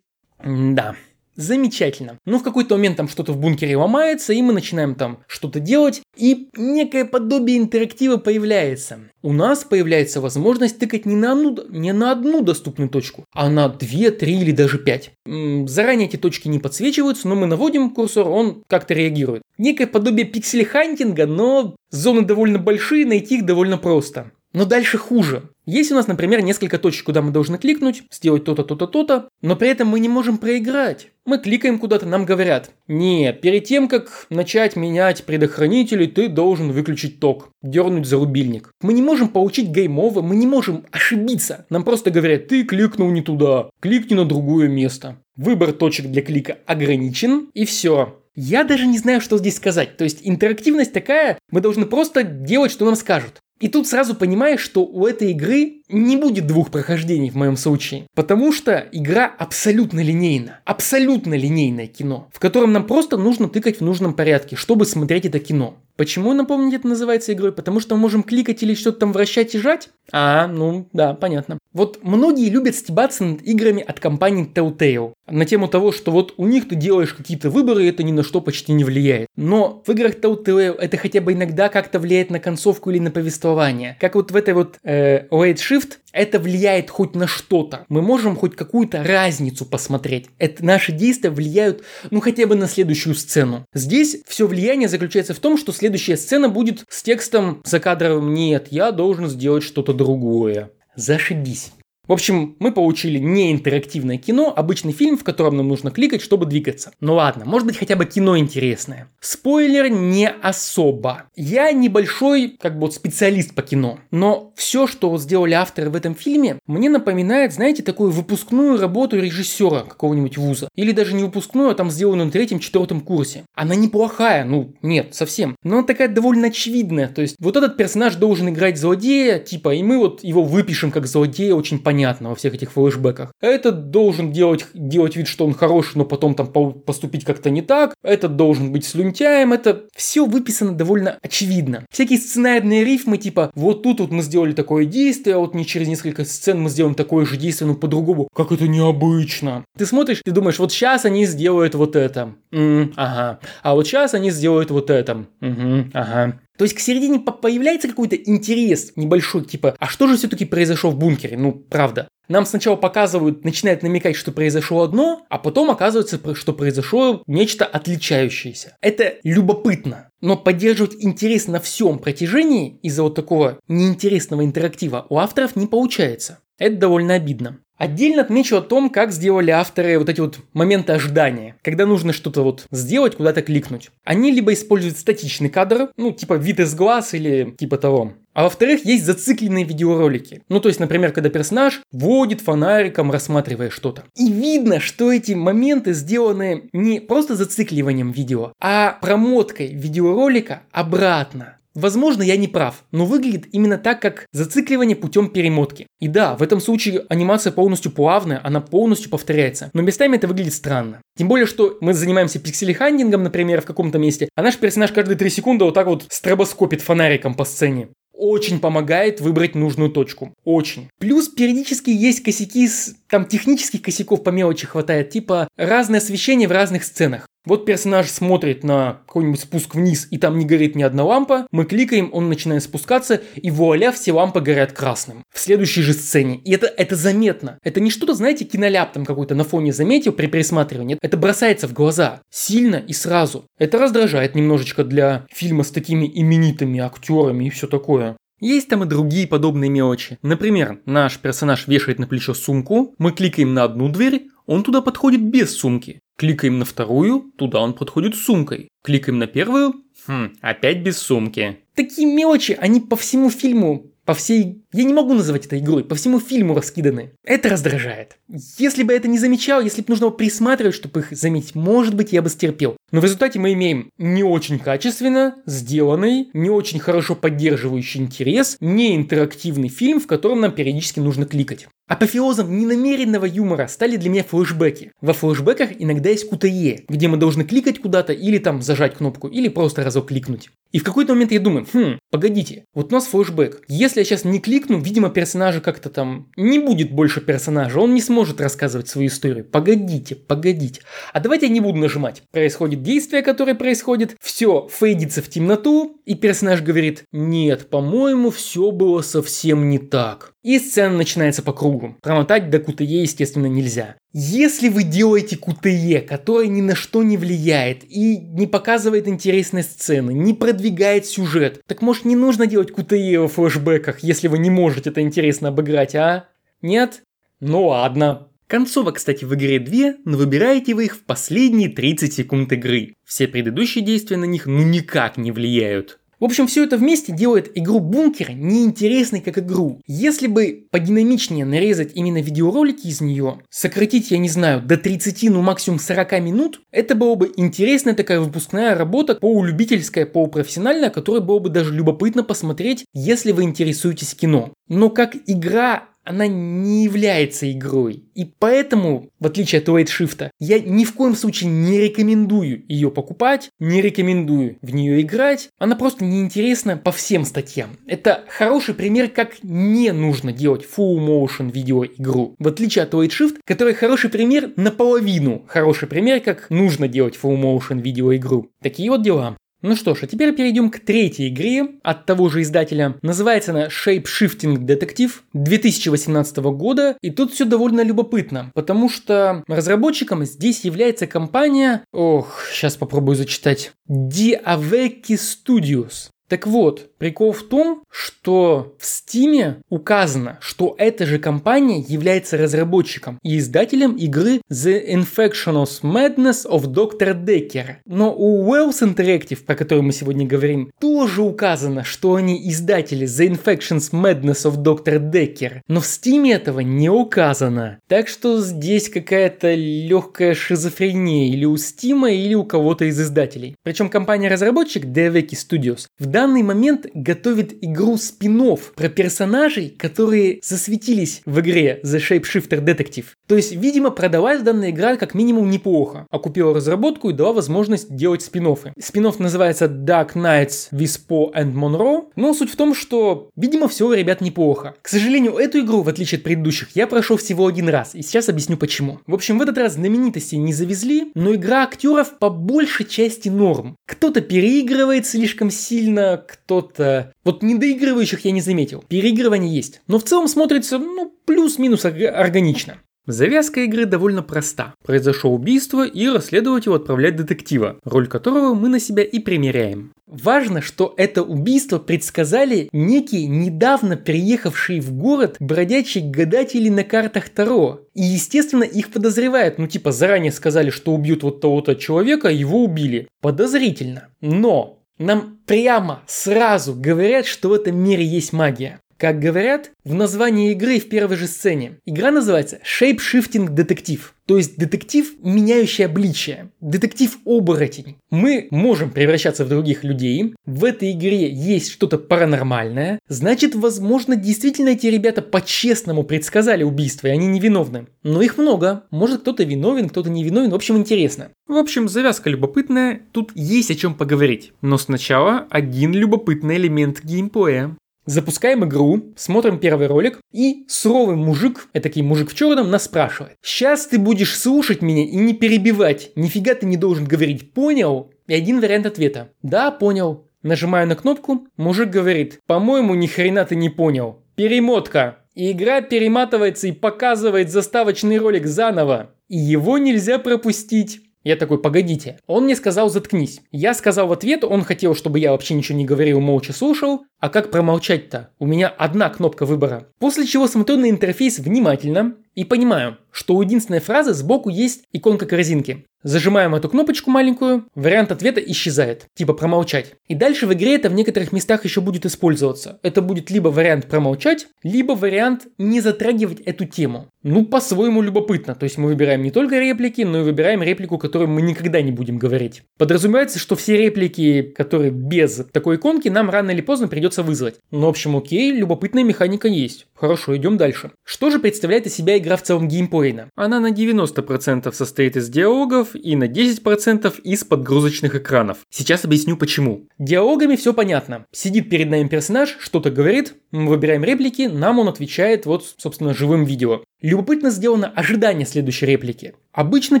Да. 0.42 0.96
Замечательно. 1.36 2.18
Но 2.24 2.38
в 2.38 2.42
какой-то 2.42 2.76
момент 2.76 2.96
там 2.96 3.08
что-то 3.08 3.32
в 3.32 3.38
бункере 3.38 3.76
ломается, 3.76 4.32
и 4.32 4.40
мы 4.40 4.52
начинаем 4.52 4.94
там 4.94 5.18
что-то 5.26 5.60
делать, 5.60 6.02
и 6.16 6.48
некое 6.56 7.04
подобие 7.04 7.58
интерактива 7.58 8.16
появляется. 8.18 9.00
У 9.22 9.32
нас 9.32 9.64
появляется 9.64 10.20
возможность 10.20 10.78
тыкать 10.78 11.06
не 11.06 11.16
на 11.16 11.32
одну, 11.32 11.56
не 11.70 11.92
на 11.92 12.12
одну 12.12 12.42
доступную 12.42 12.88
точку, 12.88 13.24
а 13.32 13.48
на 13.48 13.68
две, 13.68 14.10
три 14.10 14.40
или 14.40 14.52
даже 14.52 14.78
пять. 14.78 15.12
Заранее 15.24 16.08
эти 16.08 16.16
точки 16.16 16.48
не 16.48 16.58
подсвечиваются, 16.58 17.26
но 17.28 17.34
мы 17.34 17.46
наводим 17.46 17.90
курсор, 17.90 18.28
он 18.28 18.62
как-то 18.68 18.94
реагирует. 18.94 19.42
Некое 19.58 19.86
подобие 19.86 20.26
пиксель-хантинга, 20.26 21.26
но 21.26 21.74
зоны 21.90 22.22
довольно 22.22 22.58
большие, 22.58 23.06
найти 23.06 23.38
их 23.38 23.46
довольно 23.46 23.78
просто. 23.78 24.32
Но 24.54 24.64
дальше 24.64 24.98
хуже. 24.98 25.50
Есть 25.66 25.90
у 25.90 25.96
нас, 25.96 26.06
например, 26.06 26.40
несколько 26.40 26.78
точек, 26.78 27.06
куда 27.06 27.22
мы 27.22 27.32
должны 27.32 27.58
кликнуть, 27.58 28.04
сделать 28.12 28.44
то-то, 28.44 28.62
то-то, 28.62 28.86
то-то, 28.86 29.28
но 29.42 29.56
при 29.56 29.68
этом 29.68 29.88
мы 29.88 29.98
не 29.98 30.08
можем 30.08 30.38
проиграть. 30.38 31.08
Мы 31.26 31.38
кликаем 31.38 31.80
куда-то, 31.80 32.06
нам 32.06 32.24
говорят, 32.24 32.70
не, 32.86 33.32
перед 33.32 33.64
тем, 33.64 33.88
как 33.88 34.26
начать 34.30 34.76
менять 34.76 35.24
предохранители, 35.24 36.06
ты 36.06 36.28
должен 36.28 36.70
выключить 36.70 37.18
ток, 37.18 37.50
дернуть 37.62 38.06
за 38.06 38.16
рубильник. 38.16 38.70
Мы 38.80 38.92
не 38.92 39.02
можем 39.02 39.28
получить 39.28 39.70
game 39.70 39.93
over, 39.93 40.22
мы 40.22 40.36
не 40.36 40.46
можем 40.46 40.84
ошибиться. 40.92 41.66
Нам 41.68 41.82
просто 41.82 42.12
говорят, 42.12 42.46
ты 42.46 42.62
кликнул 42.62 43.10
не 43.10 43.22
туда, 43.22 43.70
кликни 43.80 44.14
на 44.14 44.24
другое 44.24 44.68
место. 44.68 45.16
Выбор 45.34 45.72
точек 45.72 46.06
для 46.06 46.22
клика 46.22 46.58
ограничен, 46.66 47.48
и 47.54 47.64
все. 47.64 48.20
Я 48.36 48.64
даже 48.64 48.86
не 48.86 48.98
знаю, 48.98 49.20
что 49.20 49.38
здесь 49.38 49.56
сказать. 49.56 49.96
То 49.96 50.04
есть 50.04 50.20
интерактивность 50.22 50.92
такая, 50.92 51.38
мы 51.50 51.60
должны 51.60 51.86
просто 51.86 52.24
делать, 52.24 52.72
что 52.72 52.84
нам 52.84 52.96
скажут. 52.96 53.40
И 53.60 53.68
тут 53.68 53.86
сразу 53.86 54.14
понимаешь, 54.14 54.60
что 54.60 54.84
у 54.84 55.06
этой 55.06 55.30
игры 55.30 55.82
не 55.94 56.16
будет 56.16 56.46
двух 56.46 56.70
прохождений 56.70 57.30
в 57.30 57.34
моем 57.34 57.56
случае. 57.56 58.06
Потому 58.14 58.52
что 58.52 58.86
игра 58.92 59.26
абсолютно 59.26 60.00
линейна. 60.00 60.60
Абсолютно 60.64 61.34
линейное 61.34 61.86
кино, 61.86 62.28
в 62.32 62.40
котором 62.40 62.72
нам 62.72 62.86
просто 62.86 63.16
нужно 63.16 63.48
тыкать 63.48 63.80
в 63.80 63.84
нужном 63.84 64.14
порядке, 64.14 64.56
чтобы 64.56 64.84
смотреть 64.84 65.26
это 65.26 65.38
кино. 65.38 65.76
Почему, 65.96 66.32
напомните, 66.32 66.76
это 66.76 66.88
называется 66.88 67.32
игрой? 67.32 67.52
Потому 67.52 67.78
что 67.78 67.94
мы 67.94 68.00
можем 68.00 68.24
кликать 68.24 68.62
или 68.64 68.74
что-то 68.74 69.00
там 69.00 69.12
вращать 69.12 69.54
и 69.54 69.58
жать? 69.58 69.90
А, 70.12 70.48
ну, 70.48 70.88
да, 70.92 71.14
понятно. 71.14 71.58
Вот 71.72 72.00
многие 72.02 72.50
любят 72.50 72.74
стебаться 72.74 73.24
над 73.24 73.42
играми 73.42 73.82
от 73.82 74.00
компании 74.00 74.48
Telltale. 74.52 75.12
На 75.30 75.44
тему 75.44 75.68
того, 75.68 75.92
что 75.92 76.10
вот 76.10 76.34
у 76.36 76.46
них 76.46 76.68
ты 76.68 76.74
делаешь 76.74 77.14
какие-то 77.14 77.48
выборы, 77.48 77.84
и 77.84 77.88
это 77.88 78.02
ни 78.02 78.12
на 78.12 78.24
что 78.24 78.40
почти 78.40 78.72
не 78.72 78.84
влияет. 78.84 79.28
Но 79.36 79.82
в 79.86 79.90
играх 79.92 80.16
Telltale 80.16 80.76
это 80.76 80.96
хотя 80.96 81.20
бы 81.20 81.32
иногда 81.32 81.68
как-то 81.68 82.00
влияет 82.00 82.30
на 82.30 82.40
концовку 82.40 82.90
или 82.90 82.98
на 82.98 83.10
повествование. 83.12 83.96
Как 84.00 84.16
вот 84.16 84.32
в 84.32 84.36
этой 84.36 84.54
вот 84.54 84.78
э, 84.82 85.26
Late 85.28 85.56
Shift 85.56 85.83
это 86.12 86.38
влияет 86.38 86.90
хоть 86.90 87.14
на 87.14 87.26
что-то. 87.26 87.84
Мы 87.88 88.02
можем 88.02 88.36
хоть 88.36 88.56
какую-то 88.56 89.02
разницу 89.02 89.64
посмотреть. 89.64 90.26
Это 90.38 90.64
наши 90.64 90.92
действия 90.92 91.30
влияют, 91.30 91.82
ну, 92.10 92.20
хотя 92.20 92.46
бы 92.46 92.54
на 92.54 92.68
следующую 92.68 93.14
сцену. 93.14 93.66
Здесь 93.74 94.18
все 94.26 94.46
влияние 94.46 94.88
заключается 94.88 95.34
в 95.34 95.38
том, 95.38 95.58
что 95.58 95.72
следующая 95.72 96.16
сцена 96.16 96.48
будет 96.48 96.84
с 96.88 97.02
текстом 97.02 97.62
за 97.64 97.80
кадром 97.80 98.32
«Нет, 98.32 98.68
я 98.70 98.92
должен 98.92 99.28
сделать 99.28 99.64
что-то 99.64 99.92
другое». 99.92 100.70
Зашибись. 100.96 101.72
В 102.06 102.12
общем, 102.12 102.54
мы 102.58 102.70
получили 102.70 103.18
не 103.18 103.50
интерактивное 103.50 104.18
кино, 104.18 104.52
обычный 104.54 104.92
фильм, 104.92 105.16
в 105.16 105.24
котором 105.24 105.56
нам 105.56 105.68
нужно 105.68 105.90
кликать, 105.90 106.20
чтобы 106.20 106.44
двигаться. 106.44 106.92
Ну 107.00 107.14
ладно, 107.14 107.46
может 107.46 107.66
быть 107.66 107.78
хотя 107.78 107.96
бы 107.96 108.04
кино 108.04 108.36
интересное. 108.36 109.08
Спойлер 109.20 109.88
не 109.88 110.28
особо. 110.28 111.24
Я 111.34 111.72
небольшой, 111.72 112.58
как 112.60 112.74
бы 112.74 112.82
вот 112.82 112.94
специалист 112.94 113.54
по 113.54 113.62
кино, 113.62 114.00
но 114.10 114.52
все, 114.54 114.86
что 114.86 115.16
сделали 115.16 115.54
авторы 115.54 115.88
в 115.88 115.96
этом 115.96 116.14
фильме, 116.14 116.58
мне 116.66 116.90
напоминает, 116.90 117.54
знаете, 117.54 117.82
такую 117.82 118.10
выпускную 118.10 118.78
работу 118.78 119.18
режиссера 119.18 119.80
какого-нибудь 119.80 120.36
вуза. 120.36 120.68
Или 120.74 120.92
даже 120.92 121.14
не 121.14 121.22
выпускную, 121.22 121.70
а 121.70 121.74
там 121.74 121.90
сделанную 121.90 122.26
на 122.26 122.32
третьем-четвертом 122.32 123.00
курсе. 123.00 123.44
Она 123.54 123.76
неплохая, 123.76 124.44
ну 124.44 124.74
нет, 124.82 125.14
совсем. 125.14 125.56
Но 125.62 125.78
она 125.78 125.86
такая 125.86 126.08
довольно 126.08 126.48
очевидная. 126.48 127.08
То 127.08 127.22
есть 127.22 127.36
вот 127.38 127.56
этот 127.56 127.78
персонаж 127.78 128.16
должен 128.16 128.50
играть 128.50 128.78
злодея, 128.78 129.38
типа, 129.38 129.74
и 129.74 129.82
мы 129.82 129.96
вот 129.96 130.22
его 130.22 130.42
выпишем 130.42 130.90
как 130.90 131.06
злодея 131.06 131.54
очень 131.54 131.78
понятно 131.78 131.93
понятно 131.94 132.30
во 132.30 132.34
всех 132.34 132.54
этих 132.54 132.72
флешбеках. 132.72 133.32
Этот 133.40 133.90
должен 133.90 134.32
делать, 134.32 134.66
делать 134.74 135.14
вид, 135.14 135.28
что 135.28 135.46
он 135.46 135.54
хороший, 135.54 135.98
но 135.98 136.04
потом 136.04 136.34
там 136.34 136.48
поступить 136.48 137.24
как-то 137.24 137.50
не 137.50 137.62
так. 137.62 137.94
Этот 138.02 138.34
должен 138.34 138.72
быть 138.72 138.84
слюнтяем. 138.84 139.52
Это 139.52 139.84
все 139.94 140.26
выписано 140.26 140.72
довольно 140.72 141.18
очевидно. 141.22 141.86
Всякие 141.92 142.18
сценарные 142.18 142.84
рифмы, 142.84 143.16
типа, 143.16 143.52
вот 143.54 143.84
тут 143.84 144.00
вот 144.00 144.10
мы 144.10 144.22
сделали 144.22 144.52
такое 144.52 144.86
действие, 144.86 145.36
а 145.36 145.38
вот 145.38 145.54
не 145.54 145.64
через 145.64 145.86
несколько 145.86 146.24
сцен 146.24 146.60
мы 146.60 146.68
сделаем 146.68 146.96
такое 146.96 147.24
же 147.26 147.36
действие, 147.36 147.68
но 147.68 147.76
по-другому. 147.76 148.26
Как 148.34 148.50
это 148.50 148.66
необычно. 148.66 149.64
Ты 149.78 149.86
смотришь, 149.86 150.20
ты 150.24 150.32
думаешь, 150.32 150.58
вот 150.58 150.72
сейчас 150.72 151.04
они 151.04 151.26
сделают 151.26 151.76
вот 151.76 151.94
это. 151.94 152.34
М-м, 152.50 152.92
ага. 152.96 153.38
А 153.62 153.74
вот 153.74 153.86
сейчас 153.86 154.14
они 154.14 154.32
сделают 154.32 154.72
вот 154.72 154.90
это. 154.90 155.26
Угу, 155.40 155.90
ага. 155.92 156.40
То 156.56 156.64
есть 156.64 156.74
к 156.74 156.80
середине 156.80 157.18
появляется 157.18 157.88
какой-то 157.88 158.16
интерес 158.16 158.92
небольшой, 158.96 159.44
типа, 159.44 159.76
а 159.78 159.86
что 159.86 160.06
же 160.06 160.16
все-таки 160.16 160.44
произошло 160.44 160.90
в 160.90 160.96
бункере? 160.96 161.36
Ну, 161.36 161.52
правда. 161.52 162.08
Нам 162.28 162.46
сначала 162.46 162.76
показывают, 162.76 163.44
начинают 163.44 163.82
намекать, 163.82 164.16
что 164.16 164.32
произошло 164.32 164.82
одно, 164.82 165.26
а 165.28 165.38
потом 165.38 165.70
оказывается, 165.70 166.18
что 166.34 166.52
произошло 166.54 167.22
нечто 167.26 167.66
отличающееся. 167.66 168.76
Это 168.80 169.16
любопытно. 169.24 170.08
Но 170.22 170.36
поддерживать 170.36 170.94
интерес 171.00 171.48
на 171.48 171.60
всем 171.60 171.98
протяжении 171.98 172.78
из-за 172.82 173.02
вот 173.02 173.14
такого 173.14 173.58
неинтересного 173.68 174.44
интерактива 174.44 175.06
у 175.10 175.18
авторов 175.18 175.54
не 175.54 175.66
получается. 175.66 176.38
Это 176.58 176.76
довольно 176.76 177.14
обидно. 177.14 177.58
Отдельно 177.76 178.22
отмечу 178.22 178.56
о 178.56 178.62
том, 178.62 178.88
как 178.88 179.12
сделали 179.12 179.50
авторы 179.50 179.98
вот 179.98 180.08
эти 180.08 180.20
вот 180.20 180.38
моменты 180.52 180.92
ожидания, 180.92 181.56
когда 181.62 181.86
нужно 181.86 182.12
что-то 182.12 182.42
вот 182.42 182.66
сделать, 182.70 183.16
куда-то 183.16 183.42
кликнуть. 183.42 183.90
Они 184.04 184.30
либо 184.30 184.52
используют 184.52 184.96
статичный 184.96 185.48
кадр, 185.48 185.90
ну 185.96 186.12
типа 186.12 186.34
вид 186.34 186.60
из 186.60 186.74
глаз 186.74 187.14
или 187.14 187.54
типа 187.58 187.78
того, 187.78 188.12
а 188.34 188.44
во-вторых, 188.44 188.84
есть 188.84 189.04
зацикленные 189.04 189.64
видеоролики. 189.64 190.42
Ну, 190.48 190.58
то 190.58 190.68
есть, 190.68 190.80
например, 190.80 191.12
когда 191.12 191.30
персонаж 191.30 191.80
водит 191.92 192.40
фонариком, 192.40 193.12
рассматривая 193.12 193.70
что-то. 193.70 194.02
И 194.16 194.30
видно, 194.30 194.80
что 194.80 195.12
эти 195.12 195.32
моменты 195.32 195.92
сделаны 195.92 196.68
не 196.72 197.00
просто 197.00 197.36
зацикливанием 197.36 198.10
видео, 198.10 198.52
а 198.60 198.98
промоткой 199.00 199.68
видеоролика 199.72 200.62
обратно. 200.72 201.58
Возможно, 201.74 202.22
я 202.22 202.36
не 202.36 202.48
прав, 202.48 202.84
но 202.92 203.04
выглядит 203.04 203.46
именно 203.52 203.78
так, 203.78 204.00
как 204.00 204.26
зацикливание 204.32 204.96
путем 204.96 205.28
перемотки. 205.28 205.86
И 206.00 206.08
да, 206.08 206.36
в 206.36 206.42
этом 206.42 206.60
случае 206.60 207.04
анимация 207.08 207.52
полностью 207.52 207.90
плавная, 207.90 208.40
она 208.44 208.60
полностью 208.60 209.10
повторяется, 209.10 209.70
но 209.72 209.82
местами 209.82 210.16
это 210.16 210.28
выглядит 210.28 210.54
странно. 210.54 211.00
Тем 211.16 211.28
более, 211.28 211.46
что 211.46 211.76
мы 211.80 211.94
занимаемся 211.94 212.38
пикселихандингом, 212.38 213.22
например, 213.22 213.60
в 213.60 213.66
каком-то 213.66 213.98
месте, 213.98 214.28
а 214.36 214.42
наш 214.42 214.56
персонаж 214.56 214.92
каждые 214.92 215.16
3 215.16 215.30
секунды 215.30 215.64
вот 215.64 215.74
так 215.74 215.86
вот 215.86 216.06
стробоскопит 216.08 216.80
фонариком 216.80 217.34
по 217.34 217.44
сцене 217.44 217.88
очень 218.16 218.60
помогает 218.60 219.20
выбрать 219.20 219.54
нужную 219.54 219.90
точку. 219.90 220.32
Очень. 220.44 220.88
Плюс 220.98 221.28
периодически 221.28 221.90
есть 221.90 222.22
косяки, 222.22 222.66
с, 222.66 222.94
там 223.08 223.26
технических 223.26 223.82
косяков 223.82 224.22
по 224.22 224.30
мелочи 224.30 224.66
хватает, 224.66 225.10
типа 225.10 225.48
разное 225.56 225.98
освещение 225.98 226.48
в 226.48 226.52
разных 226.52 226.84
сценах. 226.84 227.26
Вот 227.46 227.66
персонаж 227.66 228.08
смотрит 228.08 228.64
на 228.64 229.02
какой-нибудь 229.06 229.40
спуск 229.40 229.74
вниз, 229.74 230.08
и 230.10 230.16
там 230.16 230.38
не 230.38 230.46
горит 230.46 230.76
ни 230.76 230.82
одна 230.82 231.04
лампа. 231.04 231.46
Мы 231.50 231.66
кликаем, 231.66 232.08
он 232.12 232.30
начинает 232.30 232.62
спускаться, 232.62 233.20
и 233.36 233.50
вуаля, 233.50 233.92
все 233.92 234.12
лампы 234.12 234.40
горят 234.40 234.72
красным. 234.72 235.22
В 235.32 235.38
следующей 235.38 235.82
же 235.82 235.92
сцене. 235.92 236.40
И 236.44 236.52
это, 236.52 236.66
это 236.66 236.96
заметно. 236.96 237.58
Это 237.62 237.80
не 237.80 237.90
что-то, 237.90 238.14
знаете, 238.14 238.46
киноляп 238.46 238.92
там 238.94 239.04
какой-то 239.04 239.34
на 239.34 239.44
фоне 239.44 239.74
заметил 239.74 240.12
при 240.12 240.26
пересматривании. 240.26 240.96
Это 241.02 241.18
бросается 241.18 241.68
в 241.68 241.74
глаза. 241.74 242.22
Сильно 242.30 242.76
и 242.76 242.94
сразу. 242.94 243.46
Это 243.58 243.78
раздражает 243.78 244.34
немножечко 244.34 244.82
для 244.82 245.26
фильма 245.30 245.64
с 245.64 245.70
такими 245.70 246.10
именитыми 246.14 246.80
актерами 246.80 247.44
и 247.44 247.50
все 247.50 247.66
такое. 247.66 248.16
Есть 248.40 248.68
там 248.68 248.82
и 248.84 248.86
другие 248.86 249.26
подобные 249.26 249.70
мелочи. 249.70 250.18
Например, 250.22 250.80
наш 250.86 251.18
персонаж 251.18 251.68
вешает 251.68 251.98
на 251.98 252.06
плечо 252.06 252.34
сумку, 252.34 252.94
мы 252.98 253.12
кликаем 253.12 253.54
на 253.54 253.64
одну 253.64 253.88
дверь, 253.88 254.28
он 254.46 254.64
туда 254.64 254.82
подходит 254.82 255.22
без 255.22 255.56
сумки. 255.56 256.00
Кликаем 256.16 256.58
на 256.58 256.64
вторую, 256.64 257.32
туда 257.36 257.60
он 257.60 257.74
подходит 257.74 258.14
с 258.14 258.24
сумкой. 258.24 258.68
Кликаем 258.82 259.18
на 259.18 259.26
первую, 259.26 259.84
хм, 260.06 260.36
опять 260.40 260.82
без 260.82 260.98
сумки. 260.98 261.58
Такие 261.74 262.06
мелочи, 262.06 262.52
они 262.52 262.80
по 262.80 262.96
всему 262.96 263.30
фильму 263.30 263.94
по 264.04 264.14
всей... 264.14 264.63
Я 264.74 264.82
не 264.82 264.92
могу 264.92 265.14
называть 265.14 265.46
это 265.46 265.56
игрой, 265.56 265.84
по 265.84 265.94
всему 265.94 266.18
фильму 266.18 266.52
раскиданы. 266.52 267.12
Это 267.24 267.48
раздражает. 267.48 268.16
Если 268.58 268.82
бы 268.82 268.92
это 268.92 269.06
не 269.06 269.20
замечал, 269.20 269.60
если 269.60 269.82
бы 269.82 269.90
нужно 269.90 270.08
было 270.08 270.16
присматривать, 270.16 270.74
чтобы 270.74 270.98
их 270.98 271.12
заметить, 271.12 271.54
может 271.54 271.94
быть, 271.94 272.12
я 272.12 272.22
бы 272.22 272.28
стерпел. 272.28 272.76
Но 272.90 273.00
в 273.00 273.04
результате 273.04 273.38
мы 273.38 273.52
имеем 273.52 273.90
не 273.98 274.24
очень 274.24 274.58
качественно 274.58 275.36
сделанный, 275.46 276.28
не 276.32 276.50
очень 276.50 276.80
хорошо 276.80 277.14
поддерживающий 277.14 278.00
интерес, 278.00 278.56
не 278.58 278.96
интерактивный 278.96 279.68
фильм, 279.68 280.00
в 280.00 280.08
котором 280.08 280.40
нам 280.40 280.50
периодически 280.50 280.98
нужно 280.98 281.24
кликать. 281.24 281.68
Апофеозом 281.86 282.58
ненамеренного 282.58 283.26
юмора 283.26 283.68
стали 283.68 283.96
для 283.96 284.08
меня 284.08 284.24
флешбеки. 284.24 284.90
Во 285.02 285.12
флешбеках 285.12 285.70
иногда 285.78 286.08
есть 286.08 286.32
QTE, 286.32 286.86
где 286.88 287.08
мы 287.08 287.18
должны 287.18 287.44
кликать 287.44 287.78
куда-то 287.78 288.12
или 288.14 288.38
там 288.38 288.62
зажать 288.62 288.94
кнопку, 288.94 289.28
или 289.28 289.48
просто 289.48 289.84
разок 289.84 290.08
кликнуть. 290.08 290.48
И 290.72 290.78
в 290.78 290.82
какой-то 290.82 291.12
момент 291.12 291.30
я 291.30 291.40
думаю, 291.40 291.66
хм, 291.70 291.98
погодите, 292.10 292.64
вот 292.74 292.90
у 292.90 292.94
нас 292.94 293.06
флешбэк. 293.06 293.64
Если 293.68 294.00
я 294.00 294.04
сейчас 294.04 294.24
не 294.24 294.40
кликну, 294.40 294.63
привыкну, 294.64 294.78
видимо, 294.78 295.10
персонажа 295.10 295.60
как-то 295.60 295.90
там 295.90 296.28
не 296.36 296.58
будет 296.58 296.92
больше 296.92 297.20
персонажа, 297.20 297.78
он 297.78 297.94
не 297.94 298.00
сможет 298.00 298.40
рассказывать 298.40 298.88
свою 298.88 299.08
историю. 299.08 299.44
Погодите, 299.44 300.14
погодите. 300.14 300.80
А 301.12 301.20
давайте 301.20 301.46
я 301.46 301.52
не 301.52 301.60
буду 301.60 301.78
нажимать. 301.78 302.22
Происходит 302.32 302.82
действие, 302.82 303.22
которое 303.22 303.54
происходит, 303.54 304.16
все 304.22 304.68
фейдится 304.70 305.22
в 305.22 305.28
темноту, 305.28 306.00
и 306.06 306.14
персонаж 306.14 306.62
говорит, 306.62 307.04
нет, 307.12 307.68
по-моему, 307.68 308.30
все 308.30 308.70
было 308.70 309.02
совсем 309.02 309.68
не 309.68 309.78
так. 309.78 310.32
И 310.42 310.58
сцена 310.58 310.96
начинается 310.98 311.42
по 311.42 311.54
кругу. 311.54 311.96
Промотать 312.02 312.50
до 312.50 312.58
QTE, 312.58 312.84
естественно, 312.84 313.46
нельзя. 313.46 313.96
Если 314.12 314.68
вы 314.68 314.84
делаете 314.84 315.36
QTE, 315.36 316.02
который 316.02 316.48
ни 316.48 316.60
на 316.60 316.76
что 316.76 317.02
не 317.02 317.16
влияет 317.16 317.82
и 317.82 318.18
не 318.18 318.46
показывает 318.46 319.08
интересной 319.08 319.62
сцены, 319.62 320.12
не 320.12 320.34
продвигает 320.34 321.06
сюжет, 321.06 321.62
так 321.66 321.80
может 321.80 322.04
не 322.04 322.14
нужно 322.14 322.46
делать 322.46 322.70
QTE 322.70 323.20
во 323.20 323.28
флешбеках, 323.28 324.00
если 324.04 324.28
вы 324.28 324.38
не 324.38 324.50
можете 324.54 324.90
это 324.90 325.00
интересно 325.00 325.48
обыграть, 325.48 325.94
а? 325.94 326.28
Нет? 326.62 327.02
Ну 327.40 327.66
ладно. 327.66 328.28
Концовок, 328.46 328.96
кстати, 328.96 329.24
в 329.24 329.34
игре 329.34 329.58
2, 329.58 330.02
но 330.04 330.16
выбираете 330.16 330.74
вы 330.74 330.84
их 330.84 330.96
в 330.96 331.04
последние 331.04 331.68
30 331.68 332.12
секунд 332.12 332.52
игры. 332.52 332.94
Все 333.04 333.26
предыдущие 333.26 333.84
действия 333.84 334.16
на 334.16 334.26
них 334.26 334.46
ну 334.46 334.62
никак 334.62 335.16
не 335.16 335.32
влияют. 335.32 335.98
В 336.20 336.24
общем, 336.24 336.46
все 336.46 336.64
это 336.64 336.76
вместе 336.76 337.12
делает 337.12 337.50
игру 337.56 337.80
Бункера 337.80 338.32
неинтересной 338.32 339.20
как 339.20 339.38
игру. 339.38 339.80
Если 339.86 340.26
бы 340.26 340.66
подинамичнее 340.70 341.44
нарезать 341.44 341.92
именно 341.94 342.18
видеоролики 342.18 342.86
из 342.86 343.00
нее, 343.00 343.40
сократить, 343.50 344.10
я 344.10 344.18
не 344.18 344.28
знаю, 344.28 344.62
до 344.62 344.76
30, 344.76 345.30
ну 345.30 345.42
максимум 345.42 345.78
40 345.78 346.20
минут, 346.20 346.60
это 346.70 346.94
было 346.94 347.14
бы 347.14 347.32
интересная 347.36 347.94
такая 347.94 348.20
выпускная 348.20 348.74
работа, 348.74 349.14
полулюбительская, 349.14 350.06
полупрофессиональная, 350.06 350.90
которая 350.90 351.22
было 351.22 351.38
бы 351.38 351.48
даже 351.50 351.72
любопытно 351.72 352.22
посмотреть, 352.22 352.84
если 352.92 353.32
вы 353.32 353.42
интересуетесь 353.44 354.14
кино. 354.14 354.52
Но 354.68 354.90
как 354.90 355.16
игра 355.26 355.88
она 356.04 356.26
не 356.26 356.84
является 356.84 357.50
игрой. 357.50 358.04
И 358.14 358.24
поэтому, 358.24 359.08
в 359.18 359.26
отличие 359.26 359.60
от 359.60 359.68
Shift, 359.68 360.30
я 360.38 360.60
ни 360.60 360.84
в 360.84 360.94
коем 360.94 361.16
случае 361.16 361.50
не 361.50 361.80
рекомендую 361.80 362.64
ее 362.68 362.90
покупать, 362.90 363.50
не 363.58 363.80
рекомендую 363.80 364.58
в 364.62 364.74
нее 364.74 365.00
играть. 365.00 365.48
Она 365.58 365.76
просто 365.76 366.04
неинтересна 366.04 366.76
по 366.76 366.92
всем 366.92 367.24
статьям. 367.24 367.70
Это 367.86 368.24
хороший 368.28 368.74
пример, 368.74 369.08
как 369.08 369.42
не 369.42 369.92
нужно 369.92 370.32
делать 370.32 370.64
full 370.64 370.98
motion 370.98 371.50
видеоигру. 371.50 372.34
В 372.38 372.48
отличие 372.48 372.84
от 372.84 372.94
Shift, 372.94 373.38
который 373.44 373.74
хороший 373.74 374.10
пример 374.10 374.50
наполовину. 374.56 375.44
Хороший 375.48 375.88
пример, 375.88 376.20
как 376.20 376.48
нужно 376.50 376.86
делать 376.88 377.18
full 377.20 377.40
motion 377.40 377.80
видеоигру. 377.80 378.50
Такие 378.62 378.90
вот 378.90 379.02
дела. 379.02 379.36
Ну 379.66 379.76
что 379.76 379.94
ж, 379.94 380.00
а 380.02 380.06
теперь 380.06 380.34
перейдем 380.34 380.68
к 380.68 380.78
третьей 380.78 381.28
игре 381.28 381.66
от 381.82 382.04
того 382.04 382.28
же 382.28 382.42
издателя. 382.42 382.96
Называется 383.00 383.52
она 383.52 383.68
Shape 383.68 384.04
Shifting 384.04 384.58
Detective 384.58 385.12
2018 385.32 386.36
года. 386.36 386.98
И 387.00 387.08
тут 387.08 387.32
все 387.32 387.46
довольно 387.46 387.82
любопытно, 387.82 388.52
потому 388.52 388.90
что 388.90 389.42
разработчиком 389.48 390.22
здесь 390.26 390.66
является 390.66 391.06
компания... 391.06 391.82
Ох, 391.92 392.44
сейчас 392.52 392.76
попробую 392.76 393.16
зачитать. 393.16 393.72
Diaveki 393.88 395.16
Studios. 395.16 396.10
Так 396.28 396.46
вот, 396.46 396.90
прикол 396.96 397.32
в 397.32 397.42
том, 397.42 397.82
что 397.90 398.74
в 398.78 398.84
Steam 398.84 399.56
указано, 399.68 400.38
что 400.40 400.74
эта 400.78 401.04
же 401.04 401.18
компания 401.18 401.84
является 401.86 402.38
разработчиком 402.38 403.18
и 403.22 403.38
издателем 403.38 403.92
игры 403.96 404.40
The 404.50 404.82
Infectious 404.88 405.82
Madness 405.82 406.46
of 406.48 406.64
Dr. 406.64 407.14
Decker. 407.14 407.76
Но 407.84 408.14
у 408.16 408.50
Wells 408.50 408.80
Interactive, 408.82 409.44
про 409.44 409.54
который 409.54 409.82
мы 409.82 409.92
сегодня 409.92 410.26
говорим, 410.26 410.72
тоже 410.80 411.20
указано, 411.22 411.84
что 411.84 412.14
они 412.14 412.50
издатели 412.50 413.06
The 413.06 413.28
Infections 413.28 413.92
Madness 413.92 414.50
of 414.50 414.62
Dr. 414.62 414.98
Decker. 414.98 415.60
Но 415.68 415.80
в 415.80 415.84
Steam 415.84 416.32
этого 416.32 416.60
не 416.60 416.88
указано. 416.88 417.80
Так 417.86 418.08
что 418.08 418.40
здесь 418.40 418.88
какая-то 418.88 419.54
легкая 419.54 420.34
шизофрения 420.34 421.28
или 421.28 421.44
у 421.44 421.56
Steam, 421.56 422.10
или 422.10 422.34
у 422.34 422.44
кого-то 422.44 422.86
из 422.86 422.98
издателей. 422.98 423.56
Причем 423.62 423.90
компания-разработчик 423.90 424.86
Deveki 424.86 425.34
Studios 425.34 425.86
в 425.98 426.13
данный 426.14 426.44
момент 426.44 426.86
готовит 426.94 427.56
игру 427.60 427.96
спин 427.96 428.34
про 428.76 428.88
персонажей, 428.88 429.68
которые 429.76 430.38
засветились 430.42 431.22
в 431.26 431.40
игре 431.40 431.80
The 431.84 431.98
Shapeshifter 431.98 432.64
Detective. 432.64 433.06
То 433.26 433.34
есть, 433.34 433.52
видимо, 433.52 433.90
продавалась 433.90 434.42
данная 434.42 434.70
игра 434.70 434.96
как 434.96 435.14
минимум 435.14 435.50
неплохо, 435.50 436.06
окупила 436.10 436.54
разработку 436.54 437.10
и 437.10 437.12
дала 437.12 437.32
возможность 437.32 437.92
делать 437.94 438.22
спин 438.22 438.46
-оффы. 438.46 438.72
спин 438.80 439.10
называется 439.18 439.64
Dark 439.64 440.14
Knights 440.14 440.68
Poe 440.72 441.34
and 441.34 441.52
Monroe, 441.52 442.04
но 442.14 442.32
суть 442.32 442.50
в 442.50 442.56
том, 442.56 442.74
что, 442.74 443.30
видимо, 443.34 443.66
все 443.66 443.88
у 443.88 443.92
ребят 443.92 444.20
неплохо. 444.20 444.74
К 444.82 444.88
сожалению, 444.88 445.36
эту 445.36 445.60
игру, 445.60 445.82
в 445.82 445.88
отличие 445.88 446.18
от 446.18 446.24
предыдущих, 446.24 446.68
я 446.76 446.86
прошел 446.86 447.16
всего 447.16 447.46
один 447.46 447.68
раз, 447.68 447.94
и 447.94 448.02
сейчас 448.02 448.28
объясню 448.28 448.56
почему. 448.56 449.00
В 449.08 449.14
общем, 449.14 449.38
в 449.38 449.42
этот 449.42 449.58
раз 449.58 449.74
знаменитости 449.74 450.36
не 450.36 450.52
завезли, 450.52 451.10
но 451.14 451.34
игра 451.34 451.64
актеров 451.64 452.18
по 452.20 452.30
большей 452.30 452.86
части 452.86 453.28
норм. 453.28 453.76
Кто-то 453.86 454.20
переигрывает 454.20 455.06
слишком 455.06 455.50
сильно, 455.50 456.03
кто-то... 456.16 457.12
Вот 457.24 457.42
недоигрывающих 457.42 458.24
я 458.24 458.30
не 458.30 458.40
заметил. 458.40 458.84
Переигрывание 458.88 459.54
есть. 459.54 459.80
Но 459.86 459.98
в 459.98 460.04
целом 460.04 460.28
смотрится, 460.28 460.78
ну, 460.78 461.12
плюс-минус 461.24 461.84
органично. 461.84 462.78
Завязка 463.06 463.60
игры 463.60 463.84
довольно 463.84 464.22
проста. 464.22 464.72
Произошло 464.82 465.30
убийство, 465.30 465.86
и 465.86 466.08
расследовать 466.08 466.64
его 466.64 466.76
отправлять 466.76 467.16
детектива, 467.16 467.78
роль 467.84 468.06
которого 468.06 468.54
мы 468.54 468.70
на 468.70 468.80
себя 468.80 469.02
и 469.02 469.18
примеряем. 469.18 469.92
Важно, 470.06 470.62
что 470.62 470.94
это 470.96 471.22
убийство 471.22 471.78
предсказали 471.78 472.68
некие 472.72 473.26
недавно 473.26 473.98
приехавшие 473.98 474.80
в 474.80 474.92
город 474.92 475.36
бродячие 475.38 476.08
гадатели 476.08 476.70
на 476.70 476.82
картах 476.82 477.28
Таро. 477.28 477.80
И, 477.94 478.02
естественно, 478.02 478.64
их 478.64 478.90
подозревают. 478.90 479.58
Ну, 479.58 479.66
типа, 479.66 479.92
заранее 479.92 480.32
сказали, 480.32 480.70
что 480.70 480.94
убьют 480.94 481.24
вот 481.24 481.42
того-то 481.42 481.74
человека, 481.74 482.28
его 482.28 482.64
убили. 482.64 483.08
Подозрительно. 483.20 484.08
Но 484.22 484.73
нам 484.98 485.38
прямо 485.46 486.02
сразу 486.06 486.74
говорят, 486.74 487.26
что 487.26 487.48
в 487.48 487.52
этом 487.52 487.76
мире 487.76 488.04
есть 488.04 488.32
магия. 488.32 488.80
Как 488.96 489.18
говорят 489.18 489.70
в 489.84 489.94
названии 489.94 490.52
игры 490.52 490.78
в 490.78 490.88
первой 490.88 491.16
же 491.16 491.26
сцене. 491.26 491.78
Игра 491.84 492.10
называется 492.10 492.60
Shape 492.64 492.98
Shifting 492.98 493.48
Detective. 493.48 494.00
То 494.26 494.38
есть 494.38 494.56
детектив, 494.56 495.14
меняющий 495.22 495.84
обличие. 495.84 496.50
Детектив-оборотень. 496.60 497.96
Мы 498.10 498.48
можем 498.50 498.90
превращаться 498.90 499.44
в 499.44 499.48
других 499.48 499.84
людей. 499.84 500.34
В 500.46 500.64
этой 500.64 500.92
игре 500.92 501.30
есть 501.30 501.70
что-то 501.70 501.98
паранормальное. 501.98 502.98
Значит, 503.08 503.54
возможно, 503.54 504.16
действительно 504.16 504.70
эти 504.70 504.86
ребята 504.86 505.20
по-честному 505.20 506.04
предсказали 506.04 506.62
убийство, 506.62 507.08
и 507.08 507.10
они 507.10 507.26
невиновны. 507.26 507.86
Но 508.02 508.22
их 508.22 508.38
много. 508.38 508.84
Может, 508.90 509.20
кто-то 509.20 509.44
виновен, 509.44 509.90
кто-то 509.90 510.08
не 510.08 510.24
виновен. 510.24 510.50
В 510.50 510.54
общем, 510.54 510.78
интересно. 510.78 511.28
В 511.46 511.56
общем, 511.56 511.88
завязка 511.88 512.30
любопытная. 512.30 513.02
Тут 513.12 513.32
есть 513.34 513.70
о 513.70 513.74
чем 513.74 513.94
поговорить. 513.94 514.52
Но 514.62 514.78
сначала 514.78 515.46
один 515.50 515.92
любопытный 515.92 516.56
элемент 516.56 517.02
геймплея. 517.02 517.76
Запускаем 518.06 518.64
игру, 518.64 519.14
смотрим 519.16 519.58
первый 519.58 519.86
ролик, 519.86 520.20
и 520.30 520.64
суровый 520.68 521.16
мужик, 521.16 521.68
этакий 521.72 522.02
мужик 522.02 522.30
в 522.30 522.34
черном, 522.34 522.70
нас 522.70 522.84
спрашивает. 522.84 523.36
Сейчас 523.42 523.86
ты 523.86 523.98
будешь 523.98 524.36
слушать 524.36 524.82
меня 524.82 525.04
и 525.04 525.16
не 525.16 525.32
перебивать. 525.32 526.10
Нифига 526.14 526.54
ты 526.54 526.66
не 526.66 526.76
должен 526.76 527.04
говорить 527.04 527.52
«понял?» 527.54 528.10
И 528.26 528.34
один 528.34 528.60
вариант 528.60 528.86
ответа. 528.86 529.30
Да, 529.42 529.70
понял. 529.70 530.28
Нажимаю 530.42 530.86
на 530.86 530.94
кнопку, 530.94 531.46
мужик 531.56 531.88
говорит, 531.88 532.40
по-моему, 532.46 532.94
ни 532.94 533.06
хрена 533.06 533.46
ты 533.46 533.56
не 533.56 533.70
понял. 533.70 534.22
Перемотка. 534.36 535.18
И 535.34 535.50
игра 535.50 535.80
перематывается 535.80 536.68
и 536.68 536.72
показывает 536.72 537.50
заставочный 537.50 538.18
ролик 538.18 538.46
заново. 538.46 539.10
И 539.28 539.36
его 539.38 539.78
нельзя 539.78 540.18
пропустить. 540.18 541.00
Я 541.24 541.36
такой, 541.36 541.58
погодите. 541.58 542.18
Он 542.26 542.44
мне 542.44 542.54
сказал, 542.54 542.90
заткнись. 542.90 543.40
Я 543.50 543.72
сказал 543.74 544.06
в 544.06 544.12
ответ, 544.12 544.44
он 544.44 544.62
хотел, 544.62 544.94
чтобы 544.94 545.18
я 545.18 545.32
вообще 545.32 545.54
ничего 545.54 545.78
не 545.78 545.86
говорил, 545.86 546.20
молча 546.20 546.52
слушал. 546.52 547.04
А 547.18 547.30
как 547.30 547.50
промолчать-то? 547.50 548.30
У 548.38 548.46
меня 548.46 548.68
одна 548.68 549.08
кнопка 549.08 549.46
выбора. 549.46 549.88
После 549.98 550.26
чего 550.26 550.46
смотрю 550.46 550.76
на 550.76 550.90
интерфейс 550.90 551.38
внимательно 551.38 552.16
и 552.34 552.44
понимаю, 552.44 552.98
что 553.10 553.34
у 553.34 553.42
единственной 553.42 553.80
фразы 553.80 554.12
сбоку 554.12 554.48
есть 554.48 554.84
иконка 554.92 555.26
корзинки. 555.26 555.84
Зажимаем 556.04 556.54
эту 556.54 556.68
кнопочку 556.68 557.10
маленькую, 557.10 557.64
вариант 557.74 558.12
ответа 558.12 558.38
исчезает, 558.38 559.06
типа 559.14 559.32
промолчать. 559.32 559.94
И 560.06 560.14
дальше 560.14 560.46
в 560.46 560.52
игре 560.52 560.74
это 560.74 560.90
в 560.90 560.94
некоторых 560.94 561.32
местах 561.32 561.64
еще 561.64 561.80
будет 561.80 562.04
использоваться. 562.04 562.78
Это 562.82 563.00
будет 563.00 563.30
либо 563.30 563.48
вариант 563.48 563.86
промолчать, 563.86 564.48
либо 564.62 564.92
вариант 564.92 565.46
не 565.56 565.80
затрагивать 565.80 566.40
эту 566.40 566.66
тему. 566.66 567.08
Ну, 567.22 567.46
по-своему 567.46 568.02
любопытно. 568.02 568.54
То 568.54 568.64
есть 568.64 568.76
мы 568.76 568.88
выбираем 568.88 569.22
не 569.22 569.30
только 569.30 569.58
реплики, 569.58 570.02
но 570.02 570.20
и 570.20 570.24
выбираем 570.24 570.62
реплику, 570.62 570.98
которую 570.98 571.30
мы 571.30 571.40
никогда 571.40 571.80
не 571.80 571.90
будем 571.90 572.18
говорить. 572.18 572.60
Подразумевается, 572.76 573.38
что 573.38 573.56
все 573.56 573.78
реплики, 573.78 574.42
которые 574.42 574.90
без 574.90 575.46
такой 575.52 575.76
иконки, 575.76 576.08
нам 576.08 576.28
рано 576.28 576.50
или 576.50 576.60
поздно 576.60 576.86
придется 576.86 577.22
вызвать. 577.22 577.54
Ну, 577.70 577.86
в 577.86 577.88
общем, 577.88 578.14
окей, 578.14 578.52
любопытная 578.52 579.04
механика 579.04 579.48
есть. 579.48 579.86
Хорошо, 579.94 580.36
идем 580.36 580.58
дальше. 580.58 580.90
Что 581.02 581.30
же 581.30 581.38
представляет 581.38 581.86
из 581.86 581.94
себя 581.94 582.18
игра 582.24 582.36
в 582.36 582.42
целом 582.42 582.66
геймплейна? 582.66 583.28
Она 583.36 583.60
на 583.60 583.70
90% 583.70 584.72
состоит 584.72 585.16
из 585.16 585.28
диалогов 585.28 585.94
и 585.94 586.16
на 586.16 586.24
10% 586.24 587.20
из 587.20 587.44
подгрузочных 587.44 588.16
экранов. 588.16 588.58
Сейчас 588.70 589.04
объясню 589.04 589.36
почему. 589.36 589.86
Диалогами 589.98 590.56
все 590.56 590.74
понятно. 590.74 591.26
Сидит 591.30 591.70
перед 591.70 591.88
нами 591.90 592.08
персонаж, 592.08 592.56
что-то 592.58 592.90
говорит, 592.90 593.34
мы 593.52 593.68
выбираем 593.68 594.02
реплики, 594.02 594.42
нам 594.42 594.78
он 594.78 594.88
отвечает 594.88 595.46
вот, 595.46 595.64
собственно, 595.76 596.14
живым 596.14 596.44
видео. 596.44 596.82
Любопытно 597.02 597.50
сделано 597.50 597.92
ожидание 597.94 598.46
следующей 598.46 598.86
реплики. 598.86 599.34
Обычно 599.52 600.00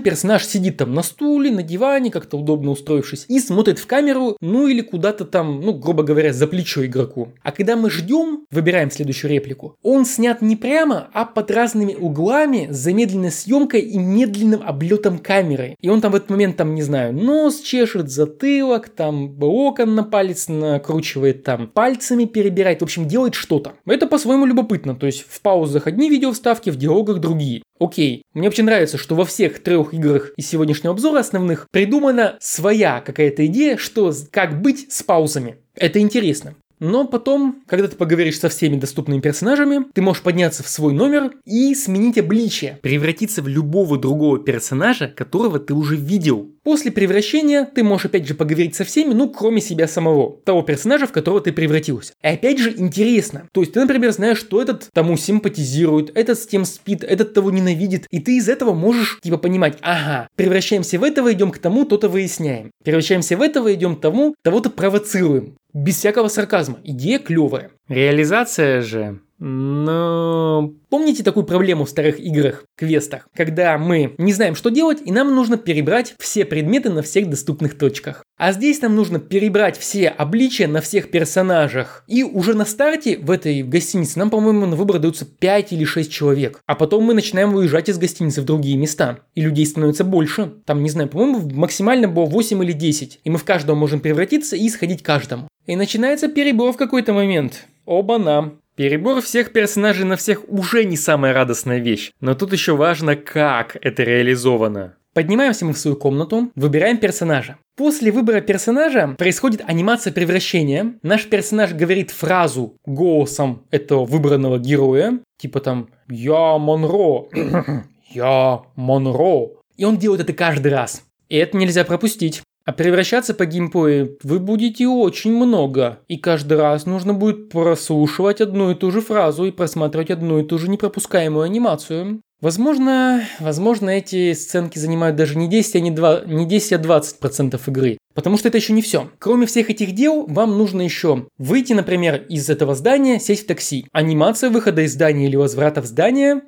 персонаж 0.00 0.44
сидит 0.44 0.78
там 0.78 0.94
на 0.94 1.02
стуле, 1.02 1.52
на 1.52 1.62
диване, 1.62 2.10
как-то 2.10 2.36
удобно 2.36 2.72
устроившись, 2.72 3.26
и 3.28 3.38
смотрит 3.38 3.78
в 3.78 3.86
камеру, 3.86 4.36
ну 4.40 4.66
или 4.66 4.80
куда-то 4.80 5.24
там, 5.24 5.60
ну, 5.60 5.72
грубо 5.74 6.02
говоря, 6.02 6.32
за 6.32 6.48
плечо 6.48 6.84
игроку. 6.84 7.34
А 7.42 7.52
когда 7.52 7.76
мы 7.76 7.88
ждем, 7.88 8.46
выбираем 8.50 8.90
следующую 8.90 9.30
реплику, 9.30 9.76
он 9.82 10.06
снят 10.06 10.42
не 10.42 10.56
прямо, 10.56 11.08
а 11.12 11.24
под 11.24 11.52
разными 11.52 11.94
углами, 11.94 12.68
с 12.72 12.76
замедленной 12.78 13.30
съемкой 13.30 13.82
и 13.82 13.96
медленным 13.96 14.60
облетом 14.64 15.18
камеры. 15.18 15.76
И 15.80 15.88
он 15.88 16.00
там 16.00 16.10
в 16.10 16.16
этот 16.16 16.30
момент, 16.30 16.56
там, 16.56 16.74
не 16.74 16.82
знаю, 16.82 17.12
нос 17.12 17.60
чешет, 17.60 18.10
затылок, 18.10 18.88
там, 18.88 19.40
окон 19.40 19.94
на 19.94 20.02
палец 20.02 20.48
накручивает, 20.48 21.44
там, 21.44 21.68
пальцами 21.68 22.24
перебирает, 22.24 22.80
в 22.80 22.84
общем, 22.84 23.06
делает 23.06 23.36
что-то. 23.36 23.74
Это 23.86 24.08
по-своему 24.08 24.46
любопытно, 24.46 24.96
то 24.96 25.06
есть 25.06 25.24
в 25.28 25.40
паузах 25.42 25.86
одни 25.86 26.10
видео 26.10 26.32
вставки, 26.32 26.70
в 26.70 26.76
диалогах 26.84 27.18
другие. 27.18 27.62
Окей, 27.78 28.22
мне 28.34 28.48
очень 28.48 28.64
нравится, 28.64 28.98
что 28.98 29.14
во 29.14 29.24
всех 29.24 29.62
трех 29.62 29.92
играх 29.92 30.30
из 30.36 30.48
сегодняшнего 30.48 30.92
обзора 30.92 31.20
основных 31.20 31.66
придумана 31.70 32.36
своя 32.40 33.00
какая-то 33.00 33.46
идея, 33.46 33.76
что 33.76 34.12
как 34.30 34.62
быть 34.62 34.92
с 34.92 35.02
паузами. 35.02 35.56
Это 35.74 35.98
интересно. 35.98 36.54
Но 36.80 37.06
потом, 37.06 37.62
когда 37.66 37.88
ты 37.88 37.96
поговоришь 37.96 38.38
со 38.38 38.48
всеми 38.48 38.76
доступными 38.76 39.20
персонажами, 39.20 39.86
ты 39.94 40.02
можешь 40.02 40.22
подняться 40.22 40.62
в 40.62 40.68
свой 40.68 40.92
номер 40.92 41.32
и 41.46 41.74
сменить 41.74 42.18
обличие, 42.18 42.78
превратиться 42.82 43.42
в 43.42 43.48
любого 43.48 43.96
другого 43.96 44.38
персонажа, 44.38 45.08
которого 45.08 45.58
ты 45.58 45.72
уже 45.72 45.96
видел. 45.96 46.50
После 46.64 46.90
превращения 46.90 47.66
ты 47.66 47.84
можешь 47.84 48.06
опять 48.06 48.26
же 48.26 48.34
поговорить 48.34 48.74
со 48.74 48.84
всеми, 48.84 49.12
ну 49.12 49.28
кроме 49.28 49.60
себя 49.60 49.86
самого, 49.86 50.38
того 50.44 50.62
персонажа, 50.62 51.06
в 51.06 51.12
которого 51.12 51.42
ты 51.42 51.52
превратился. 51.52 52.14
И 52.22 52.26
опять 52.26 52.58
же 52.58 52.74
интересно. 52.74 53.48
То 53.52 53.60
есть 53.60 53.74
ты, 53.74 53.80
например, 53.80 54.12
знаешь, 54.12 54.38
что 54.38 54.62
этот 54.62 54.88
тому 54.92 55.18
симпатизирует, 55.18 56.16
этот 56.16 56.38
с 56.38 56.46
тем 56.46 56.64
спит, 56.64 57.04
этот 57.04 57.34
того 57.34 57.50
ненавидит, 57.50 58.06
и 58.10 58.18
ты 58.18 58.38
из 58.38 58.48
этого 58.48 58.72
можешь 58.72 59.20
типа 59.22 59.36
понимать, 59.36 59.76
ага, 59.82 60.26
превращаемся 60.36 60.98
в 60.98 61.04
этого, 61.04 61.34
идем 61.34 61.50
к 61.50 61.58
тому, 61.58 61.84
то-то 61.84 62.08
выясняем. 62.08 62.70
Превращаемся 62.82 63.36
в 63.36 63.42
этого, 63.42 63.72
идем 63.74 63.96
к 63.96 64.00
тому, 64.00 64.34
того-то 64.42 64.70
провоцируем 64.70 65.56
без 65.74 65.96
всякого 65.96 66.28
сарказма. 66.28 66.78
Идея 66.82 67.18
клевая. 67.18 67.72
Реализация 67.88 68.80
же 68.80 69.20
но 69.46 70.72
помните 70.88 71.22
такую 71.22 71.44
проблему 71.44 71.84
в 71.84 71.90
старых 71.90 72.18
играх, 72.18 72.64
квестах, 72.76 73.28
когда 73.36 73.76
мы 73.76 74.14
не 74.16 74.32
знаем, 74.32 74.54
что 74.54 74.70
делать, 74.70 75.02
и 75.04 75.12
нам 75.12 75.34
нужно 75.34 75.58
перебрать 75.58 76.14
все 76.18 76.46
предметы 76.46 76.88
на 76.88 77.02
всех 77.02 77.28
доступных 77.28 77.76
точках. 77.76 78.24
А 78.38 78.52
здесь 78.52 78.80
нам 78.80 78.96
нужно 78.96 79.20
перебрать 79.20 79.78
все 79.78 80.08
обличия 80.08 80.66
на 80.66 80.80
всех 80.80 81.10
персонажах. 81.10 82.04
И 82.08 82.24
уже 82.24 82.54
на 82.54 82.64
старте 82.64 83.18
в 83.18 83.30
этой 83.30 83.62
гостинице 83.62 84.18
нам, 84.18 84.30
по-моему, 84.30 84.64
на 84.64 84.76
выбор 84.76 84.98
даются 84.98 85.26
5 85.26 85.74
или 85.74 85.84
6 85.84 86.10
человек. 86.10 86.60
А 86.64 86.74
потом 86.74 87.04
мы 87.04 87.12
начинаем 87.12 87.52
выезжать 87.52 87.90
из 87.90 87.98
гостиницы 87.98 88.40
в 88.40 88.46
другие 88.46 88.78
места. 88.78 89.18
И 89.34 89.42
людей 89.42 89.66
становится 89.66 90.04
больше. 90.04 90.54
Там, 90.64 90.82
не 90.82 90.88
знаю, 90.88 91.10
по-моему, 91.10 91.50
максимально 91.54 92.08
было 92.08 92.24
8 92.24 92.64
или 92.64 92.72
10. 92.72 93.20
И 93.22 93.30
мы 93.30 93.36
в 93.36 93.44
каждого 93.44 93.76
можем 93.76 94.00
превратиться 94.00 94.56
и 94.56 94.68
сходить 94.70 95.02
каждому. 95.02 95.48
И 95.66 95.76
начинается 95.76 96.28
перебор 96.28 96.72
в 96.72 96.78
какой-то 96.78 97.12
момент. 97.12 97.66
Оба-на. 97.84 98.54
Перебор 98.76 99.20
всех 99.20 99.52
персонажей 99.52 100.04
на 100.04 100.16
всех 100.16 100.48
уже 100.48 100.84
не 100.84 100.96
самая 100.96 101.32
радостная 101.32 101.78
вещь, 101.78 102.10
но 102.20 102.34
тут 102.34 102.52
еще 102.52 102.74
важно, 102.74 103.14
как 103.14 103.76
это 103.80 104.02
реализовано. 104.02 104.96
Поднимаемся 105.12 105.64
мы 105.64 105.74
в 105.74 105.78
свою 105.78 105.96
комнату, 105.96 106.50
выбираем 106.56 106.98
персонажа. 106.98 107.56
После 107.76 108.10
выбора 108.10 108.40
персонажа 108.40 109.14
происходит 109.16 109.62
анимация 109.64 110.12
превращения. 110.12 110.94
Наш 111.02 111.26
персонаж 111.26 111.72
говорит 111.72 112.10
фразу 112.10 112.76
голосом 112.84 113.62
этого 113.70 114.04
выбранного 114.04 114.58
героя, 114.58 115.20
типа 115.38 115.60
там 115.60 115.88
«Я 116.08 116.58
Монро», 116.58 117.28
«Я 118.10 118.62
Монро». 118.74 119.50
И 119.76 119.84
он 119.84 119.98
делает 119.98 120.22
это 120.22 120.32
каждый 120.32 120.72
раз. 120.72 121.04
И 121.28 121.36
это 121.36 121.56
нельзя 121.56 121.84
пропустить. 121.84 122.42
А 122.64 122.72
превращаться 122.72 123.34
по 123.34 123.44
геймплею 123.44 124.16
вы 124.22 124.38
будете 124.38 124.86
очень 124.86 125.36
много. 125.36 126.00
И 126.08 126.16
каждый 126.16 126.56
раз 126.56 126.86
нужно 126.86 127.12
будет 127.12 127.50
прослушивать 127.50 128.40
одну 128.40 128.70
и 128.70 128.74
ту 128.74 128.90
же 128.90 129.02
фразу 129.02 129.44
и 129.44 129.50
просматривать 129.50 130.10
одну 130.10 130.40
и 130.40 130.44
ту 130.44 130.58
же 130.58 130.70
непропускаемую 130.70 131.44
анимацию. 131.44 132.22
Возможно, 132.40 133.22
возможно, 133.40 133.90
эти 133.90 134.32
сценки 134.34 134.78
занимают 134.78 135.16
даже 135.16 135.36
не 135.38 135.48
10, 135.48 135.76
а 135.76 135.80
не, 135.80 135.90
2, 135.90 136.22
не 136.26 136.46
10, 136.46 136.72
а 136.74 136.78
20% 136.78 137.60
игры. 137.68 137.98
Потому 138.14 138.38
что 138.38 138.48
это 138.48 138.58
еще 138.58 138.72
не 138.72 138.82
все. 138.82 139.10
Кроме 139.18 139.46
всех 139.46 139.70
этих 139.70 139.92
дел, 139.92 140.26
вам 140.26 140.58
нужно 140.58 140.82
еще 140.82 141.26
выйти, 141.38 141.72
например, 141.72 142.24
из 142.28 142.48
этого 142.50 142.74
здания, 142.74 143.18
сесть 143.18 143.44
в 143.44 143.46
такси. 143.46 143.86
Анимация 143.92 144.50
выхода 144.50 144.82
из 144.82 144.92
здания 144.92 145.26
или 145.26 145.36
возврата 145.36 145.80
в 145.80 145.86
здание 145.86 146.42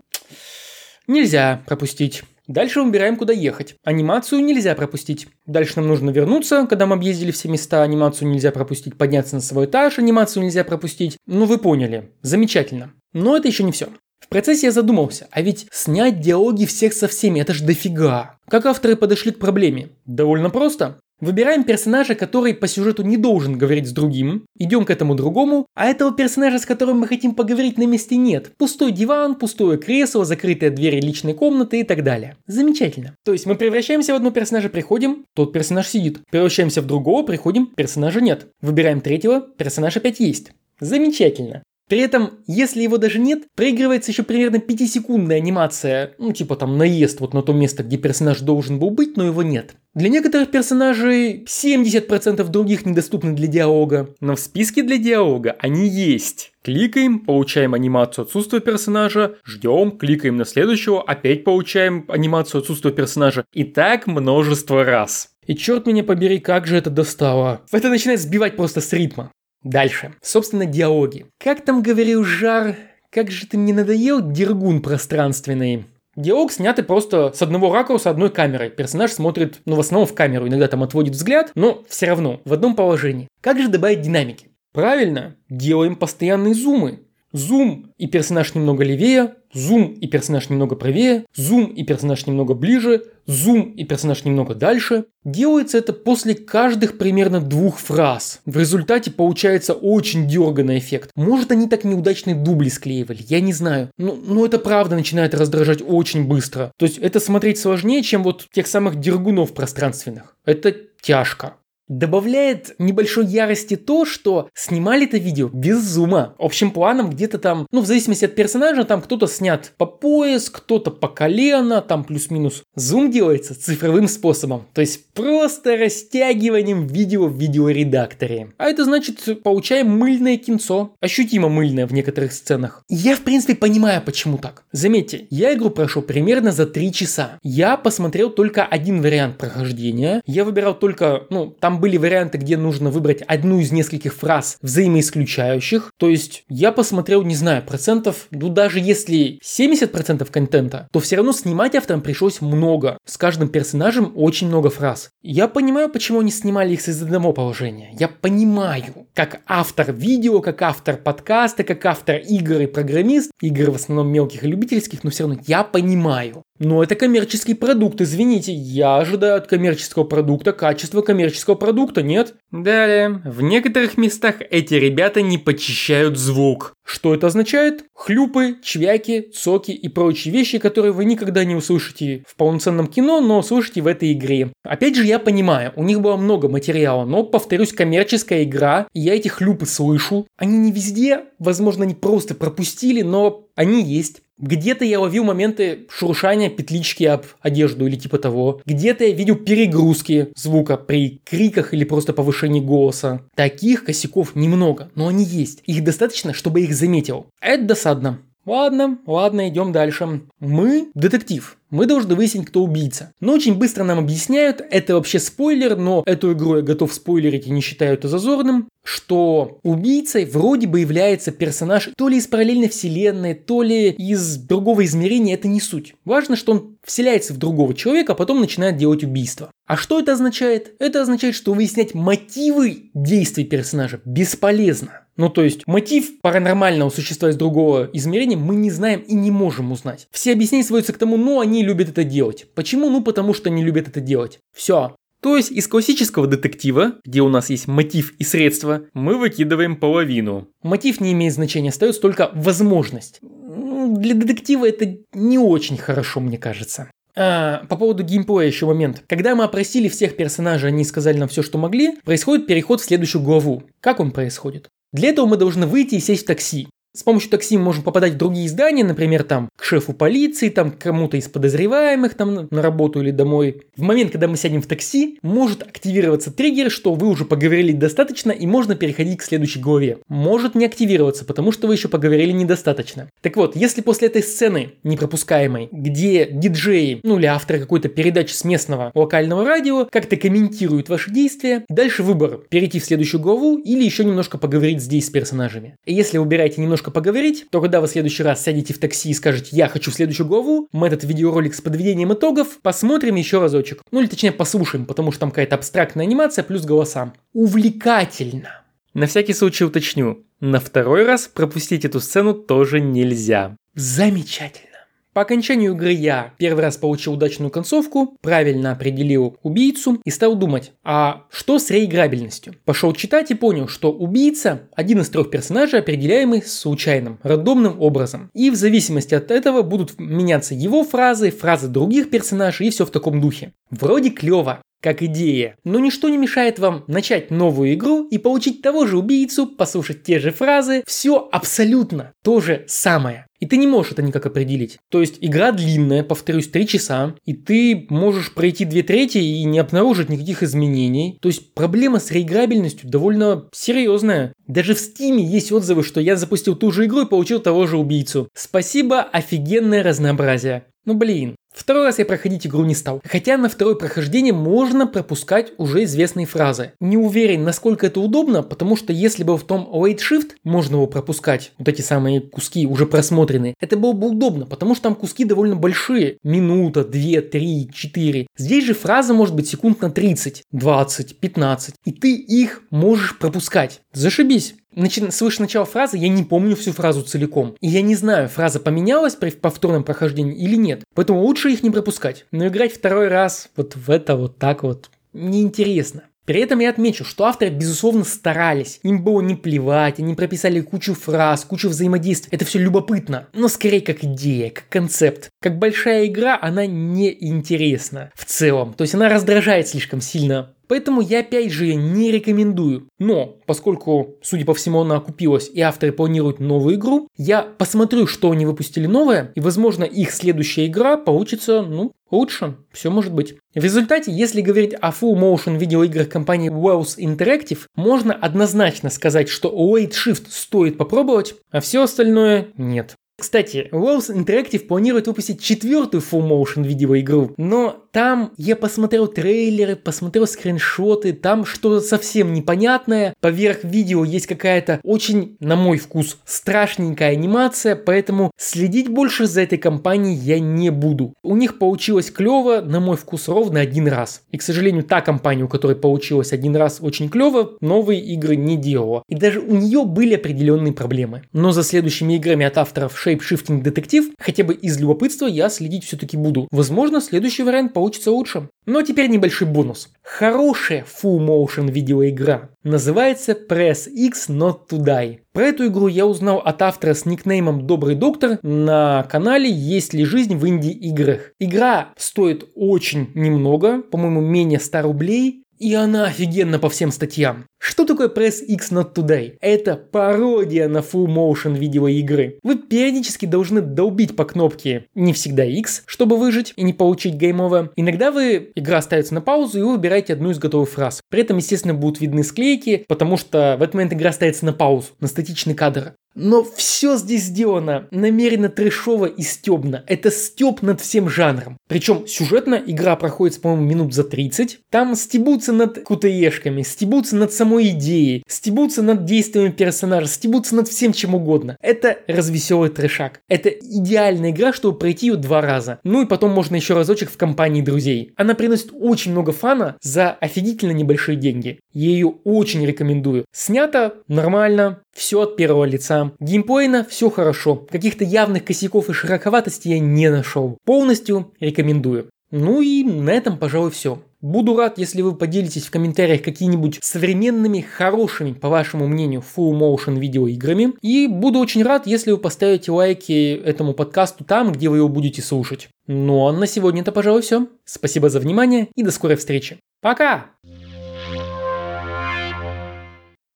нельзя 1.06 1.62
пропустить. 1.66 2.24
Дальше 2.46 2.82
выбираем, 2.82 3.16
куда 3.16 3.32
ехать. 3.32 3.74
Анимацию 3.84 4.44
нельзя 4.44 4.74
пропустить. 4.74 5.28
Дальше 5.46 5.74
нам 5.76 5.88
нужно 5.88 6.10
вернуться, 6.10 6.66
когда 6.68 6.86
мы 6.86 6.94
объездили 6.94 7.30
все 7.30 7.48
места. 7.48 7.82
Анимацию 7.82 8.28
нельзя 8.28 8.52
пропустить. 8.52 8.96
Подняться 8.96 9.34
на 9.34 9.40
свой 9.40 9.66
этаж. 9.66 9.98
Анимацию 9.98 10.42
нельзя 10.44 10.64
пропустить. 10.64 11.16
Ну, 11.26 11.46
вы 11.46 11.58
поняли. 11.58 12.12
Замечательно. 12.22 12.92
Но 13.12 13.36
это 13.36 13.48
еще 13.48 13.64
не 13.64 13.72
все. 13.72 13.88
В 14.20 14.28
процессе 14.28 14.66
я 14.66 14.72
задумался, 14.72 15.28
а 15.30 15.40
ведь 15.40 15.68
снять 15.70 16.20
диалоги 16.20 16.64
всех 16.64 16.94
со 16.94 17.06
всеми, 17.06 17.38
это 17.40 17.54
ж 17.54 17.60
дофига. 17.60 18.38
Как 18.48 18.66
авторы 18.66 18.96
подошли 18.96 19.30
к 19.30 19.38
проблеме? 19.38 19.90
Довольно 20.04 20.50
просто. 20.50 20.98
Выбираем 21.20 21.64
персонажа, 21.64 22.14
который 22.14 22.52
по 22.52 22.68
сюжету 22.68 23.02
не 23.02 23.16
должен 23.16 23.56
говорить 23.56 23.88
с 23.88 23.92
другим, 23.92 24.44
идем 24.58 24.84
к 24.84 24.90
этому 24.90 25.14
другому, 25.14 25.66
а 25.74 25.86
этого 25.86 26.14
персонажа, 26.14 26.58
с 26.58 26.66
которым 26.66 26.98
мы 26.98 27.08
хотим 27.08 27.34
поговорить 27.34 27.78
на 27.78 27.86
месте 27.86 28.16
нет. 28.16 28.52
Пустой 28.58 28.92
диван, 28.92 29.34
пустое 29.36 29.78
кресло, 29.78 30.26
закрытые 30.26 30.70
двери 30.70 31.00
личной 31.00 31.32
комнаты 31.32 31.80
и 31.80 31.84
так 31.84 32.04
далее. 32.04 32.36
Замечательно. 32.46 33.16
То 33.24 33.32
есть 33.32 33.46
мы 33.46 33.54
превращаемся 33.54 34.12
в 34.12 34.16
одного 34.16 34.34
персонажа, 34.34 34.68
приходим, 34.68 35.24
тот 35.34 35.54
персонаж 35.54 35.88
сидит. 35.88 36.20
Превращаемся 36.30 36.82
в 36.82 36.86
другого, 36.86 37.24
приходим, 37.24 37.66
персонажа 37.66 38.20
нет. 38.20 38.48
Выбираем 38.60 39.00
третьего, 39.00 39.40
персонаж 39.40 39.96
опять 39.96 40.20
есть. 40.20 40.52
Замечательно. 40.80 41.62
При 41.88 42.00
этом, 42.00 42.40
если 42.48 42.82
его 42.82 42.98
даже 42.98 43.20
нет, 43.20 43.44
проигрывается 43.54 44.10
еще 44.10 44.24
примерно 44.24 44.56
5-секундная 44.56 45.36
анимация, 45.36 46.14
ну 46.18 46.32
типа 46.32 46.56
там 46.56 46.76
наезд 46.76 47.20
вот 47.20 47.32
на 47.32 47.42
то 47.42 47.52
место, 47.52 47.84
где 47.84 47.96
персонаж 47.96 48.40
должен 48.40 48.80
был 48.80 48.90
быть, 48.90 49.16
но 49.16 49.24
его 49.24 49.44
нет. 49.44 49.76
Для 49.94 50.08
некоторых 50.08 50.50
персонажей 50.50 51.44
70% 51.44 52.44
других 52.48 52.84
недоступны 52.84 53.34
для 53.34 53.46
диалога, 53.46 54.14
но 54.20 54.34
в 54.34 54.40
списке 54.40 54.82
для 54.82 54.98
диалога 54.98 55.56
они 55.60 55.88
есть. 55.88 56.52
Кликаем, 56.62 57.20
получаем 57.20 57.72
анимацию 57.72 58.24
отсутствия 58.24 58.60
персонажа, 58.60 59.36
ждем, 59.44 59.92
кликаем 59.92 60.36
на 60.36 60.44
следующего, 60.44 61.00
опять 61.00 61.44
получаем 61.44 62.04
анимацию 62.08 62.60
отсутствия 62.60 62.90
персонажа. 62.90 63.44
И 63.52 63.62
так 63.62 64.08
множество 64.08 64.84
раз. 64.84 65.30
И 65.46 65.54
черт 65.54 65.86
меня 65.86 66.02
побери, 66.02 66.40
как 66.40 66.66
же 66.66 66.76
это 66.76 66.90
достало. 66.90 67.62
Это 67.70 67.88
начинает 67.88 68.20
сбивать 68.20 68.56
просто 68.56 68.80
с 68.80 68.92
ритма. 68.92 69.30
Дальше. 69.62 70.14
Собственно, 70.22 70.66
диалоги. 70.66 71.26
Как 71.38 71.64
там 71.64 71.82
говорил 71.82 72.24
Жар, 72.24 72.76
как 73.10 73.30
же 73.30 73.46
ты 73.46 73.58
мне 73.58 73.72
надоел, 73.74 74.20
дергун 74.20 74.82
пространственный. 74.82 75.86
Диалог 76.16 76.50
снятый 76.50 76.84
просто 76.84 77.32
с 77.32 77.42
одного 77.42 77.72
ракурса 77.72 78.10
одной 78.10 78.30
камерой. 78.30 78.70
Персонаж 78.70 79.12
смотрит, 79.12 79.60
ну, 79.66 79.74
в 79.74 79.80
основном 79.80 80.08
в 80.08 80.14
камеру, 80.14 80.48
иногда 80.48 80.66
там 80.66 80.82
отводит 80.82 81.14
взгляд, 81.14 81.52
но 81.54 81.84
все 81.88 82.06
равно 82.06 82.40
в 82.44 82.52
одном 82.54 82.74
положении. 82.74 83.28
Как 83.42 83.58
же 83.58 83.68
добавить 83.68 84.00
динамики? 84.00 84.48
Правильно, 84.72 85.36
делаем 85.48 85.96
постоянные 85.96 86.54
зумы. 86.54 87.00
Зум 87.36 87.92
и 87.98 88.06
персонаж 88.06 88.54
немного 88.54 88.82
левее, 88.82 89.34
зум 89.52 89.92
и 89.92 90.06
персонаж 90.06 90.48
немного 90.48 90.74
правее, 90.74 91.26
зум 91.34 91.66
и 91.66 91.84
персонаж 91.84 92.26
немного 92.26 92.54
ближе, 92.54 93.02
зум 93.26 93.72
и 93.72 93.84
персонаж 93.84 94.24
немного 94.24 94.54
дальше. 94.54 95.04
Делается 95.22 95.76
это 95.76 95.92
после 95.92 96.34
каждых 96.34 96.96
примерно 96.96 97.42
двух 97.42 97.78
фраз. 97.78 98.40
В 98.46 98.58
результате 98.58 99.10
получается 99.10 99.74
очень 99.74 100.26
дерганный 100.26 100.78
эффект. 100.78 101.10
Может 101.14 101.52
они 101.52 101.68
так 101.68 101.84
неудачные 101.84 102.36
дубли 102.36 102.70
склеивали, 102.70 103.18
я 103.28 103.40
не 103.42 103.52
знаю. 103.52 103.90
Но, 103.98 104.14
но 104.14 104.46
это 104.46 104.58
правда 104.58 104.96
начинает 104.96 105.34
раздражать 105.34 105.82
очень 105.86 106.26
быстро. 106.26 106.72
То 106.78 106.86
есть 106.86 106.96
это 106.96 107.20
смотреть 107.20 107.58
сложнее, 107.58 108.02
чем 108.02 108.22
вот 108.22 108.46
тех 108.50 108.66
самых 108.66 108.98
дергунов 108.98 109.52
пространственных. 109.52 110.38
Это 110.46 110.74
тяжко. 111.02 111.56
Добавляет 111.88 112.74
небольшой 112.78 113.26
ярости 113.26 113.76
то, 113.76 114.04
что 114.04 114.48
снимали 114.54 115.06
это 115.06 115.18
видео 115.18 115.48
без 115.52 115.82
зума. 115.82 116.34
Общим 116.38 116.72
планом 116.72 117.10
где-то 117.10 117.38
там, 117.38 117.66
ну, 117.70 117.80
в 117.80 117.86
зависимости 117.86 118.24
от 118.24 118.34
персонажа, 118.34 118.84
там 118.84 119.00
кто-то 119.00 119.28
снят 119.28 119.72
по 119.76 119.86
пояс, 119.86 120.50
кто-то 120.50 120.90
по 120.90 121.08
колено, 121.08 121.80
там 121.80 122.04
плюс-минус. 122.04 122.64
Зум 122.74 123.10
делается 123.10 123.58
цифровым 123.58 124.08
способом. 124.08 124.66
То 124.72 124.80
есть 124.80 125.12
просто 125.12 125.76
растягиванием 125.76 126.86
видео 126.86 127.26
в 127.26 127.38
видеоредакторе. 127.38 128.52
А 128.58 128.66
это 128.66 128.84
значит, 128.84 129.42
получаем 129.42 129.88
мыльное 129.88 130.36
кинцо. 130.38 130.94
Ощутимо 131.00 131.48
мыльное 131.48 131.86
в 131.86 131.92
некоторых 131.92 132.32
сценах. 132.32 132.82
Я, 132.88 133.14
в 133.14 133.20
принципе, 133.20 133.54
понимаю, 133.54 134.02
почему 134.04 134.38
так. 134.38 134.64
Заметьте, 134.72 135.26
я 135.30 135.54
игру 135.54 135.70
прошел 135.70 136.02
примерно 136.02 136.50
за 136.50 136.66
3 136.66 136.92
часа. 136.92 137.38
Я 137.42 137.76
посмотрел 137.76 138.30
только 138.30 138.64
один 138.64 139.00
вариант 139.02 139.38
прохождения. 139.38 140.20
Я 140.26 140.44
выбирал 140.44 140.74
только, 140.74 141.24
ну, 141.30 141.46
там 141.46 141.75
были 141.76 141.96
варианты, 141.96 142.38
где 142.38 142.56
нужно 142.56 142.90
выбрать 142.90 143.22
одну 143.22 143.60
из 143.60 143.72
нескольких 143.72 144.14
фраз 144.14 144.58
взаимоисключающих. 144.62 145.90
То 145.98 146.08
есть 146.08 146.44
я 146.48 146.72
посмотрел, 146.72 147.22
не 147.22 147.34
знаю, 147.34 147.62
процентов, 147.62 148.26
ну 148.30 148.48
даже 148.48 148.80
если 148.80 149.38
70% 149.44 150.30
контента, 150.30 150.88
то 150.92 151.00
все 151.00 151.16
равно 151.16 151.32
снимать 151.32 151.74
авторам 151.74 152.00
пришлось 152.00 152.40
много. 152.40 152.98
С 153.04 153.16
каждым 153.16 153.48
персонажем 153.48 154.12
очень 154.14 154.48
много 154.48 154.70
фраз. 154.70 155.10
Я 155.22 155.48
понимаю, 155.48 155.88
почему 155.88 156.20
они 156.20 156.30
снимали 156.30 156.72
их 156.72 156.86
из 156.86 157.02
одного 157.02 157.32
положения. 157.32 157.90
Я 157.98 158.08
понимаю, 158.08 159.06
как 159.14 159.40
автор 159.46 159.92
видео, 159.92 160.40
как 160.40 160.62
автор 160.62 160.96
подкаста, 160.96 161.64
как 161.64 161.84
автор 161.86 162.16
игр 162.16 162.60
и 162.60 162.66
программист, 162.66 163.30
игр 163.40 163.70
в 163.70 163.76
основном 163.76 164.08
мелких 164.08 164.44
и 164.44 164.48
любительских, 164.48 165.04
но 165.04 165.10
все 165.10 165.24
равно 165.24 165.40
я 165.46 165.64
понимаю, 165.64 166.42
но 166.58 166.82
это 166.82 166.94
коммерческий 166.94 167.54
продукт, 167.54 168.00
извините, 168.00 168.52
я 168.52 168.96
ожидаю 168.96 169.36
от 169.36 169.46
коммерческого 169.46 170.04
продукта 170.04 170.52
качества 170.52 171.02
коммерческого 171.02 171.54
продукта, 171.54 172.02
нет? 172.02 172.34
Далее, 172.50 173.22
в 173.24 173.42
некоторых 173.42 173.96
местах 173.96 174.36
эти 174.50 174.74
ребята 174.74 175.22
не 175.22 175.38
почищают 175.38 176.16
звук. 176.16 176.74
Что 176.84 177.14
это 177.14 177.26
означает? 177.26 177.84
Хлюпы, 177.94 178.56
чвяки, 178.62 179.28
цоки 179.34 179.72
и 179.72 179.88
прочие 179.88 180.32
вещи, 180.32 180.58
которые 180.58 180.92
вы 180.92 181.04
никогда 181.04 181.44
не 181.44 181.56
услышите 181.56 182.22
в 182.26 182.36
полноценном 182.36 182.86
кино, 182.86 183.20
но 183.20 183.40
услышите 183.40 183.82
в 183.82 183.88
этой 183.88 184.12
игре. 184.12 184.52
Опять 184.62 184.94
же, 184.94 185.04
я 185.04 185.18
понимаю, 185.18 185.72
у 185.74 185.82
них 185.82 186.00
было 186.00 186.16
много 186.16 186.48
материала, 186.48 187.04
но, 187.04 187.24
повторюсь, 187.24 187.72
коммерческая 187.72 188.44
игра, 188.44 188.86
и 188.92 189.00
я 189.00 189.16
эти 189.16 189.26
хлюпы 189.26 189.66
слышу. 189.66 190.26
Они 190.36 190.56
не 190.58 190.70
везде, 190.70 191.24
возможно, 191.40 191.84
они 191.84 191.94
просто 191.94 192.36
пропустили, 192.36 193.02
но 193.02 193.48
они 193.56 193.82
есть. 193.82 194.22
Где-то 194.38 194.84
я 194.84 195.00
ловил 195.00 195.24
моменты 195.24 195.86
шуршания 195.88 196.50
петлички 196.50 197.04
об 197.04 197.24
одежду 197.40 197.86
или 197.86 197.96
типа 197.96 198.18
того. 198.18 198.60
Где-то 198.66 199.04
я 199.04 199.14
видел 199.14 199.36
перегрузки 199.36 200.28
звука 200.36 200.76
при 200.76 201.22
криках 201.24 201.72
или 201.72 201.84
просто 201.84 202.12
повышении 202.12 202.60
голоса. 202.60 203.22
Таких 203.34 203.84
косяков 203.84 204.34
немного, 204.34 204.90
но 204.94 205.08
они 205.08 205.24
есть. 205.24 205.62
Их 205.64 205.82
достаточно, 205.82 206.34
чтобы 206.34 206.60
их 206.60 206.74
заметил. 206.74 207.26
Это 207.40 207.64
досадно. 207.64 208.20
Ладно, 208.46 208.98
ладно, 209.06 209.48
идем 209.48 209.72
дальше. 209.72 210.22
Мы 210.38 210.90
детектив. 210.94 211.58
Мы 211.70 211.86
должны 211.86 212.14
выяснить, 212.14 212.46
кто 212.46 212.62
убийца. 212.62 213.12
Но 213.20 213.32
очень 213.32 213.56
быстро 213.56 213.82
нам 213.82 213.98
объясняют, 213.98 214.64
это 214.70 214.94
вообще 214.94 215.18
спойлер, 215.18 215.76
но 215.76 216.04
эту 216.06 216.32
игру 216.32 216.56
я 216.56 216.62
готов 216.62 216.94
спойлерить 216.94 217.48
и 217.48 217.50
не 217.50 217.60
считаю 217.60 217.94
это 217.94 218.08
зазорным, 218.08 218.68
что 218.84 219.58
убийцей 219.64 220.24
вроде 220.26 220.68
бы 220.68 220.78
является 220.78 221.32
персонаж 221.32 221.90
то 221.96 222.08
ли 222.08 222.18
из 222.18 222.28
параллельной 222.28 222.68
вселенной, 222.68 223.34
то 223.34 223.62
ли 223.62 223.90
из 223.90 224.36
другого 224.36 224.84
измерения, 224.84 225.34
это 225.34 225.48
не 225.48 225.60
суть. 225.60 225.94
Важно, 226.04 226.36
что 226.36 226.52
он 226.52 226.75
вселяется 226.86 227.34
в 227.34 227.36
другого 227.36 227.74
человека, 227.74 228.12
а 228.12 228.16
потом 228.16 228.40
начинает 228.40 228.76
делать 228.76 229.04
убийство. 229.04 229.50
А 229.66 229.76
что 229.76 229.98
это 230.00 230.12
означает? 230.12 230.74
Это 230.78 231.02
означает, 231.02 231.34
что 231.34 231.52
выяснять 231.52 231.94
мотивы 231.94 232.90
действий 232.94 233.44
персонажа 233.44 234.00
бесполезно. 234.04 235.02
Ну, 235.16 235.30
то 235.30 235.42
есть, 235.42 235.66
мотив 235.66 236.20
паранормального 236.20 236.90
существа 236.90 237.30
из 237.30 237.36
другого 237.36 237.88
измерения 237.92 238.36
мы 238.36 238.54
не 238.54 238.70
знаем 238.70 239.00
и 239.00 239.14
не 239.14 239.30
можем 239.30 239.72
узнать. 239.72 240.08
Все 240.10 240.32
объяснения 240.32 240.64
сводятся 240.64 240.92
к 240.92 240.98
тому, 240.98 241.16
ну, 241.16 241.40
они 241.40 241.64
любят 241.64 241.88
это 241.88 242.04
делать. 242.04 242.46
Почему? 242.54 242.90
Ну, 242.90 243.02
потому 243.02 243.34
что 243.34 243.48
они 243.48 243.64
любят 243.64 243.88
это 243.88 244.00
делать. 244.00 244.38
Все. 244.54 244.94
То 245.26 245.36
есть 245.36 245.50
из 245.50 245.66
классического 245.66 246.28
детектива, 246.28 247.00
где 247.04 247.20
у 247.20 247.28
нас 247.28 247.50
есть 247.50 247.66
мотив 247.66 248.14
и 248.16 248.22
средства, 248.22 248.82
мы 248.94 249.18
выкидываем 249.18 249.74
половину. 249.74 250.46
Мотив 250.62 251.00
не 251.00 251.14
имеет 251.14 251.34
значения, 251.34 251.70
остается 251.70 252.00
только 252.00 252.30
возможность. 252.32 253.18
Для 253.20 254.14
детектива 254.14 254.68
это 254.68 254.98
не 255.14 255.36
очень 255.36 255.78
хорошо, 255.78 256.20
мне 256.20 256.38
кажется. 256.38 256.92
А, 257.16 257.64
по 257.68 257.76
поводу 257.76 258.04
геймплея 258.04 258.46
еще 258.46 258.66
момент. 258.66 259.02
Когда 259.08 259.34
мы 259.34 259.42
опросили 259.42 259.88
всех 259.88 260.14
персонажей, 260.14 260.68
они 260.68 260.84
сказали 260.84 261.18
нам 261.18 261.28
все, 261.28 261.42
что 261.42 261.58
могли, 261.58 261.96
происходит 262.04 262.46
переход 262.46 262.80
в 262.80 262.84
следующую 262.84 263.20
главу. 263.20 263.64
Как 263.80 263.98
он 263.98 264.12
происходит? 264.12 264.68
Для 264.92 265.08
этого 265.08 265.26
мы 265.26 265.36
должны 265.36 265.66
выйти 265.66 265.96
и 265.96 266.00
сесть 266.00 266.22
в 266.22 266.26
такси. 266.26 266.68
С 266.96 267.02
помощью 267.02 267.28
такси 267.30 267.58
мы 267.58 267.64
можем 267.64 267.82
попадать 267.82 268.14
в 268.14 268.16
другие 268.16 268.48
здания, 268.48 268.82
например, 268.82 269.22
там, 269.22 269.50
к 269.54 269.64
шефу 269.64 269.92
полиции, 269.92 270.48
там, 270.48 270.70
к 270.70 270.78
кому-то 270.78 271.18
из 271.18 271.28
подозреваемых, 271.28 272.14
там, 272.14 272.48
на 272.50 272.62
работу 272.62 273.02
или 273.02 273.10
домой. 273.10 273.64
В 273.76 273.82
момент, 273.82 274.12
когда 274.12 274.28
мы 274.28 274.38
сядем 274.38 274.62
в 274.62 274.66
такси, 274.66 275.18
может 275.20 275.62
активироваться 275.62 276.32
триггер, 276.32 276.70
что 276.70 276.94
вы 276.94 277.08
уже 277.08 277.26
поговорили 277.26 277.72
достаточно 277.72 278.30
и 278.30 278.46
можно 278.46 278.76
переходить 278.76 279.18
к 279.18 279.24
следующей 279.24 279.60
главе. 279.60 279.98
Может 280.08 280.54
не 280.54 280.64
активироваться, 280.64 281.26
потому 281.26 281.52
что 281.52 281.66
вы 281.66 281.74
еще 281.74 281.88
поговорили 281.88 282.32
недостаточно. 282.32 283.10
Так 283.20 283.36
вот, 283.36 283.56
если 283.56 283.82
после 283.82 284.08
этой 284.08 284.22
сцены 284.22 284.72
непропускаемой, 284.82 285.68
где 285.70 286.24
диджеи, 286.24 287.00
ну 287.02 287.18
или 287.18 287.26
авторы 287.26 287.60
какой-то 287.60 287.90
передачи 287.90 288.32
с 288.32 288.42
местного 288.42 288.90
локального 288.94 289.44
радио 289.44 289.84
как-то 289.84 290.16
комментируют 290.16 290.88
ваши 290.88 291.10
действия, 291.10 291.66
дальше 291.68 292.02
выбор 292.02 292.40
перейти 292.48 292.80
в 292.80 292.86
следующую 292.86 293.20
главу 293.20 293.58
или 293.58 293.84
еще 293.84 294.02
немножко 294.02 294.38
поговорить 294.38 294.80
здесь 294.80 295.08
с 295.08 295.10
персонажами. 295.10 295.76
И 295.84 295.92
если 295.92 296.16
выбираете 296.16 296.62
немножко 296.62 296.85
немножко 296.86 296.90
поговорить, 296.90 297.46
то 297.50 297.60
когда 297.60 297.80
вы 297.80 297.86
в 297.86 297.90
следующий 297.90 298.22
раз 298.22 298.42
сядете 298.42 298.74
в 298.74 298.78
такси 298.78 299.10
и 299.10 299.14
скажете 299.14 299.50
«я 299.52 299.68
хочу 299.68 299.90
следующую 299.90 300.26
главу», 300.26 300.68
мы 300.72 300.86
этот 300.86 301.04
видеоролик 301.04 301.54
с 301.54 301.60
подведением 301.60 302.12
итогов 302.12 302.58
посмотрим 302.62 303.16
еще 303.16 303.40
разочек. 303.40 303.82
Ну 303.90 304.00
или 304.00 304.06
точнее 304.06 304.32
послушаем, 304.32 304.86
потому 304.86 305.12
что 305.12 305.20
там 305.20 305.30
какая-то 305.30 305.56
абстрактная 305.56 306.06
анимация 306.06 306.44
плюс 306.44 306.64
голоса. 306.64 307.12
Увлекательно. 307.32 308.62
На 308.94 309.06
всякий 309.06 309.34
случай 309.34 309.64
уточню, 309.64 310.24
на 310.40 310.58
второй 310.58 311.04
раз 311.04 311.28
пропустить 311.28 311.84
эту 311.84 312.00
сцену 312.00 312.34
тоже 312.34 312.80
нельзя. 312.80 313.56
Замечательно. 313.74 314.75
По 315.16 315.22
окончанию 315.22 315.72
игры 315.72 315.92
я 315.92 316.34
первый 316.36 316.60
раз 316.60 316.76
получил 316.76 317.14
удачную 317.14 317.50
концовку, 317.50 318.18
правильно 318.20 318.72
определил 318.72 319.38
убийцу 319.42 319.98
и 320.04 320.10
стал 320.10 320.34
думать, 320.34 320.72
а 320.84 321.22
что 321.30 321.58
с 321.58 321.70
реиграбельностью? 321.70 322.56
Пошел 322.66 322.92
читать 322.92 323.30
и 323.30 323.34
понял, 323.34 323.66
что 323.66 323.90
убийца– 323.90 324.68
один 324.76 325.00
из 325.00 325.08
трех 325.08 325.30
персонажей, 325.30 325.80
определяемый 325.80 326.42
случайным, 326.42 327.18
рандомным 327.22 327.80
образом. 327.80 328.28
И 328.34 328.50
в 328.50 328.56
зависимости 328.56 329.14
от 329.14 329.30
этого 329.30 329.62
будут 329.62 329.98
меняться 329.98 330.54
его 330.54 330.84
фразы, 330.84 331.30
фразы 331.30 331.68
других 331.68 332.10
персонажей 332.10 332.66
и 332.66 332.70
все 332.70 332.84
в 332.84 332.90
таком 332.90 333.18
духе. 333.22 333.54
Вроде 333.70 334.10
клево, 334.10 334.60
как 334.86 335.02
идея. 335.02 335.56
Но 335.64 335.80
ничто 335.80 336.08
не 336.08 336.16
мешает 336.16 336.60
вам 336.60 336.84
начать 336.86 337.32
новую 337.32 337.74
игру 337.74 338.06
и 338.06 338.18
получить 338.18 338.62
того 338.62 338.86
же 338.86 338.96
убийцу, 338.96 339.48
послушать 339.48 340.04
те 340.04 340.20
же 340.20 340.30
фразы, 340.30 340.84
все 340.86 341.28
абсолютно 341.32 342.12
то 342.22 342.40
же 342.40 342.64
самое. 342.68 343.26
И 343.40 343.46
ты 343.46 343.56
не 343.56 343.66
можешь 343.66 343.90
это 343.90 344.02
никак 344.02 344.26
определить. 344.26 344.78
То 344.88 345.00
есть 345.00 345.16
игра 345.20 345.50
длинная, 345.50 346.04
повторюсь, 346.04 346.48
3 346.48 346.66
часа, 346.68 347.16
и 347.24 347.34
ты 347.34 347.86
можешь 347.90 348.32
пройти 348.32 348.64
2 348.64 348.82
трети 348.82 349.18
и 349.18 349.42
не 349.42 349.58
обнаружить 349.58 350.08
никаких 350.08 350.44
изменений. 350.44 351.18
То 351.20 351.28
есть 351.28 351.52
проблема 351.52 351.98
с 351.98 352.12
реиграбельностью 352.12 352.88
довольно 352.88 353.48
серьезная. 353.52 354.32
Даже 354.46 354.74
в 354.74 354.78
Стиме 354.78 355.24
есть 355.24 355.50
отзывы, 355.50 355.82
что 355.82 356.00
я 356.00 356.14
запустил 356.14 356.54
ту 356.54 356.70
же 356.70 356.86
игру 356.86 357.02
и 357.02 357.08
получил 357.08 357.40
того 357.40 357.66
же 357.66 357.76
убийцу. 357.76 358.28
Спасибо, 358.34 359.02
офигенное 359.02 359.82
разнообразие. 359.82 360.66
Ну 360.86 360.94
блин, 360.94 361.34
Второй 361.56 361.86
раз 361.86 361.98
я 361.98 362.04
проходить 362.04 362.46
игру 362.46 362.64
не 362.66 362.74
стал. 362.74 363.00
Хотя 363.08 363.38
на 363.38 363.48
второе 363.48 363.76
прохождение 363.76 364.34
можно 364.34 364.86
пропускать 364.86 365.52
уже 365.56 365.84
известные 365.84 366.26
фразы. 366.26 366.72
Не 366.80 366.98
уверен, 366.98 367.44
насколько 367.44 367.86
это 367.86 367.98
удобно, 367.98 368.42
потому 368.42 368.76
что 368.76 368.92
если 368.92 369.24
бы 369.24 369.38
в 369.38 369.44
том 369.44 369.66
Late 369.72 369.98
Shift 369.98 370.32
можно 370.44 370.74
его 370.74 370.86
пропускать, 370.86 371.52
вот 371.56 371.66
эти 371.66 371.80
самые 371.80 372.20
куски 372.20 372.66
уже 372.66 372.84
просмотренные, 372.84 373.54
это 373.58 373.78
было 373.78 373.94
бы 373.94 374.10
удобно, 374.10 374.44
потому 374.44 374.74
что 374.74 374.84
там 374.84 374.94
куски 374.94 375.24
довольно 375.24 375.56
большие. 375.56 376.18
Минута, 376.22 376.84
две, 376.84 377.22
три, 377.22 377.70
четыре. 377.72 378.26
Здесь 378.36 378.64
же 378.64 378.74
фраза 378.74 379.14
может 379.14 379.34
быть 379.34 379.48
секунд 379.48 379.80
на 379.80 379.90
30, 379.90 380.42
20, 380.52 381.18
15. 381.18 381.74
И 381.86 381.92
ты 381.92 382.14
их 382.14 382.64
можешь 382.70 383.18
пропускать. 383.18 383.80
Зашибись. 383.94 384.56
Начи... 384.76 385.10
Свыше 385.10 385.40
начала 385.40 385.64
фразы 385.64 385.96
я 385.96 386.08
не 386.08 386.22
помню 386.22 386.54
всю 386.54 386.72
фразу 386.72 387.02
целиком. 387.02 387.56
И 387.60 387.66
я 387.66 387.82
не 387.82 387.96
знаю, 387.96 388.28
фраза 388.28 388.60
поменялась 388.60 389.16
при 389.16 389.30
повторном 389.30 389.82
прохождении 389.82 390.36
или 390.36 390.54
нет. 390.54 390.82
Поэтому 390.94 391.22
лучше 391.22 391.50
их 391.50 391.62
не 391.62 391.70
пропускать. 391.70 392.26
Но 392.30 392.46
играть 392.46 392.74
второй 392.74 393.08
раз 393.08 393.48
вот 393.56 393.74
в 393.74 393.90
это 393.90 394.16
вот 394.16 394.38
так 394.38 394.62
вот 394.62 394.90
неинтересно. 395.14 396.04
При 396.26 396.40
этом 396.40 396.58
я 396.58 396.70
отмечу, 396.70 397.04
что 397.04 397.24
авторы, 397.24 397.52
безусловно, 397.52 398.04
старались. 398.04 398.80
Им 398.82 399.02
было 399.04 399.20
не 399.20 399.36
плевать, 399.36 400.00
они 400.00 400.14
прописали 400.14 400.60
кучу 400.60 400.92
фраз, 400.92 401.44
кучу 401.44 401.68
взаимодействий. 401.68 402.30
Это 402.32 402.44
все 402.44 402.58
любопытно, 402.58 403.28
но 403.32 403.46
скорее 403.46 403.80
как 403.80 404.02
идея, 404.02 404.50
как 404.50 404.68
концепт. 404.68 405.30
Как 405.40 405.58
большая 405.58 406.06
игра, 406.06 406.36
она 406.40 406.66
не 406.66 407.16
интересна 407.24 408.10
в 408.16 408.24
целом. 408.24 408.74
То 408.74 408.82
есть 408.82 408.94
она 408.94 409.08
раздражает 409.08 409.68
слишком 409.68 410.00
сильно 410.00 410.52
Поэтому 410.68 411.00
я 411.00 411.20
опять 411.20 411.50
же 411.50 411.74
не 411.74 412.10
рекомендую. 412.10 412.88
Но, 412.98 413.36
поскольку, 413.46 414.16
судя 414.22 414.44
по 414.44 414.54
всему, 414.54 414.80
она 414.80 414.96
окупилась 414.96 415.48
и 415.52 415.60
авторы 415.60 415.92
планируют 415.92 416.40
новую 416.40 416.76
игру, 416.76 417.08
я 417.16 417.42
посмотрю, 417.42 418.06
что 418.06 418.30
они 418.30 418.46
выпустили 418.46 418.86
новое, 418.86 419.32
и, 419.34 419.40
возможно, 419.40 419.84
их 419.84 420.12
следующая 420.12 420.66
игра 420.66 420.96
получится, 420.96 421.62
ну, 421.62 421.92
лучше. 422.10 422.56
Все 422.72 422.90
может 422.90 423.12
быть. 423.12 423.36
В 423.54 423.62
результате, 423.62 424.12
если 424.12 424.40
говорить 424.40 424.74
о 424.74 424.90
full 424.90 425.14
motion 425.14 425.58
видеоиграх 425.58 426.08
компании 426.08 426.50
Wells 426.50 426.98
Interactive, 426.98 427.60
можно 427.74 428.14
однозначно 428.14 428.90
сказать, 428.90 429.28
что 429.28 429.48
Late 429.48 429.92
Shift 429.92 430.26
стоит 430.28 430.78
попробовать, 430.78 431.34
а 431.50 431.60
все 431.60 431.82
остальное 431.82 432.48
нет. 432.56 432.96
Кстати, 433.18 433.68
Wells 433.72 434.14
Interactive 434.14 434.66
планирует 434.66 435.06
выпустить 435.06 435.40
четвертую 435.40 436.02
full 436.02 436.28
motion 436.28 436.62
видеоигру, 436.66 437.32
но 437.38 437.85
там 437.96 438.32
я 438.36 438.56
посмотрел 438.56 439.06
трейлеры, 439.06 439.74
посмотрел 439.74 440.26
скриншоты, 440.26 441.14
там 441.14 441.46
что-то 441.46 441.80
совсем 441.80 442.34
непонятное. 442.34 443.14
Поверх 443.22 443.64
видео 443.64 444.04
есть 444.04 444.26
какая-то 444.26 444.80
очень, 444.82 445.38
на 445.40 445.56
мой 445.56 445.78
вкус, 445.78 446.18
страшненькая 446.26 447.12
анимация, 447.12 447.74
поэтому 447.74 448.32
следить 448.36 448.90
больше 448.90 449.26
за 449.26 449.40
этой 449.40 449.56
компанией 449.56 450.14
я 450.14 450.38
не 450.38 450.68
буду. 450.68 451.14
У 451.22 451.36
них 451.36 451.58
получилось 451.58 452.10
клево, 452.10 452.60
на 452.60 452.80
мой 452.80 452.98
вкус, 452.98 453.28
ровно 453.28 453.60
один 453.60 453.88
раз. 453.88 454.20
И, 454.30 454.36
к 454.36 454.42
сожалению, 454.42 454.82
та 454.82 455.00
компания, 455.00 455.44
у 455.44 455.48
которой 455.48 455.74
получилось 455.74 456.34
один 456.34 456.54
раз 456.54 456.80
очень 456.82 457.08
клево, 457.08 457.52
новые 457.62 458.02
игры 458.02 458.36
не 458.36 458.58
делала. 458.58 459.04
И 459.08 459.14
даже 459.14 459.40
у 459.40 459.54
нее 459.54 459.86
были 459.86 460.16
определенные 460.16 460.74
проблемы. 460.74 461.22
Но 461.32 461.50
за 461.50 461.62
следующими 461.62 462.16
играми 462.16 462.44
от 462.44 462.58
авторов 462.58 462.94
Shape 463.06 463.20
Shifting 463.20 463.62
Detective, 463.62 464.10
хотя 464.18 464.44
бы 464.44 464.52
из 464.52 464.78
любопытства, 464.78 465.24
я 465.24 465.48
следить 465.48 465.84
все-таки 465.84 466.18
буду. 466.18 466.46
Возможно, 466.50 467.00
следующий 467.00 467.42
вариант 467.42 467.72
получится 467.72 467.85
получится 467.86 468.10
лучше. 468.10 468.48
Но 468.66 468.82
теперь 468.82 469.08
небольшой 469.08 469.46
бонус. 469.46 469.90
Хорошая 470.02 470.84
full 470.84 471.18
motion 471.18 471.70
видеоигра 471.70 472.50
называется 472.64 473.38
Press 473.48 473.88
X 473.88 474.28
Not 474.28 474.68
To 474.68 474.78
Die. 474.78 475.20
Про 475.32 475.44
эту 475.44 475.66
игру 475.68 475.86
я 475.86 476.04
узнал 476.04 476.38
от 476.38 476.62
автора 476.62 476.94
с 476.94 477.06
никнеймом 477.06 477.66
Добрый 477.66 477.94
Доктор 477.94 478.40
на 478.42 479.04
канале 479.04 479.48
Есть 479.48 479.94
ли 479.94 480.04
жизнь 480.04 480.34
в 480.34 480.48
инди-играх. 480.48 481.30
Игра 481.38 481.92
стоит 481.96 482.48
очень 482.56 483.10
немного, 483.14 483.82
по-моему 483.82 484.20
менее 484.20 484.58
100 484.58 484.82
рублей, 484.82 485.44
и 485.58 485.74
она 485.74 486.06
офигенна 486.06 486.58
по 486.58 486.68
всем 486.68 486.90
статьям. 486.90 487.46
Что 487.58 487.84
такое 487.84 488.08
Press 488.08 488.44
X 488.44 488.70
Not 488.70 488.94
Today? 488.94 489.36
Это 489.40 489.76
пародия 489.76 490.68
на 490.68 490.78
full 490.78 491.06
motion 491.06 491.56
видеоигры. 491.56 492.38
Вы 492.42 492.56
периодически 492.56 493.26
должны 493.26 493.60
долбить 493.60 494.14
по 494.14 494.24
кнопке 494.24 494.86
не 494.94 495.12
всегда 495.12 495.44
X, 495.44 495.82
чтобы 495.86 496.16
выжить 496.16 496.52
и 496.56 496.62
не 496.62 496.72
получить 496.72 497.14
геймовое. 497.14 497.70
Иногда 497.76 498.10
вы, 498.10 498.52
игра 498.54 498.80
ставится 498.82 499.14
на 499.14 499.20
паузу 499.20 499.58
и 499.58 499.62
вы 499.62 499.72
выбираете 499.72 500.12
одну 500.12 500.30
из 500.30 500.38
готовых 500.38 500.68
фраз. 500.68 501.00
При 501.10 501.22
этом, 501.22 501.38
естественно, 501.38 501.74
будут 501.74 502.00
видны 502.00 502.22
склейки, 502.22 502.84
потому 502.88 503.16
что 503.16 503.56
в 503.58 503.62
этот 503.62 503.74
момент 503.74 503.92
игра 503.92 504.12
ставится 504.12 504.44
на 504.44 504.52
паузу, 504.52 504.88
на 505.00 505.08
статичный 505.08 505.54
кадр. 505.54 505.94
Но 506.16 506.42
все 506.42 506.96
здесь 506.96 507.24
сделано 507.24 507.86
намеренно 507.90 508.48
трешово 508.48 509.06
и 509.06 509.22
стебно. 509.22 509.84
Это 509.86 510.10
стеб 510.10 510.62
над 510.62 510.80
всем 510.80 511.08
жанром. 511.08 511.58
Причем 511.68 512.06
сюжетно 512.06 512.54
игра 512.54 512.96
проходит, 512.96 513.40
по-моему, 513.40 513.66
минут 513.66 513.94
за 513.94 514.02
30. 514.02 514.60
Там 514.70 514.94
стебутся 514.94 515.52
над 515.52 515.84
кутаешками, 515.84 516.62
стебутся 516.62 517.16
над 517.16 517.32
самой 517.32 517.68
идеей, 517.68 518.22
стебутся 518.26 518.82
над 518.82 519.04
действиями 519.04 519.50
персонажа, 519.50 520.08
стебутся 520.08 520.56
над 520.56 520.68
всем 520.68 520.92
чем 520.94 521.14
угодно. 521.14 521.58
Это 521.60 521.98
развеселый 522.08 522.70
трешак. 522.70 523.20
Это 523.28 523.50
идеальная 523.50 524.30
игра, 524.30 524.54
чтобы 524.54 524.78
пройти 524.78 525.08
ее 525.08 525.16
два 525.16 525.42
раза. 525.42 525.80
Ну 525.84 526.02
и 526.02 526.06
потом 526.06 526.30
можно 526.30 526.56
еще 526.56 526.74
разочек 526.74 527.10
в 527.10 527.18
компании 527.18 527.60
друзей. 527.60 528.14
Она 528.16 528.34
приносит 528.34 528.70
очень 528.72 529.12
много 529.12 529.32
фана 529.32 529.76
за 529.82 530.12
офигительно 530.12 530.72
небольшие 530.72 531.16
деньги. 531.16 531.60
Я 531.72 531.90
ее 531.90 532.06
очень 532.24 532.64
рекомендую. 532.64 533.26
Снято 533.32 533.96
нормально, 534.08 534.80
все 534.96 535.20
от 535.20 535.36
первого 535.36 535.64
лица. 535.64 536.12
Геймплейно 536.18 536.86
все 536.88 537.10
хорошо. 537.10 537.56
Каких-то 537.56 538.04
явных 538.04 538.44
косяков 538.44 538.88
и 538.88 538.92
широковатости 538.92 539.68
я 539.68 539.78
не 539.78 540.10
нашел. 540.10 540.56
Полностью 540.64 541.32
рекомендую. 541.38 542.08
Ну 542.30 542.60
и 542.60 542.82
на 542.82 543.10
этом, 543.10 543.38
пожалуй, 543.38 543.70
все. 543.70 544.02
Буду 544.20 544.56
рад, 544.56 544.78
если 544.78 545.02
вы 545.02 545.14
поделитесь 545.14 545.66
в 545.66 545.70
комментариях 545.70 546.22
какими-нибудь 546.22 546.78
современными, 546.82 547.60
хорошими, 547.60 548.32
по 548.32 548.48
вашему 548.48 548.88
мнению, 548.88 549.22
full 549.22 549.52
motion 549.52 550.00
видеоиграми. 550.00 550.72
И 550.82 551.06
буду 551.06 551.38
очень 551.38 551.62
рад, 551.62 551.86
если 551.86 552.10
вы 552.10 552.18
поставите 552.18 552.72
лайки 552.72 553.34
этому 553.36 553.74
подкасту 553.74 554.24
там, 554.24 554.50
где 554.50 554.68
вы 554.68 554.78
его 554.78 554.88
будете 554.88 555.22
слушать. 555.22 555.68
Ну 555.86 556.26
а 556.26 556.32
на 556.32 556.46
сегодня 556.46 556.82
это, 556.82 556.90
пожалуй, 556.90 557.22
все. 557.22 557.46
Спасибо 557.64 558.08
за 558.08 558.18
внимание 558.18 558.68
и 558.74 558.82
до 558.82 558.90
скорой 558.90 559.16
встречи. 559.16 559.58
Пока! 559.80 560.26